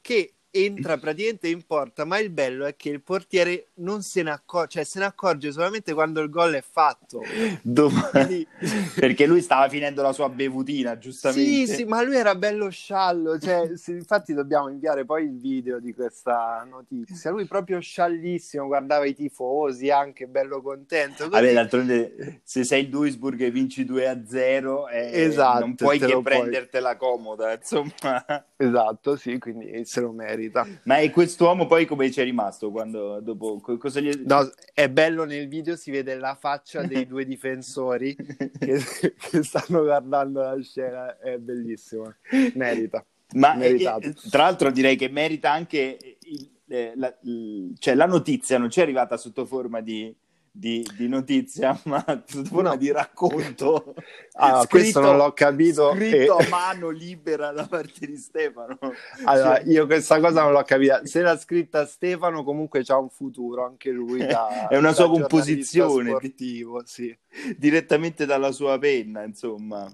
che 0.00 0.37
entra 0.50 0.96
praticamente 0.96 1.48
in 1.48 1.62
porta, 1.66 2.04
ma 2.04 2.18
il 2.18 2.30
bello 2.30 2.64
è 2.64 2.74
che 2.76 2.88
il 2.88 3.02
portiere 3.02 3.68
non 3.74 4.02
se 4.02 4.22
ne 4.22 4.30
accorge, 4.30 4.68
cioè 4.70 4.84
se 4.84 4.98
ne 4.98 5.04
accorge 5.04 5.52
solamente 5.52 5.92
quando 5.94 6.20
il 6.20 6.30
gol 6.30 6.54
è 6.54 6.62
fatto. 6.68 7.22
Dom- 7.62 8.10
Quindi- 8.10 8.46
perché 8.94 9.26
lui 9.26 9.40
stava 9.42 9.68
finendo 9.68 10.02
la 10.02 10.12
sua 10.12 10.28
bevutina, 10.28 10.96
giustamente. 10.98 11.66
Sì, 11.66 11.74
sì, 11.74 11.84
ma 11.84 12.02
lui 12.02 12.16
era 12.16 12.34
bello 12.34 12.70
sciallo, 12.70 13.38
cioè, 13.38 13.70
sì, 13.76 13.92
infatti 13.92 14.32
dobbiamo 14.34 14.68
inviare 14.68 15.04
poi 15.04 15.24
il 15.24 15.38
video 15.38 15.78
di 15.80 15.92
questa 15.94 16.66
notizia. 16.68 17.30
Lui 17.30 17.44
proprio 17.46 17.78
sciallissimo, 17.80 18.66
guardava 18.66 19.04
i 19.06 19.14
tifosi, 19.14 19.90
anche 19.90 20.26
bello 20.26 20.62
contento. 20.62 21.28
così. 21.28 21.30
Vabbè, 21.30 21.52
d'altronde, 21.52 22.40
se 22.42 22.64
sei 22.64 22.82
il 22.84 22.88
Duisburg 22.88 23.40
e 23.42 23.50
vinci 23.50 23.84
2 23.84 24.08
a 24.08 24.22
0, 24.26 24.88
eh, 24.88 25.22
Esatto, 25.24 25.60
non 25.60 25.74
puoi 25.74 25.98
che 25.98 26.06
puoi. 26.06 26.22
prendertela 26.22 26.96
comoda, 26.96 27.52
insomma. 27.52 28.24
Esatto, 28.60 29.14
sì, 29.16 29.38
quindi 29.38 29.84
se 29.84 30.00
lo 30.00 30.10
merita. 30.10 30.66
Ma 30.82 30.98
e 30.98 31.10
quest'uomo 31.10 31.66
poi 31.68 31.86
come 31.86 32.10
ci 32.10 32.20
è 32.20 32.24
rimasto 32.24 32.72
quando 32.72 33.20
dopo 33.20 33.60
co- 33.60 33.76
cosa 33.78 34.00
gli 34.00 34.10
No, 34.24 34.50
è 34.74 34.88
bello 34.90 35.24
nel 35.24 35.46
video, 35.46 35.76
si 35.76 35.92
vede 35.92 36.16
la 36.16 36.34
faccia 36.34 36.82
dei 36.82 37.06
due 37.06 37.24
difensori 37.24 38.16
che, 38.58 39.14
che 39.16 39.42
stanno 39.44 39.82
guardando 39.84 40.40
la 40.40 40.60
scena, 40.60 41.16
è 41.20 41.38
bellissimo, 41.38 42.12
merita. 42.54 43.04
Ma 43.34 43.54
meritato. 43.54 44.08
eh, 44.08 44.14
tra 44.28 44.42
l'altro 44.42 44.72
direi 44.72 44.96
che 44.96 45.08
merita 45.08 45.52
anche 45.52 45.96
il- 46.22 46.50
eh, 46.66 46.92
la, 46.96 47.16
il- 47.22 47.76
cioè 47.78 47.94
la 47.94 48.06
notizia 48.06 48.58
non 48.58 48.70
ci 48.70 48.80
è 48.80 48.82
arrivata 48.82 49.16
sotto 49.16 49.46
forma 49.46 49.80
di, 49.80 50.12
di, 50.58 50.84
di 50.96 51.06
notizia, 51.06 51.78
ma 51.86 52.04
forma 52.26 52.76
di 52.76 52.90
racconto. 52.90 53.94
Ah, 54.40 54.64
questo 54.68 55.00
non 55.00 55.16
l'ho 55.16 55.32
capito. 55.32 55.92
Scritto 55.96 56.38
e- 56.38 56.44
a 56.44 56.46
mano 56.48 56.90
libera 56.90 57.50
da 57.50 57.66
parte 57.66 58.06
di 58.06 58.16
Stefano. 58.16 58.78
Allora, 59.24 59.56
Cioè, 59.56 59.68
io 59.68 59.84
questa 59.86 60.20
cosa 60.20 60.42
non 60.44 60.52
l'ho 60.52 60.62
capita. 60.62 61.04
Se 61.04 61.20
l'ha 61.22 61.36
scritta 61.36 61.84
Stefano, 61.86 62.44
comunque 62.44 62.84
c'ha 62.84 62.96
un 62.98 63.08
futuro 63.08 63.64
anche 63.64 63.90
lui. 63.90 64.24
Da, 64.24 64.68
È 64.68 64.76
una 64.76 64.92
sua 64.92 65.08
composizione. 65.08 66.10
sportivo, 66.10 66.82
sì. 66.86 67.16
direttamente 67.56 68.26
dalla 68.26 68.52
sua 68.52 68.78
penna, 68.78 69.24
insomma. 69.24 69.90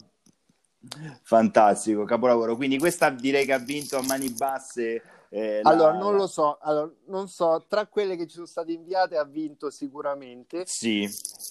Fantastico, 1.22 2.04
capolavoro. 2.04 2.54
Quindi 2.56 2.78
questa 2.78 3.08
direi 3.08 3.46
che 3.46 3.54
ha 3.54 3.58
vinto 3.58 3.96
a 3.96 4.02
mani 4.02 4.28
basse. 4.28 5.02
Eh, 5.34 5.62
la- 5.62 5.70
Allora, 5.70 5.92
non 5.98 6.14
lo 6.14 6.26
so, 6.28 6.58
allora, 6.60 6.92
non 7.06 7.28
so, 7.28 7.64
tra 7.68 7.86
quelle 7.86 8.16
che 8.16 8.26
ci 8.26 8.34
sono 8.34 8.46
state 8.46 8.72
inviate 8.72 9.16
ha 9.16 9.24
vinto 9.24 9.70
sicuramente, 9.70 10.64
Sì, 10.66 11.08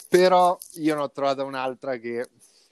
però 0.07 0.57
io 0.75 0.95
ne 0.95 1.01
ho 1.01 1.11
trovata 1.11 1.43
un'altra 1.43 1.97
che 1.97 2.29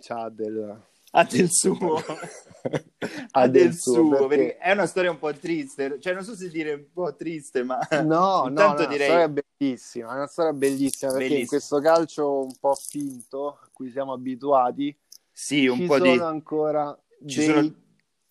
ha 0.07 0.29
del... 0.29 0.81
ha 1.11 1.23
del 1.25 1.49
suo. 1.51 2.01
ha 3.31 3.47
del 3.47 3.73
suo, 3.73 4.27
perché... 4.27 4.27
perché- 4.27 4.57
è 4.57 4.71
una 4.71 4.85
storia 4.85 5.11
un 5.11 5.19
po' 5.19 5.33
triste, 5.33 5.99
cioè 5.99 6.13
non 6.13 6.23
so 6.23 6.35
se 6.35 6.49
dire 6.49 6.73
un 6.73 6.91
po' 6.93 7.13
triste, 7.15 7.63
ma 7.63 7.79
No, 7.89 8.47
no, 8.47 8.73
no, 8.73 8.85
direi 8.87 9.09
è 9.09 9.25
una 9.25 9.27
storia 9.27 9.43
bellissima, 9.57 10.11
è 10.11 10.15
una 10.15 10.27
storia 10.27 10.53
bellissima 10.53 11.11
perché 11.11 11.23
in 11.25 11.29
Bellissima. 11.29 11.47
questo 11.47 11.79
calcio 11.81 12.41
un 12.43 12.55
po' 12.59 12.73
finto 12.75 13.47
a 13.61 13.69
cui 13.73 13.91
siamo 13.91 14.13
abituati 14.13 14.97
sì, 15.31 15.67
un 15.67 15.77
ci 15.77 15.85
po' 15.87 15.97
sono 15.97 16.11
di 16.11 16.19
ancora 16.23 16.97
ci 17.25 17.35
dei, 17.39 17.45
sono 17.45 17.73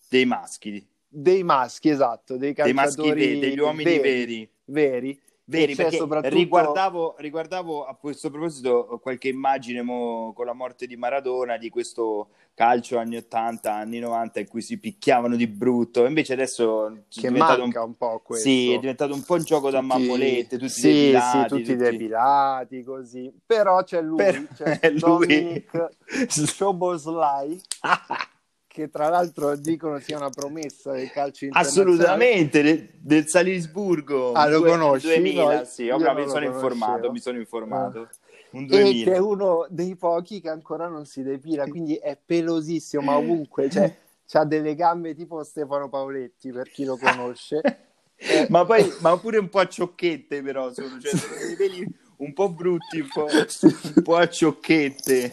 dei 0.08 0.24
maschi, 0.24 0.88
dei 1.12 1.42
maschi, 1.42 1.88
esatto, 1.88 2.36
dei 2.36 2.52
dei 2.54 2.72
maschi 2.72 2.96
calciatori 3.02 3.38
degli 3.40 3.58
uomini 3.58 3.98
veri. 3.98 4.50
veri, 4.64 5.20
Veri, 5.50 5.74
perché 5.74 5.96
soprattutto- 5.96 6.32
riguardavo, 6.36 7.16
riguardavo 7.18 7.84
a 7.84 7.96
questo 7.96 8.30
proposito 8.30 9.00
qualche 9.02 9.26
immagine 9.26 9.82
mo, 9.82 10.32
con 10.32 10.46
la 10.46 10.52
morte 10.52 10.86
di 10.86 10.94
Maradona 10.96 11.56
di 11.56 11.68
questo 11.70 12.28
calcio 12.54 12.98
anni 12.98 13.16
80, 13.16 13.74
anni 13.74 13.98
90 13.98 14.38
in 14.38 14.46
cui 14.46 14.62
si 14.62 14.78
picchiavano 14.78 15.34
di 15.34 15.48
brutto. 15.48 16.06
Invece 16.06 16.34
adesso 16.34 16.86
è 16.86 16.92
che 17.08 17.26
diventato 17.26 17.62
manca 17.62 17.82
un... 17.82 17.88
un 17.88 17.96
po' 17.96 18.20
questo. 18.24 18.48
Sì, 18.48 18.70
è 18.72 18.78
diventato 18.78 19.12
un 19.12 19.22
po' 19.24 19.34
un 19.34 19.42
gioco 19.42 19.70
da 19.70 19.80
Tutti- 19.80 19.92
mammolette, 19.92 20.56
tutti 20.56 20.70
sì, 20.70 20.82
depilati, 20.92 21.38
sì, 21.40 21.46
tutti, 21.48 21.76
depilati 21.76 22.82
così. 22.84 23.32
Però 23.44 23.82
c'è 23.82 24.00
lui, 24.02 24.16
Per- 24.18 24.48
c'è 24.54 24.78
è 24.78 24.90
lui. 24.94 24.98
Dominic 25.00 25.88
Szoboszlai, 26.28 27.60
che 28.72 28.88
tra 28.88 29.08
l'altro 29.08 29.56
dicono 29.56 29.98
sia 29.98 30.16
una 30.16 30.30
promessa 30.30 30.92
del 30.92 31.10
calcio. 31.10 31.48
Assolutamente, 31.50 32.62
del, 32.62 32.88
del 33.00 33.26
Salisburgo. 33.26 34.30
Ah, 34.32 34.46
lo 34.48 34.60
Due- 34.60 34.70
conosci? 34.70 35.08
2000, 35.08 35.58
No, 35.58 35.64
sì, 35.64 35.82
io 35.84 35.96
ho 35.96 35.98
non 35.98 36.06
capito, 36.06 36.26
lo 36.26 36.32
sono 36.34 36.44
informato, 36.44 37.10
mi 37.10 37.18
sono 37.18 37.38
informato. 37.38 38.08
Un 38.50 38.62
E 38.62 38.66
che 38.68 38.76
2000. 38.82 39.12
è 39.14 39.18
uno 39.18 39.66
dei 39.70 39.96
pochi 39.96 40.40
che 40.40 40.50
ancora 40.50 40.86
non 40.86 41.04
si 41.04 41.24
depila, 41.24 41.66
quindi 41.66 41.96
è 41.96 42.16
pelosissimo, 42.24 43.02
ma 43.02 43.16
ovunque, 43.16 43.68
cioè, 43.68 43.92
ha 44.32 44.44
delle 44.44 44.76
gambe 44.76 45.16
tipo 45.16 45.42
Stefano 45.42 45.88
Paoletti, 45.88 46.52
per 46.52 46.70
chi 46.70 46.84
lo 46.84 46.96
conosce. 46.96 47.60
Eh, 48.22 48.46
ma 48.50 48.66
poi 48.66 48.84
ma 49.00 49.16
pure 49.18 49.38
un 49.38 49.48
po' 49.48 49.60
a 49.60 49.66
ciocchette 49.66 50.42
però 50.42 50.70
sono, 50.74 51.00
cioè, 51.00 51.16
sono 51.16 51.32
dei 51.42 51.56
peli 51.56 51.86
un 52.18 52.34
po' 52.34 52.50
brutti 52.50 53.00
un 53.00 53.08
po', 53.10 53.24
un 53.96 54.02
po' 54.02 54.16
a 54.16 54.28
ciocchette 54.28 55.30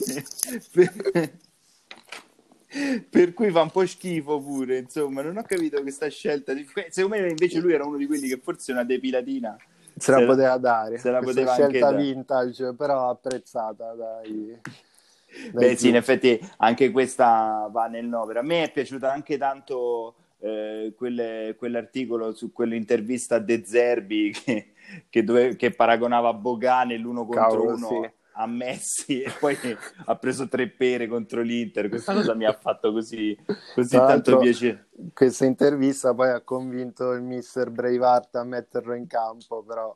per... 3.10 3.34
cui 3.34 3.50
fa 3.52 3.62
un 3.62 3.72
po' 3.72 3.86
schifo 3.86 4.40
pure 4.42 4.78
insomma 4.80 5.22
non 5.22 5.38
ho 5.38 5.44
capito 5.44 5.82
questa 5.82 6.10
scelta 6.10 6.54
di... 6.54 6.68
secondo 6.90 7.18
me 7.18 7.30
invece 7.30 7.60
lui 7.60 7.74
era 7.74 7.86
uno 7.86 7.98
di 7.98 8.06
quelli 8.06 8.28
che 8.28 8.38
forse 8.38 8.72
una 8.72 8.84
depilatina 8.84 9.58
se 9.98 10.12
la 10.12 10.18
se 10.18 10.24
la- 10.24 10.26
poteva 10.26 10.58
dare, 10.58 10.98
se 10.98 11.10
la 11.12 11.20
poteva 11.22 11.54
anche 11.54 11.64
scelta 11.70 11.92
dare. 11.92 12.04
vintage, 12.04 12.74
però 12.76 13.10
apprezzata 13.10 13.94
dai... 13.94 14.60
dai 15.52 15.70
Beh, 15.70 15.76
sì, 15.76 15.90
in 15.90 15.96
effetti 15.96 16.40
anche 16.58 16.92
questa 16.92 17.68
va 17.72 17.88
nel 17.88 18.06
novero. 18.06 18.40
A 18.40 18.44
me 18.44 18.64
è 18.64 18.72
piaciuta 18.72 19.12
anche 19.12 19.38
tanto 19.38 20.16
eh, 20.40 20.94
quelle- 20.96 21.56
quell'articolo 21.58 22.34
su 22.34 22.52
quell'intervista 22.52 23.36
a 23.36 23.40
De 23.40 23.64
Zerbi 23.66 24.32
che, 24.38 24.74
che, 25.10 25.24
dove- 25.24 25.56
che 25.56 25.72
paragonava 25.72 26.34
Bogane 26.34 26.98
l'uno 26.98 27.26
contro 27.26 27.48
Cavolo, 27.48 27.74
uno 27.74 27.88
sì. 27.88 28.12
A 28.38 28.46
Messi 28.46 29.22
e 29.22 29.32
poi 29.40 29.58
ha 30.06 30.16
preso 30.16 30.48
tre 30.48 30.70
pere 30.70 31.08
contro 31.08 31.42
l'Inter. 31.42 31.90
Questa 31.90 32.14
cosa 32.14 32.36
mi 32.36 32.46
ha 32.46 32.54
fatto 32.54 32.92
così, 32.92 33.38
così 33.74 33.98
tanto 33.98 34.38
piacere. 34.38 34.90
Questa 35.14 35.46
intervista 35.46 36.14
poi 36.14 36.30
ha 36.30 36.42
convinto 36.42 37.12
il 37.14 37.24
mister 37.24 37.72
Braveheart 37.72 38.36
a 38.36 38.44
metterlo 38.44 38.94
in 38.94 39.08
campo, 39.08 39.64
però... 39.64 39.96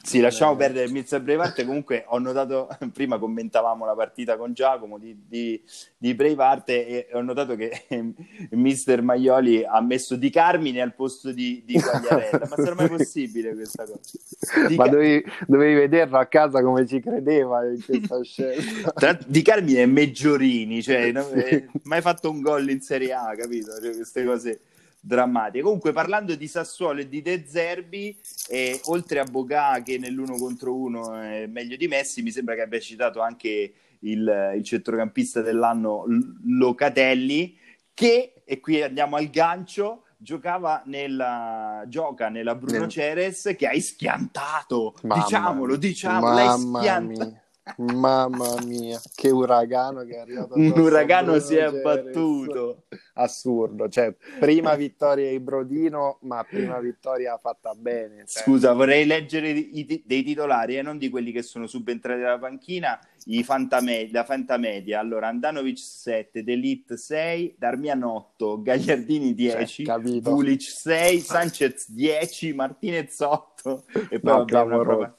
Sì, 0.00 0.20
lasciamo 0.20 0.52
Eh. 0.52 0.56
perdere 0.56 0.86
il 0.86 0.92
Mills 0.92 1.10
Braveheart. 1.18 1.64
Comunque 1.64 2.04
ho 2.06 2.18
notato, 2.18 2.68
prima 2.94 3.18
commentavamo 3.18 3.84
la 3.84 3.94
partita 3.94 4.36
con 4.36 4.52
Giacomo 4.54 4.96
di, 4.98 5.24
di, 5.26 5.60
di 5.98 6.14
Braveheart 6.14 6.68
e 6.70 7.08
ho 7.12 7.20
notato 7.20 7.56
che 7.56 7.84
mister 8.50 9.02
Maioli 9.02 9.64
ha 9.64 9.80
messo 9.80 10.16
Di 10.16 10.30
Carmine 10.30 10.80
al 10.80 10.94
posto 10.94 11.32
di, 11.32 11.62
di 11.66 11.74
Quagliarella. 11.80 12.46
Ma 12.48 12.56
sarà 12.56 12.74
mai 12.74 12.88
possibile 12.88 13.54
questa 13.54 13.84
cosa? 13.84 14.66
Di, 14.68 14.76
Ma 14.76 14.84
Ca- 14.84 14.90
dovevi, 14.90 15.24
dovevi 15.46 15.74
vederlo 15.74 16.18
a 16.18 16.26
casa 16.26 16.62
come 16.62 16.86
ci 16.86 17.00
credeva 17.00 17.66
in 17.66 17.84
questa 17.84 18.22
scelta. 18.22 18.92
tra 18.92 19.18
Di 19.26 19.42
Carmine 19.42 19.82
è 19.82 19.86
Meggiorini, 19.86 20.82
cioè 20.82 21.10
non 21.12 21.26
è 21.34 21.64
mai 21.82 22.00
fatto 22.00 22.30
un 22.30 22.40
gol 22.40 22.70
in 22.70 22.80
Serie 22.80 23.12
A, 23.12 23.34
capito? 23.36 23.72
Cioè, 23.80 23.94
queste 23.94 24.24
cose 24.24 24.60
drammatiche. 25.00 25.62
Comunque, 25.62 25.92
parlando 25.92 26.34
di 26.34 26.46
Sassuolo 26.46 27.00
e 27.00 27.08
di 27.08 27.22
De 27.22 27.44
Zerbi, 27.46 28.18
eh, 28.48 28.80
oltre 28.86 29.20
a 29.20 29.24
Bogà 29.24 29.82
che 29.84 29.98
nell'uno 29.98 30.36
contro 30.36 30.74
uno 30.74 31.14
è 31.14 31.46
meglio 31.46 31.76
di 31.76 31.88
Messi, 31.88 32.22
mi 32.22 32.30
sembra 32.30 32.54
che 32.54 32.62
abbia 32.62 32.80
citato 32.80 33.20
anche 33.20 33.72
il, 34.00 34.52
il 34.56 34.64
centrocampista 34.64 35.40
dell'anno 35.40 36.04
Locatelli, 36.44 37.56
che, 37.94 38.42
e 38.44 38.60
qui 38.60 38.82
andiamo 38.82 39.16
al 39.16 39.28
gancio, 39.28 40.04
giocava 40.16 40.82
nella, 40.86 41.84
gioca 41.86 42.28
nella 42.28 42.54
Bruno 42.54 42.80
Nel- 42.80 42.88
Ceres 42.88 43.54
che 43.56 43.66
hai 43.66 43.80
schiantato, 43.80 44.94
Mamma 45.02 45.22
diciamolo, 45.22 45.66
mia. 45.70 45.76
diciamo, 45.76 46.32
l'hai 46.32 46.58
schiantato. 46.58 47.40
Mamma 47.76 48.54
mia, 48.64 49.00
che 49.14 49.30
uragano 49.30 50.02
che 50.04 50.14
è 50.14 50.18
arrivato. 50.18 50.54
Un 50.54 50.72
uragano 50.78 51.38
si 51.38 51.54
è 51.56 51.62
abbattuto. 51.62 52.84
Assurdo, 53.14 53.88
cioè 53.88 54.14
prima 54.38 54.74
vittoria 54.74 55.30
di 55.30 55.40
Brodino, 55.40 56.18
ma 56.22 56.44
prima 56.48 56.78
vittoria 56.78 57.36
fatta 57.36 57.74
bene. 57.74 58.24
cioè. 58.26 58.42
Scusa, 58.42 58.72
vorrei 58.72 59.06
leggere 59.06 59.50
i 59.50 60.02
dei 60.06 60.22
titolari 60.22 60.76
e 60.78 60.82
non 60.82 60.98
di 60.98 61.08
quelli 61.08 61.32
che 61.32 61.42
sono 61.42 61.66
subentrati 61.66 62.20
dalla 62.20 62.38
panchina. 62.38 62.98
I 63.24 63.42
fantame- 63.42 64.08
la 64.12 64.24
fantamedia. 64.24 65.00
Allora, 65.00 65.28
Andanovic 65.28 65.78
7, 65.78 66.42
Delit 66.44 66.94
6, 66.94 67.56
Darmian 67.58 68.02
8, 68.02 68.62
Gagliardini 68.62 69.34
10, 69.34 69.84
Cioè. 69.84 70.20
Vulic 70.20 70.62
6, 70.62 71.18
Sanchez 71.20 71.90
10, 71.90 72.52
Martinez 72.54 73.18
8 73.20 73.84
e 74.10 74.20
poi 74.20 74.32
No, 74.32 74.44
vabbè, 74.44 74.62
una 74.62 74.78
prova 74.78 75.14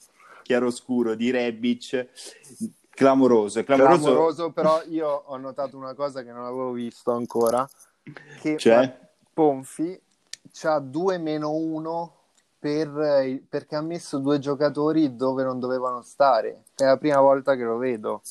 chiaroscuro 0.49 1.13
di 1.13 1.29
Rebic. 1.29 2.07
Clamoroso, 2.89 3.63
clamoroso. 3.63 4.01
Clamoroso, 4.01 4.51
però 4.51 4.81
io 4.87 5.07
ho 5.07 5.37
notato 5.37 5.77
una 5.77 5.93
cosa 5.93 6.23
che 6.23 6.31
non 6.31 6.43
avevo 6.43 6.71
visto 6.71 7.11
ancora, 7.11 7.69
che 8.41 8.57
Cioè? 8.57 8.97
Ponfi 9.31 10.01
c'ha 10.51 10.79
2 10.79 11.19
meno 11.19 11.51
1 11.51 12.15
per, 12.57 13.43
perché 13.47 13.75
ha 13.75 13.81
messo 13.81 14.17
due 14.17 14.39
giocatori 14.39 15.15
dove 15.15 15.43
non 15.43 15.59
dovevano 15.59 16.01
stare. 16.01 16.63
È 16.75 16.83
la 16.83 16.97
prima 16.97 17.19
volta 17.21 17.55
che 17.55 17.63
lo 17.63 17.77
vedo. 17.77 18.23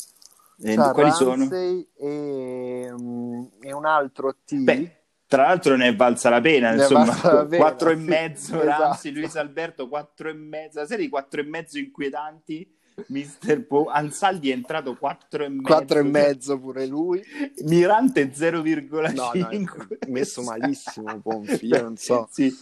Eh, 0.61 0.75
C'ha 0.75 0.91
quali 0.91 1.13
sono? 1.13 1.37
Ramsey 1.37 1.89
E, 1.95 2.93
mm, 3.01 3.45
e 3.61 3.73
un 3.73 3.85
altro 3.87 4.35
T. 4.45 4.57
Beh, 4.57 4.98
tra 5.29 5.43
l'altro 5.43 5.77
ne 5.77 5.89
è 5.89 5.95
valsa 5.95 6.31
la 6.31 6.41
pena, 6.41 6.71
Ne 6.73 6.83
insomma, 6.83 7.47
quattro 7.49 7.91
e 7.91 7.97
mezzo 7.97 8.59
esatto. 8.63 8.83
Ramsey, 8.83 9.13
Luis 9.13 9.37
Alberto, 9.37 9.87
quattro 9.89 10.31
e 10.31 10.33
mezzo, 10.33 10.81
la 10.81 10.87
serie 10.87 11.05
di 11.05 11.11
quattro 11.11 11.41
e 11.41 11.45
mezzo 11.45 11.79
inquietanti, 11.79 12.75
Mister 13.09 13.65
po- 13.65 13.87
Ansaldi 13.87 14.51
è 14.51 14.55
entrato 14.55 14.97
quattro 14.97 15.45
e 15.45 15.49
mezzo, 15.49 15.63
4 15.63 15.99
e 16.01 16.03
mezzo 16.03 16.59
pure 16.59 16.87
lui. 16.87 17.23
Mirante 17.65 18.33
0,5. 18.33 19.15
No, 19.15 19.31
no, 19.35 19.87
messo 20.09 20.43
malissimo 20.43 21.21
Ponfi, 21.21 21.67
io 21.69 21.81
non 21.83 21.97
so. 21.97 22.27
Sì, 22.33 22.53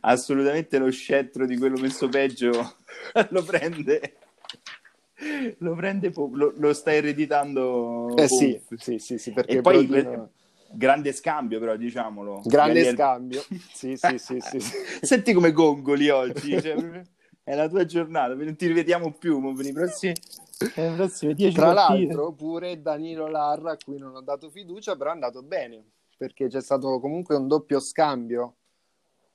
assolutamente 0.00 0.78
lo 0.78 0.90
scettro 0.90 1.46
di 1.46 1.56
quello 1.56 1.78
messo 1.78 2.08
peggio 2.08 2.50
lo 3.30 3.42
prende, 3.44 4.14
lo 5.58 5.74
prende, 5.74 6.10
po- 6.10 6.30
lo, 6.32 6.52
lo 6.56 6.72
sta 6.72 6.92
ereditando. 6.92 8.16
Eh 8.16 8.26
sì, 8.28 8.60
Ponfi. 8.66 8.82
sì, 8.82 8.98
sì, 8.98 9.18
sì, 9.18 9.32
perché 9.32 9.58
E 9.58 9.60
poi 9.60 9.86
Brodino- 9.86 10.30
grande 10.70 11.12
scambio, 11.12 11.58
però 11.58 11.76
diciamolo. 11.76 12.42
grande 12.44 12.74
Gagliard- 12.80 12.96
scambio. 12.96 13.42
Sì, 13.72 13.96
sì, 13.96 14.18
sì, 14.18 14.40
sì, 14.40 14.60
sì. 14.60 14.76
Senti 15.02 15.32
come 15.32 15.52
gongoli 15.52 16.08
oggi. 16.08 16.50
cioè, 16.62 16.76
è 17.42 17.54
la 17.54 17.68
tua 17.68 17.84
giornata, 17.84 18.34
non 18.34 18.56
ti 18.56 18.66
rivediamo 18.66 19.12
più 19.12 19.54
per 19.54 19.64
i 19.66 19.72
prossimi, 19.72 20.12
per 20.74 20.94
prossime 20.96 21.34
10 21.34 21.54
Tra 21.54 21.72
partite. 21.72 22.04
l'altro, 22.06 22.32
pure 22.32 22.82
Danilo 22.82 23.26
Larra, 23.28 23.72
a 23.72 23.76
cui 23.82 23.98
non 23.98 24.14
ho 24.14 24.20
dato 24.20 24.50
fiducia, 24.50 24.96
però 24.96 25.10
è 25.10 25.14
andato 25.14 25.42
bene 25.42 25.82
perché 26.18 26.48
c'è 26.48 26.60
stato 26.60 26.98
comunque 26.98 27.36
un 27.36 27.46
doppio 27.46 27.78
scambio 27.78 28.56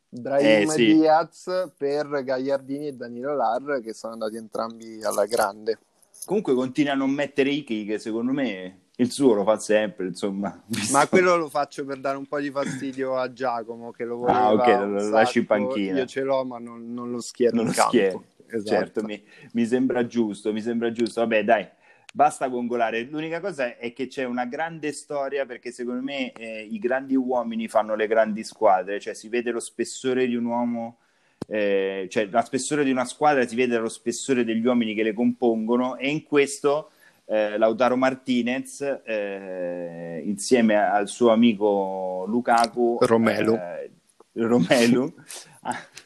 Brahim 0.09 0.69
Eh, 0.69 0.73
sì. 0.73 0.93
Diaz 0.93 1.71
per 1.77 2.23
Gagliardini 2.23 2.87
e 2.87 2.93
Danilo 2.93 3.33
Lar 3.33 3.79
che 3.81 3.93
sono 3.93 4.13
andati 4.13 4.35
entrambi 4.35 5.03
alla 5.03 5.25
grande. 5.25 5.79
Comunque 6.25 6.53
continua 6.53 6.91
a 6.93 6.95
non 6.95 7.09
mettere 7.09 7.49
Iki, 7.49 7.85
che 7.85 7.97
secondo 7.99 8.31
me 8.31 8.81
il 8.97 9.11
suo 9.11 9.33
lo 9.33 9.43
fa 9.43 9.57
sempre, 9.57 10.05
insomma. 10.07 10.63
Ma 10.91 11.07
quello 11.07 11.35
lo 11.35 11.49
faccio 11.49 11.83
per 11.85 11.99
dare 11.99 12.17
un 12.17 12.25
po' 12.27 12.39
di 12.39 12.51
fastidio 12.51 13.15
a 13.17 13.31
Giacomo 13.33 13.91
che 13.91 14.03
lo 14.05 14.17
voleva 14.17 14.39
Ah, 14.39 14.53
ok, 14.53 14.67
lo 14.87 15.09
lasci 15.09 15.39
in 15.39 15.45
sacco. 15.47 15.65
panchina. 15.65 15.97
Io 15.99 16.05
ce 16.05 16.21
l'ho 16.21 16.45
ma 16.45 16.59
non, 16.59 16.93
non 16.93 17.09
lo 17.11 17.19
schiero 17.19 17.55
non 17.55 17.65
lo 17.65 17.71
campo. 17.71 17.89
schieri. 17.89 18.19
Esatto. 18.47 18.69
Certo, 18.69 19.03
mi, 19.03 19.21
mi 19.53 19.65
sembra 19.65 20.05
giusto, 20.05 20.53
mi 20.53 20.61
sembra 20.61 20.91
giusto. 20.91 21.21
Vabbè, 21.21 21.43
dai, 21.43 21.67
basta 22.13 22.47
gongolare. 22.47 23.01
L'unica 23.09 23.39
cosa 23.39 23.77
è 23.77 23.93
che 23.93 24.05
c'è 24.05 24.25
una 24.25 24.45
grande 24.45 24.91
storia 24.91 25.47
perché 25.47 25.71
secondo 25.71 26.03
me 26.03 26.31
eh, 26.33 26.61
i 26.61 26.77
grandi 26.77 27.15
uomini 27.15 27.67
fanno 27.67 27.95
le 27.95 28.05
grandi 28.05 28.43
squadre, 28.43 28.99
cioè 28.99 29.15
si 29.15 29.27
vede 29.27 29.49
lo 29.49 29.59
spessore 29.59 30.27
di 30.27 30.35
un 30.35 30.45
uomo, 30.45 30.99
eh, 31.47 32.05
cioè 32.11 32.25
lo 32.27 32.41
spessore 32.43 32.83
di 32.83 32.91
una 32.91 33.05
squadra 33.05 33.45
si 33.47 33.55
vede 33.55 33.73
dallo 33.73 33.89
spessore 33.89 34.43
degli 34.43 34.63
uomini 34.63 34.93
che 34.93 35.01
le 35.01 35.13
compongono 35.13 35.97
e 35.97 36.09
in 36.11 36.21
questo 36.23 36.91
eh, 37.25 37.57
Lautaro 37.57 37.95
Martinez 37.95 38.81
eh, 39.05 40.21
insieme 40.25 40.75
al 40.75 41.07
suo 41.07 41.29
amico 41.31 42.25
Lukaku 42.27 42.97
Romelu. 43.01 43.53
eh, 43.55 43.91
Romelu 44.33 45.13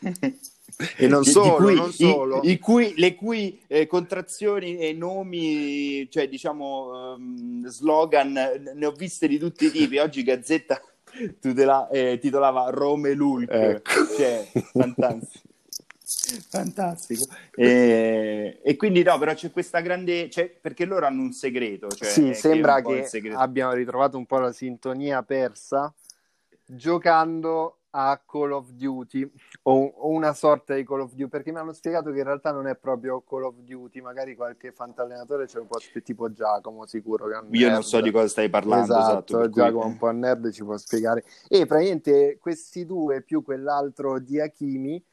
E 0.97 1.07
non 1.07 1.23
solo, 1.23 1.55
cui- 1.55 1.73
non 1.75 1.91
solo. 1.91 2.41
i- 2.43 2.51
i 2.51 2.59
cui- 2.59 2.93
le 2.97 3.15
cui 3.15 3.59
eh, 3.65 3.87
contrazioni 3.87 4.77
e 4.77 4.93
nomi, 4.93 6.07
cioè 6.11 6.27
diciamo 6.29 7.15
ehm, 7.15 7.65
slogan, 7.67 8.33
ne 8.75 8.85
ho 8.85 8.91
viste 8.91 9.27
di 9.27 9.39
tutti 9.39 9.65
i 9.65 9.71
tipi. 9.71 9.97
Oggi 9.97 10.21
Gazzetta 10.21 10.79
tutela- 11.41 11.87
eh, 11.89 12.19
titolava 12.19 12.69
Romelulk, 12.69 13.49
Ecco. 13.51 13.91
cioè 14.15 14.45
fantastico. 14.71 15.46
Fantastico. 16.49 17.25
E, 17.53 18.61
e 18.63 18.75
quindi 18.77 19.03
no, 19.03 19.17
però 19.17 19.33
c'è 19.33 19.51
questa 19.51 19.81
grande, 19.81 20.29
cioè, 20.29 20.49
perché 20.49 20.85
loro 20.85 21.05
hanno 21.05 21.21
un 21.21 21.33
segreto. 21.33 21.89
Cioè, 21.89 22.07
sì, 22.07 22.23
che 22.23 22.29
è 22.31 22.33
sembra 22.33 22.81
che 22.81 23.09
abbiano 23.33 23.73
ritrovato 23.73 24.17
un 24.17 24.25
po' 24.25 24.37
la 24.39 24.53
sintonia 24.53 25.21
persa 25.23 25.93
giocando 26.65 27.79
a 27.91 28.21
Call 28.25 28.51
of 28.51 28.69
Duty 28.71 29.29
o, 29.63 29.85
o 29.85 30.09
una 30.09 30.33
sorta 30.33 30.75
di 30.75 30.85
Call 30.85 31.01
of 31.01 31.11
Duty 31.13 31.29
perché 31.29 31.51
mi 31.51 31.57
hanno 31.57 31.71
spiegato 31.73 32.11
che 32.11 32.17
in 32.17 32.25
realtà 32.25 32.51
non 32.51 32.67
è 32.67 32.75
proprio 32.75 33.21
Call 33.21 33.43
of 33.43 33.55
Duty 33.59 34.01
magari 34.01 34.35
qualche 34.35 34.71
fantallenatore 34.71 35.47
ce 35.47 35.59
lo 35.59 35.65
può 35.65 35.79
tipo 36.03 36.31
Giacomo 36.31 36.85
sicuro 36.85 37.27
che 37.27 37.35
è 37.35 37.39
un 37.39 37.47
Io 37.51 37.69
non 37.69 37.83
so 37.83 38.01
di 38.01 38.11
cosa 38.11 38.27
stai 38.27 38.49
parlando. 38.49 38.83
esatto, 38.83 39.09
Esatto, 39.09 39.37
cui- 39.37 39.51
Giacomo 39.51 39.83
è 39.83 39.85
un 39.85 39.97
po' 39.97 40.11
nerd 40.11 40.51
ci 40.51 40.63
può 40.63 40.77
spiegare 40.77 41.23
e 41.47 41.65
praticamente 41.65 42.37
questi 42.39 42.85
due 42.85 43.21
più 43.21 43.41
quell'altro 43.41 44.19
di 44.19 44.39
Hakimi 44.39 45.03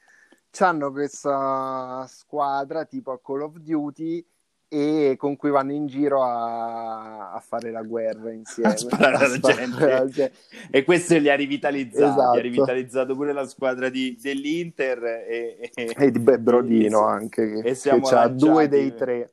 hanno 0.60 0.92
questa 0.92 2.06
squadra 2.08 2.84
tipo 2.84 3.10
a 3.12 3.18
Call 3.20 3.42
of 3.42 3.56
Duty 3.58 4.24
e 4.68 5.14
con 5.18 5.36
cui 5.36 5.50
vanno 5.50 5.72
in 5.72 5.86
giro 5.86 6.22
a, 6.24 7.32
a 7.32 7.38
fare 7.40 7.70
la 7.70 7.82
guerra 7.82 8.32
insieme 8.32 8.72
A 8.72 8.76
sparare 8.76 9.36
sparare 9.36 9.40
gente. 9.62 9.84
alla 9.92 10.08
gente. 10.08 10.32
E 10.70 10.84
questo 10.84 11.16
li 11.18 11.28
ha 11.30 11.34
rivitalizzati, 11.36 12.02
Esatto. 12.04 12.38
ha 12.38 12.40
rivitalizzato 12.40 13.14
pure 13.14 13.32
la 13.32 13.46
squadra 13.46 13.88
di- 13.88 14.18
dell'Inter 14.20 15.04
e, 15.04 15.70
e- 15.74 15.94
e 15.96 16.10
di 16.10 16.18
Brodino 16.18 17.08
e- 17.08 17.12
anche 17.12 17.46
che, 17.62 17.68
e 17.68 17.74
siamo 17.74 18.06
che 18.08 18.14
lanciati. 18.14 18.44
due 18.50 18.68
dei 18.68 18.94
tre 18.94 19.30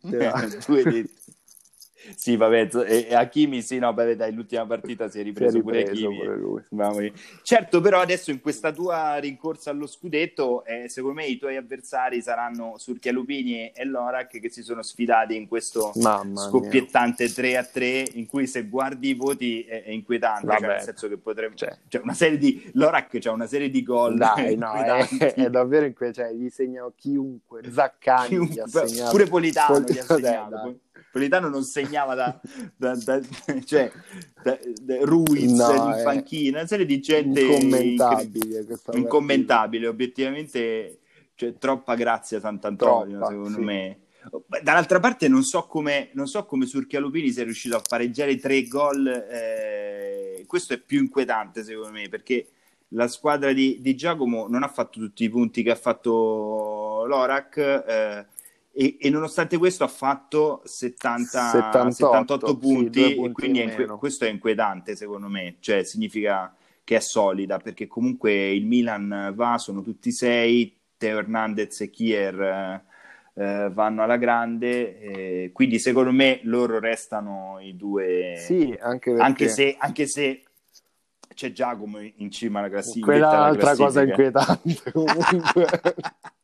Due 0.00 0.82
dei- 0.84 1.10
Sì, 2.14 2.36
vabbè, 2.36 2.68
e, 2.86 3.06
e 3.10 3.14
Hakimi, 3.14 3.62
sì, 3.62 3.78
no, 3.78 3.92
vabbè, 3.92 4.14
dai, 4.16 4.32
l'ultima 4.32 4.66
partita 4.66 5.08
si 5.08 5.10
è 5.10 5.12
si 5.16 5.20
è 5.20 5.22
ripreso, 5.24 5.60
pure 5.60 5.78
ripreso 5.80 6.06
Hakimi. 6.08 6.50
pure. 6.70 7.12
Certo, 7.42 7.80
però 7.80 8.00
adesso 8.00 8.30
in 8.30 8.40
questa 8.40 8.72
tua 8.72 9.16
rincorsa 9.16 9.70
allo 9.70 9.86
scudetto, 9.86 10.64
eh, 10.64 10.88
secondo 10.88 11.20
me 11.20 11.26
i 11.26 11.38
tuoi 11.38 11.56
avversari 11.56 12.20
saranno 12.22 12.74
Surchia 12.76 13.12
Lupini 13.12 13.70
e 13.70 13.84
Lorac 13.84 14.38
che 14.38 14.50
si 14.50 14.62
sono 14.62 14.82
sfidati 14.82 15.34
in 15.36 15.48
questo 15.48 15.92
mamma 15.96 16.42
scoppiettante 16.42 17.32
3 17.32 17.56
a 17.56 17.64
3 17.64 18.08
in 18.14 18.26
cui 18.26 18.46
se 18.46 18.66
guardi 18.66 19.08
i 19.10 19.14
voti 19.14 19.62
è, 19.62 19.84
è 19.84 19.90
inquietante, 19.90 20.46
cioè, 20.58 20.66
nel 20.66 20.80
senso 20.80 21.08
che 21.08 21.16
potrebbe... 21.16 21.56
Cioè. 21.56 21.76
Cioè, 21.88 22.02
una 22.02 22.14
serie 22.14 22.38
di... 22.38 22.70
Lorac 22.74 23.18
c'ha 23.18 23.32
una 23.32 23.46
serie 23.46 23.70
di 23.70 23.82
gol 23.82 24.16
Dai, 24.16 24.56
no, 24.56 24.72
è, 24.72 25.34
è 25.34 25.50
davvero 25.50 25.86
in 25.86 25.94
que- 25.94 26.12
cioè, 26.12 26.32
gli 26.32 26.48
segna 26.50 26.84
chiunque, 26.94 27.62
Zaccani 27.70 28.28
Chiunque- 28.28 28.86
segnato. 28.88 29.10
pure 29.10 29.26
Politano 29.26 29.80
gli 29.80 29.98
ha 29.98 30.04
Pol- 30.04 30.16
segnato. 30.20 30.50
dai, 30.50 30.62
dai. 30.62 30.80
Politano 31.16 31.48
non 31.48 31.64
segnava 31.64 32.14
da, 32.14 32.38
da- 32.76 32.94
da- 32.94 33.20
cioè 33.64 33.90
da- 34.42 34.58
da- 34.82 34.98
Ruiz 35.00 35.50
No, 35.50 35.72
in 35.72 35.92
è 35.94 36.02
panchina, 36.02 36.58
una 36.58 36.66
serie 36.66 36.84
di 36.84 37.00
gente 37.00 37.40
Incommentabile 37.40 38.66
incommentabile, 38.92 39.86
obiettivamente 39.86 40.98
cioè, 41.34 41.56
troppa 41.56 41.94
grazia 41.94 42.38
Sant'Antonio, 42.38 43.16
Troppa, 43.16 43.30
secondo 43.32 43.58
sì. 43.58 43.64
me. 43.64 43.98
Dall'altra 44.62 45.00
parte 45.00 45.26
non 45.28 45.42
so 45.42 45.66
come, 45.66 46.10
non 46.12 46.26
so 46.26 46.44
come 46.44 46.66
Surchia 46.66 47.00
Lupini 47.00 47.30
sia 47.30 47.44
riuscito 47.44 47.76
a 47.76 47.82
pareggiare 47.86 48.36
tre 48.36 48.64
gol, 48.64 49.06
eh, 49.06 50.44
questo 50.46 50.74
è 50.74 50.78
più 50.78 51.00
inquietante 51.00 51.64
secondo 51.64 51.92
me 51.92 52.10
perché 52.10 52.48
la 52.88 53.08
squadra 53.08 53.54
di, 53.54 53.78
di 53.80 53.96
Giacomo 53.96 54.48
non 54.48 54.62
ha 54.62 54.68
fatto 54.68 55.00
tutti 55.00 55.24
i 55.24 55.30
punti 55.30 55.62
che 55.62 55.70
ha 55.70 55.76
fatto 55.76 57.04
Lorac 57.06 57.56
eh, 57.56 58.26
e, 58.78 58.98
e 59.00 59.08
nonostante 59.08 59.56
questo 59.56 59.84
ha 59.84 59.88
fatto 59.88 60.60
70, 60.64 61.50
78, 61.50 61.90
78 61.92 62.46
sì, 62.46 62.56
punti, 62.58 63.12
e 63.12 63.14
punti 63.14 63.32
quindi 63.32 63.62
in 63.62 63.68
è 63.70 63.80
inque- 63.80 63.96
questo 63.96 64.26
è 64.26 64.28
inquietante 64.28 64.94
secondo 64.94 65.28
me, 65.28 65.56
cioè 65.60 65.82
significa 65.82 66.54
che 66.84 66.96
è 66.96 67.00
solida 67.00 67.56
perché 67.56 67.86
comunque 67.86 68.50
il 68.52 68.66
Milan 68.66 69.32
va, 69.34 69.56
sono 69.56 69.80
tutti 69.80 70.12
sei, 70.12 70.76
Teo 70.98 71.18
Hernandez 71.18 71.80
e 71.80 71.90
Kier 71.90 72.40
eh, 72.42 72.84
eh, 73.42 73.70
vanno 73.72 74.02
alla 74.02 74.18
grande, 74.18 75.00
eh, 75.00 75.50
quindi 75.54 75.78
secondo 75.78 76.12
me 76.12 76.40
loro 76.42 76.78
restano 76.78 77.56
i 77.60 77.74
due, 77.76 78.34
Sì, 78.36 78.76
anche 78.78 79.10
perché 79.10 79.24
anche, 79.24 79.48
se, 79.48 79.76
anche 79.78 80.06
se 80.06 80.42
c'è 81.32 81.50
Giacomo 81.50 81.98
in 81.98 82.30
cima 82.30 82.58
alla 82.58 82.68
classifica. 82.68 83.06
quella 83.06 83.32
è 83.32 83.36
un'altra 83.36 83.74
cosa 83.74 84.02
inquietante 84.02 84.92
comunque. 84.92 85.66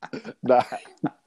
Dai. 0.40 1.20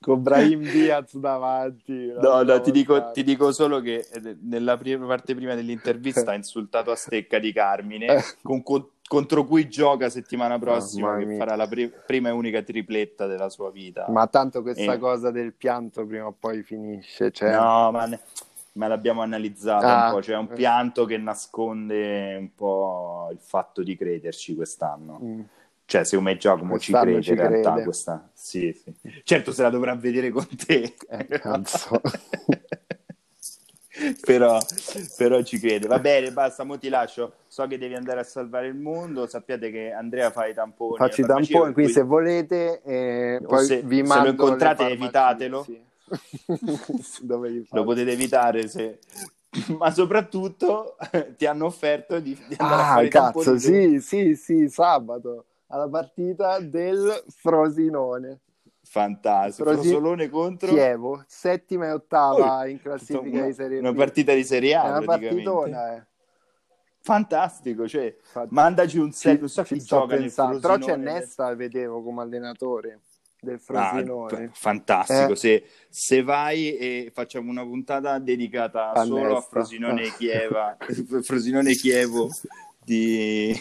Con 0.00 0.22
Brahim 0.22 0.60
Diaz 0.62 1.16
davanti. 1.16 2.12
No, 2.20 2.42
no, 2.42 2.60
ti 2.60 2.70
dico, 2.70 3.10
ti 3.12 3.22
dico 3.22 3.52
solo 3.52 3.80
che 3.80 4.06
eh, 4.12 4.36
nella 4.42 4.76
prima 4.76 5.06
parte 5.06 5.34
prima 5.34 5.54
dell'intervista 5.54 6.32
ha 6.32 6.34
insultato 6.36 6.90
a 6.90 6.96
stecca 6.96 7.38
di 7.38 7.52
Carmine, 7.52 8.06
Eh. 8.06 8.22
con- 8.42 8.62
co- 8.62 8.92
contro 9.06 9.44
cui 9.44 9.68
gioca 9.68 10.08
settimana 10.08 10.58
prossima, 10.58 11.08
Mamma 11.16 11.24
che 11.26 11.36
farà 11.36 11.56
la 11.56 11.66
pri- 11.66 11.92
prima 12.06 12.28
e 12.28 12.32
unica 12.32 12.62
tripletta 12.62 13.26
della 13.26 13.48
sua 13.48 13.70
vita. 13.70 14.06
Ma 14.08 14.26
tanto 14.28 14.62
questa 14.62 14.92
Eh. 14.94 14.98
cosa 14.98 15.30
del 15.32 15.52
pianto 15.52 16.06
prima 16.06 16.26
o 16.26 16.34
poi 16.38 16.62
finisce. 16.62 17.30
Cioè... 17.32 17.50
No, 17.52 17.90
ma, 17.90 18.06
ne- 18.06 18.20
ma 18.74 18.86
l'abbiamo 18.86 19.20
analizzato 19.22 19.84
Ah. 19.84 20.06
un 20.06 20.12
po', 20.14 20.20
c'è 20.20 20.36
un 20.36 20.46
pianto 20.46 21.04
che 21.06 21.18
nasconde 21.18 22.36
un 22.38 22.54
po' 22.54 23.28
il 23.32 23.38
fatto 23.40 23.82
di 23.82 23.96
crederci 23.96 24.54
quest'anno. 24.54 25.18
Mm. 25.20 25.40
Cioè, 25.90 26.04
secondo 26.04 26.30
me 26.30 26.36
Giacomo 26.36 26.78
ci 26.78 26.92
crede 26.92 27.20
ci 27.20 27.30
in 27.30 27.36
realtà 27.36 27.72
crede. 27.72 27.82
questa... 27.82 28.30
Sì, 28.32 28.72
sì. 28.72 28.94
Certo 29.24 29.50
se 29.50 29.62
la 29.62 29.70
dovrà 29.70 29.96
vedere 29.96 30.30
con 30.30 30.46
te. 30.56 30.94
Eh, 31.08 31.26
cazzo. 31.26 32.00
però, 34.24 34.56
però 35.16 35.42
ci 35.42 35.58
crede. 35.58 35.88
Va 35.88 35.98
bene, 35.98 36.30
basta, 36.30 36.62
mo 36.62 36.78
ti 36.78 36.88
lascio. 36.88 37.32
So 37.48 37.66
che 37.66 37.76
devi 37.76 37.96
andare 37.96 38.20
a 38.20 38.22
salvare 38.22 38.68
il 38.68 38.76
mondo. 38.76 39.26
Sappiate 39.26 39.72
che 39.72 39.90
Andrea 39.90 40.30
fa 40.30 40.46
i 40.46 40.54
tamponi. 40.54 40.96
Faccio 40.96 41.22
i 41.22 41.26
tamponi, 41.26 41.72
cui- 41.72 41.88
se 41.88 42.02
volete, 42.02 42.82
eh, 42.82 43.40
poi 43.44 43.66
se- 43.66 43.82
vi 43.82 43.96
se 43.96 44.02
mando 44.04 44.26
lo 44.26 44.30
incontrate, 44.30 44.90
evitatelo. 44.90 45.64
sì. 45.64 45.80
Lo 47.72 47.84
potete 47.84 48.12
evitare 48.12 48.68
se... 48.68 49.00
Ma 49.76 49.90
soprattutto 49.90 50.96
ti 51.36 51.46
hanno 51.46 51.66
offerto 51.66 52.20
di, 52.20 52.36
di 52.46 52.54
andare 52.60 52.82
a 52.82 52.84
Ah, 52.84 52.94
fare 52.94 53.06
i 53.06 53.10
cazzo, 53.10 53.58
tamponi 53.58 53.58
sì, 53.58 54.00
sì, 54.00 54.36
sì, 54.36 54.68
sabato 54.68 55.46
alla 55.70 55.88
partita 55.88 56.58
del 56.60 57.24
Frosinone. 57.28 58.40
Fantastico. 58.82 59.70
Frosi- 59.70 59.88
Frosolone 59.90 60.28
contro 60.28 60.68
Chievo, 60.70 61.22
settima 61.26 61.86
e 61.86 61.92
ottava 61.92 62.60
Oh, 62.60 62.66
in 62.66 62.80
classifica 62.80 63.36
una, 63.38 63.46
di 63.46 63.52
Serie 63.52 63.78
una 63.78 63.92
B. 63.92 63.96
partita 63.96 64.32
di 64.34 64.42
Serie 64.44 64.74
A 64.74 64.84
È 64.84 64.88
una 64.90 65.00
partitona, 65.02 65.96
eh. 65.96 66.02
Fantastico, 67.02 67.88
cioè, 67.88 68.14
Infatti, 68.18 68.48
mandaci 68.52 68.98
un 68.98 69.10
ci- 69.12 69.16
set, 69.18 69.44
so 69.44 69.64
ci 69.64 69.74
chi 69.74 69.80
sto 69.80 70.06
pensando. 70.06 70.58
Però 70.60 70.76
c'è. 70.76 70.96
Nesta, 70.96 71.54
vedevo 71.54 72.02
come 72.02 72.20
allenatore 72.22 73.00
del 73.40 73.54
Ah, 73.54 73.58
Frosinone. 73.58 74.48
f- 74.52 74.58
fantastico, 74.60 75.32
Eh. 75.32 75.36
se, 75.36 75.64
se 75.88 76.22
vai 76.22 76.76
e 76.76 77.10
facciamo 77.14 77.50
una 77.50 77.62
puntata 77.62 78.18
dedicata 78.18 78.90
A 78.90 79.04
solo 79.04 79.24
a 79.24 79.28
Nesta. 79.34 79.48
Frosinone 79.50 80.02
Chieva, 80.18 80.76
Frosinone 81.22 81.72
Chievo 81.72 82.28
di, 82.84 83.54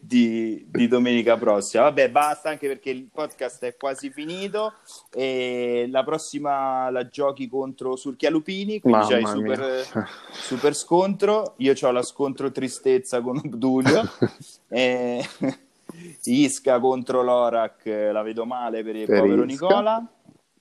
di, 0.00 0.66
di, 0.68 0.88
domenica 0.88 1.36
prossima. 1.36 1.84
Vabbè, 1.84 2.10
basta 2.10 2.48
anche 2.50 2.66
perché 2.68 2.90
il 2.90 3.08
podcast 3.12 3.64
è 3.64 3.76
quasi 3.76 4.10
finito 4.10 4.74
e 5.12 5.86
la 5.90 6.02
prossima 6.04 6.90
la 6.90 7.08
giochi 7.08 7.48
contro 7.48 7.96
Surchia 7.96 8.30
Lupini, 8.30 8.80
quindi 8.80 9.06
c'hai 9.06 9.26
super, 9.26 10.08
super, 10.30 10.74
scontro. 10.74 11.54
Io 11.58 11.74
ho 11.80 11.90
la 11.90 12.02
scontro 12.02 12.50
tristezza 12.50 13.20
con 13.20 13.36
Obdulio. 13.36 14.02
e... 14.68 15.26
Isca 16.24 16.78
contro 16.80 17.22
l'Orac 17.22 17.86
la 17.86 18.22
vedo 18.22 18.44
male 18.44 18.84
per 18.84 18.94
il 18.94 19.06
per 19.06 19.20
povero 19.20 19.44
Isca. 19.44 19.66
Nicola. 19.66 20.06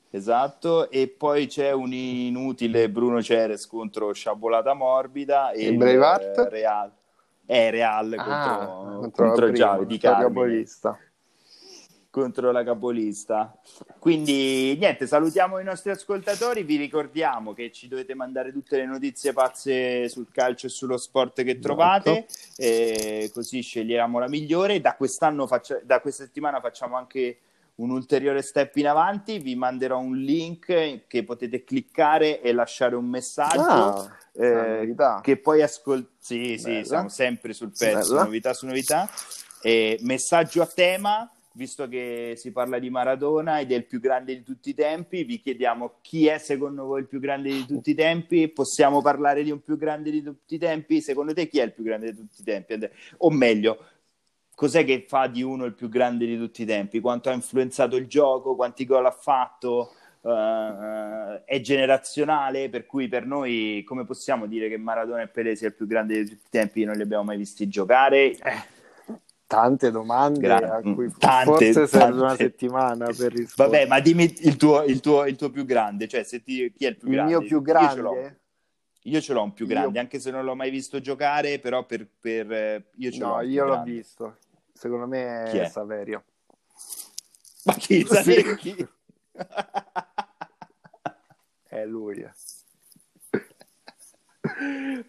Esatto, 0.09 0.89
e 0.89 1.09
poi 1.09 1.47
c'è 1.47 1.71
un 1.71 1.91
inutile 1.91 2.89
Bruno 2.89 3.21
Ceres 3.21 3.67
contro 3.67 4.13
Sciabolata 4.13 4.73
Morbida 4.73 5.51
e 5.51 5.67
il 5.67 5.77
Braveheart? 5.77 6.47
Real. 6.49 6.91
Eh, 7.49 7.69
Real 7.71 8.13
ah, 8.17 8.65
contro, 8.65 8.99
contro, 8.99 9.25
contro 9.25 9.51
Giavi 9.53 9.85
di 9.85 9.97
capolista. 9.97 10.99
Contro 12.09 12.51
la 12.51 12.63
capolista. 12.63 13.57
Quindi 13.99 14.75
niente, 14.77 15.07
salutiamo 15.07 15.59
i 15.59 15.63
nostri 15.63 15.91
ascoltatori, 15.91 16.63
vi 16.63 16.75
ricordiamo 16.75 17.53
che 17.53 17.71
ci 17.71 17.87
dovete 17.87 18.15
mandare 18.15 18.51
tutte 18.51 18.75
le 18.75 18.85
notizie 18.85 19.31
pazze 19.31 20.09
sul 20.09 20.27
calcio 20.29 20.65
e 20.65 20.69
sullo 20.69 20.97
sport 20.97 21.43
che 21.43 21.59
trovate, 21.59 22.25
esatto. 22.27 23.33
così 23.33 23.61
scegliamo 23.61 24.19
la 24.19 24.27
migliore. 24.27 24.81
Da 24.81 24.95
quest'anno, 24.95 25.47
faccia, 25.47 25.79
da 25.83 26.01
questa 26.01 26.25
settimana 26.25 26.59
facciamo 26.59 26.97
anche 26.97 27.37
un 27.77 27.91
ulteriore 27.91 28.41
step 28.41 28.75
in 28.77 28.87
avanti, 28.87 29.39
vi 29.39 29.55
manderò 29.55 29.99
un 29.99 30.17
link 30.17 31.05
che 31.07 31.23
potete 31.23 31.63
cliccare 31.63 32.41
e 32.41 32.51
lasciare 32.51 32.95
un 32.95 33.05
messaggio 33.05 33.61
ah, 33.61 34.17
eh, 34.33 34.95
che 35.21 35.37
poi 35.37 35.61
ascoltare. 35.61 36.15
Sì, 36.19 36.57
sì, 36.57 36.81
siamo 36.83 37.09
sempre 37.09 37.53
sul 37.53 37.71
pezzo, 37.77 38.13
Bella. 38.13 38.23
novità 38.23 38.53
su 38.53 38.65
novità. 38.65 39.09
E 39.61 39.97
messaggio 40.01 40.61
a 40.61 40.65
tema, 40.65 41.31
visto 41.53 41.87
che 41.87 42.33
si 42.35 42.51
parla 42.51 42.79
di 42.79 42.89
Maradona 42.89 43.59
ed 43.59 43.71
è 43.71 43.75
il 43.75 43.85
più 43.85 43.99
grande 43.99 44.35
di 44.35 44.43
tutti 44.43 44.69
i 44.69 44.73
tempi, 44.73 45.23
vi 45.23 45.39
chiediamo 45.39 45.99
chi 46.01 46.27
è 46.27 46.39
secondo 46.39 46.85
voi 46.85 47.01
il 47.01 47.07
più 47.07 47.19
grande 47.19 47.49
di 47.49 47.65
tutti 47.65 47.91
i 47.91 47.95
tempi? 47.95 48.47
Possiamo 48.47 49.01
parlare 49.01 49.43
di 49.43 49.51
un 49.51 49.61
più 49.61 49.77
grande 49.77 50.09
di 50.09 50.23
tutti 50.23 50.55
i 50.55 50.59
tempi? 50.59 50.99
Secondo 51.01 51.33
te 51.33 51.47
chi 51.47 51.59
è 51.59 51.63
il 51.63 51.73
più 51.73 51.83
grande 51.83 52.11
di 52.11 52.17
tutti 52.17 52.41
i 52.41 52.43
tempi? 52.43 52.75
O 53.17 53.29
meglio, 53.29 53.77
cos'è 54.57 54.83
che 54.83 55.05
fa 55.07 55.27
di 55.27 55.43
uno 55.43 55.65
il 55.65 55.75
più 55.75 55.87
grande 55.87 56.25
di 56.25 56.35
tutti 56.35 56.63
i 56.63 56.65
tempi? 56.65 56.99
Quanto 56.99 57.29
ha 57.29 57.33
influenzato 57.33 57.95
il 57.95 58.07
gioco? 58.07 58.55
Quanti 58.55 58.85
gol 58.85 59.05
ha 59.05 59.11
fatto? 59.11 59.91
Uh, 60.21 61.43
è 61.45 61.61
generazionale, 61.61 62.67
per 62.67 62.87
cui 62.87 63.07
per 63.07 63.27
noi 63.27 63.83
come 63.85 64.03
possiamo 64.03 64.47
dire 64.47 64.67
che 64.67 64.77
Maradona 64.77 65.21
e 65.21 65.27
Pelé 65.27 65.55
sia 65.55 65.67
il 65.67 65.75
più 65.75 65.85
grande 65.85 66.23
di 66.23 66.29
tutti 66.29 66.47
i 66.47 66.49
tempi? 66.49 66.83
Non 66.85 66.95
li 66.95 67.03
abbiamo 67.03 67.25
mai 67.25 67.37
visti 67.37 67.67
giocare. 67.67 68.31
Eh, 68.31 69.15
tante 69.45 69.91
domande 69.91 70.39
Gra- 70.39 70.77
a 70.77 70.81
cui 70.81 71.13
tante, 71.19 71.71
forse 71.71 71.87
serve 71.87 71.87
tante. 71.87 72.19
una 72.19 72.35
settimana 72.35 73.05
per 73.05 73.31
rispondere. 73.31 73.85
Vabbè, 73.85 73.87
ma 73.87 73.99
dimmi 73.99 74.33
il 74.39 74.57
tuo, 74.57 74.83
il 74.83 74.99
tuo, 75.01 75.23
il 75.27 75.35
tuo 75.35 75.51
più 75.51 75.65
grande, 75.65 76.07
cioè 76.07 76.23
se 76.23 76.41
ti, 76.41 76.73
chi 76.75 76.85
è 76.85 76.89
il 76.89 76.97
più 76.97 77.09
grande? 77.09 77.31
Il 77.31 77.37
mio 77.37 77.47
più 77.47 77.61
grande? 77.61 78.01
Io 78.01 78.35
io 79.07 79.21
ce 79.21 79.33
l'ho 79.33 79.43
un 79.43 79.53
più 79.53 79.67
grande, 79.67 79.95
io... 79.95 80.01
anche 80.01 80.19
se 80.19 80.31
non 80.31 80.43
l'ho 80.43 80.55
mai 80.55 80.69
visto 80.69 80.99
giocare, 80.99 81.59
però 81.59 81.85
per, 81.85 82.07
per 82.19 82.51
eh, 82.51 82.89
io 82.95 83.11
ce 83.11 83.19
no, 83.19 83.37
l'ho. 83.37 83.41
Io 83.43 83.65
l'ho 83.65 83.81
visto. 83.83 84.37
Secondo 84.77 85.07
me 85.07 85.45
è, 85.45 85.61
è? 85.61 85.69
Saverio. 85.69 86.23
Ma 87.65 87.73
chi? 87.73 88.05
Saverio 88.05 88.55
chi? 88.55 88.87
è 91.67 91.83
lui. 91.85 92.29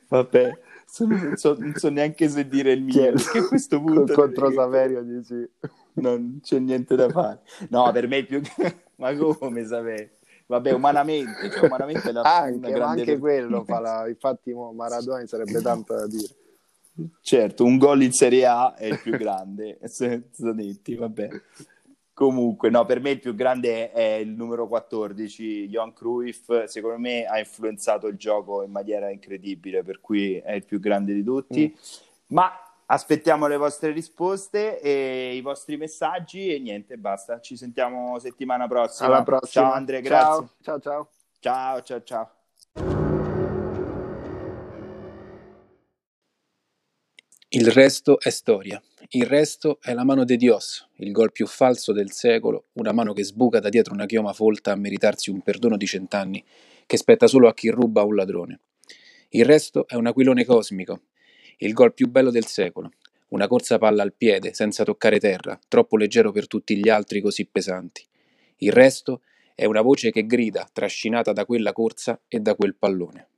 Vabbè, 0.08 0.58
non 1.00 1.36
so, 1.36 1.54
non 1.58 1.74
so, 1.74 1.90
neanche 1.90 2.30
se 2.30 2.48
dire 2.48 2.72
il 2.72 2.82
mio, 2.82 3.12
perché 3.12 3.38
a 3.38 3.46
questo 3.46 3.78
punto... 3.80 4.14
Contro 4.14 4.50
Saverio 4.52 5.02
dici... 5.02 5.48
Non 5.94 6.40
c'è 6.42 6.58
niente 6.60 6.96
da 6.96 7.10
fare. 7.10 7.40
No, 7.68 7.92
per 7.92 8.08
me 8.08 8.18
è 8.18 8.24
più... 8.24 8.40
Ma 8.96 9.14
come 9.14 9.66
Saverio? 9.66 10.16
Vabbè, 10.46 10.72
umanamente, 10.72 11.50
cioè, 11.50 11.66
umanamente 11.66 12.10
la, 12.10 12.22
anche, 12.22 12.70
grande... 12.70 13.02
anche 13.02 13.18
quello 13.18 13.64
fa 13.64 13.80
la... 13.80 14.08
Infatti 14.08 14.54
Maradona 14.54 15.26
sarebbe 15.26 15.60
tanto 15.60 15.94
da 15.94 16.06
dire. 16.06 16.34
Certo, 17.20 17.64
un 17.64 17.78
gol 17.78 18.02
in 18.02 18.12
Serie 18.12 18.46
A 18.46 18.74
è 18.74 18.86
il 18.86 19.00
più 19.00 19.16
grande, 19.16 19.78
senza 19.86 20.52
detti, 20.52 20.94
vabbè. 20.94 21.28
Comunque, 22.12 22.68
no, 22.68 22.84
per 22.84 23.00
me 23.00 23.10
il 23.10 23.20
più 23.20 23.34
grande 23.34 23.92
è 23.92 24.14
il 24.14 24.30
numero 24.30 24.66
14, 24.66 25.68
Johan 25.68 25.92
Cruyff, 25.92 26.64
secondo 26.64 26.98
me 26.98 27.24
ha 27.24 27.38
influenzato 27.38 28.08
il 28.08 28.16
gioco 28.16 28.64
in 28.64 28.72
maniera 28.72 29.08
incredibile, 29.10 29.84
per 29.84 30.00
cui 30.00 30.36
è 30.36 30.52
il 30.52 30.64
più 30.64 30.80
grande 30.80 31.14
di 31.14 31.22
tutti. 31.22 31.72
Mm. 31.72 31.78
Ma 32.34 32.50
aspettiamo 32.86 33.46
le 33.46 33.56
vostre 33.56 33.92
risposte 33.92 34.80
e 34.80 35.36
i 35.36 35.40
vostri 35.40 35.76
messaggi 35.76 36.52
e 36.52 36.58
niente, 36.58 36.96
basta. 36.96 37.38
Ci 37.38 37.56
sentiamo 37.56 38.18
settimana 38.18 38.66
prossima. 38.66 39.08
Alla 39.08 39.22
prossima. 39.22 39.66
Ciao 39.66 39.72
Andrea, 39.72 40.00
grazie. 40.00 40.48
Ciao, 40.60 40.80
ciao. 40.80 41.08
Ciao, 41.38 41.82
ciao, 41.82 42.02
ciao. 42.02 42.37
Il 47.50 47.70
resto 47.70 48.20
è 48.20 48.28
storia. 48.28 48.78
Il 49.08 49.24
resto 49.24 49.78
è 49.80 49.94
la 49.94 50.04
mano 50.04 50.24
de 50.24 50.36
Dios, 50.36 50.86
il 50.96 51.12
gol 51.12 51.32
più 51.32 51.46
falso 51.46 51.94
del 51.94 52.12
secolo, 52.12 52.66
una 52.74 52.92
mano 52.92 53.14
che 53.14 53.24
sbuca 53.24 53.58
da 53.58 53.70
dietro 53.70 53.94
una 53.94 54.04
chioma 54.04 54.34
folta 54.34 54.72
a 54.72 54.76
meritarsi 54.76 55.30
un 55.30 55.40
perdono 55.40 55.78
di 55.78 55.86
cent'anni 55.86 56.44
che 56.84 56.98
spetta 56.98 57.26
solo 57.26 57.48
a 57.48 57.54
chi 57.54 57.70
ruba 57.70 58.02
un 58.02 58.16
ladrone. 58.16 58.60
Il 59.30 59.46
resto 59.46 59.88
è 59.88 59.94
un 59.94 60.06
aquilone 60.06 60.44
cosmico, 60.44 61.04
il 61.60 61.72
gol 61.72 61.94
più 61.94 62.08
bello 62.08 62.30
del 62.30 62.44
secolo, 62.44 62.90
una 63.28 63.46
corsa 63.46 63.78
palla 63.78 64.02
al 64.02 64.12
piede 64.12 64.52
senza 64.52 64.84
toccare 64.84 65.18
terra, 65.18 65.58
troppo 65.68 65.96
leggero 65.96 66.32
per 66.32 66.46
tutti 66.46 66.76
gli 66.76 66.90
altri 66.90 67.22
così 67.22 67.46
pesanti. 67.46 68.04
Il 68.58 68.72
resto 68.72 69.22
è 69.54 69.64
una 69.64 69.80
voce 69.80 70.10
che 70.10 70.26
grida, 70.26 70.68
trascinata 70.70 71.32
da 71.32 71.46
quella 71.46 71.72
corsa 71.72 72.20
e 72.28 72.40
da 72.40 72.54
quel 72.54 72.74
pallone. 72.74 73.28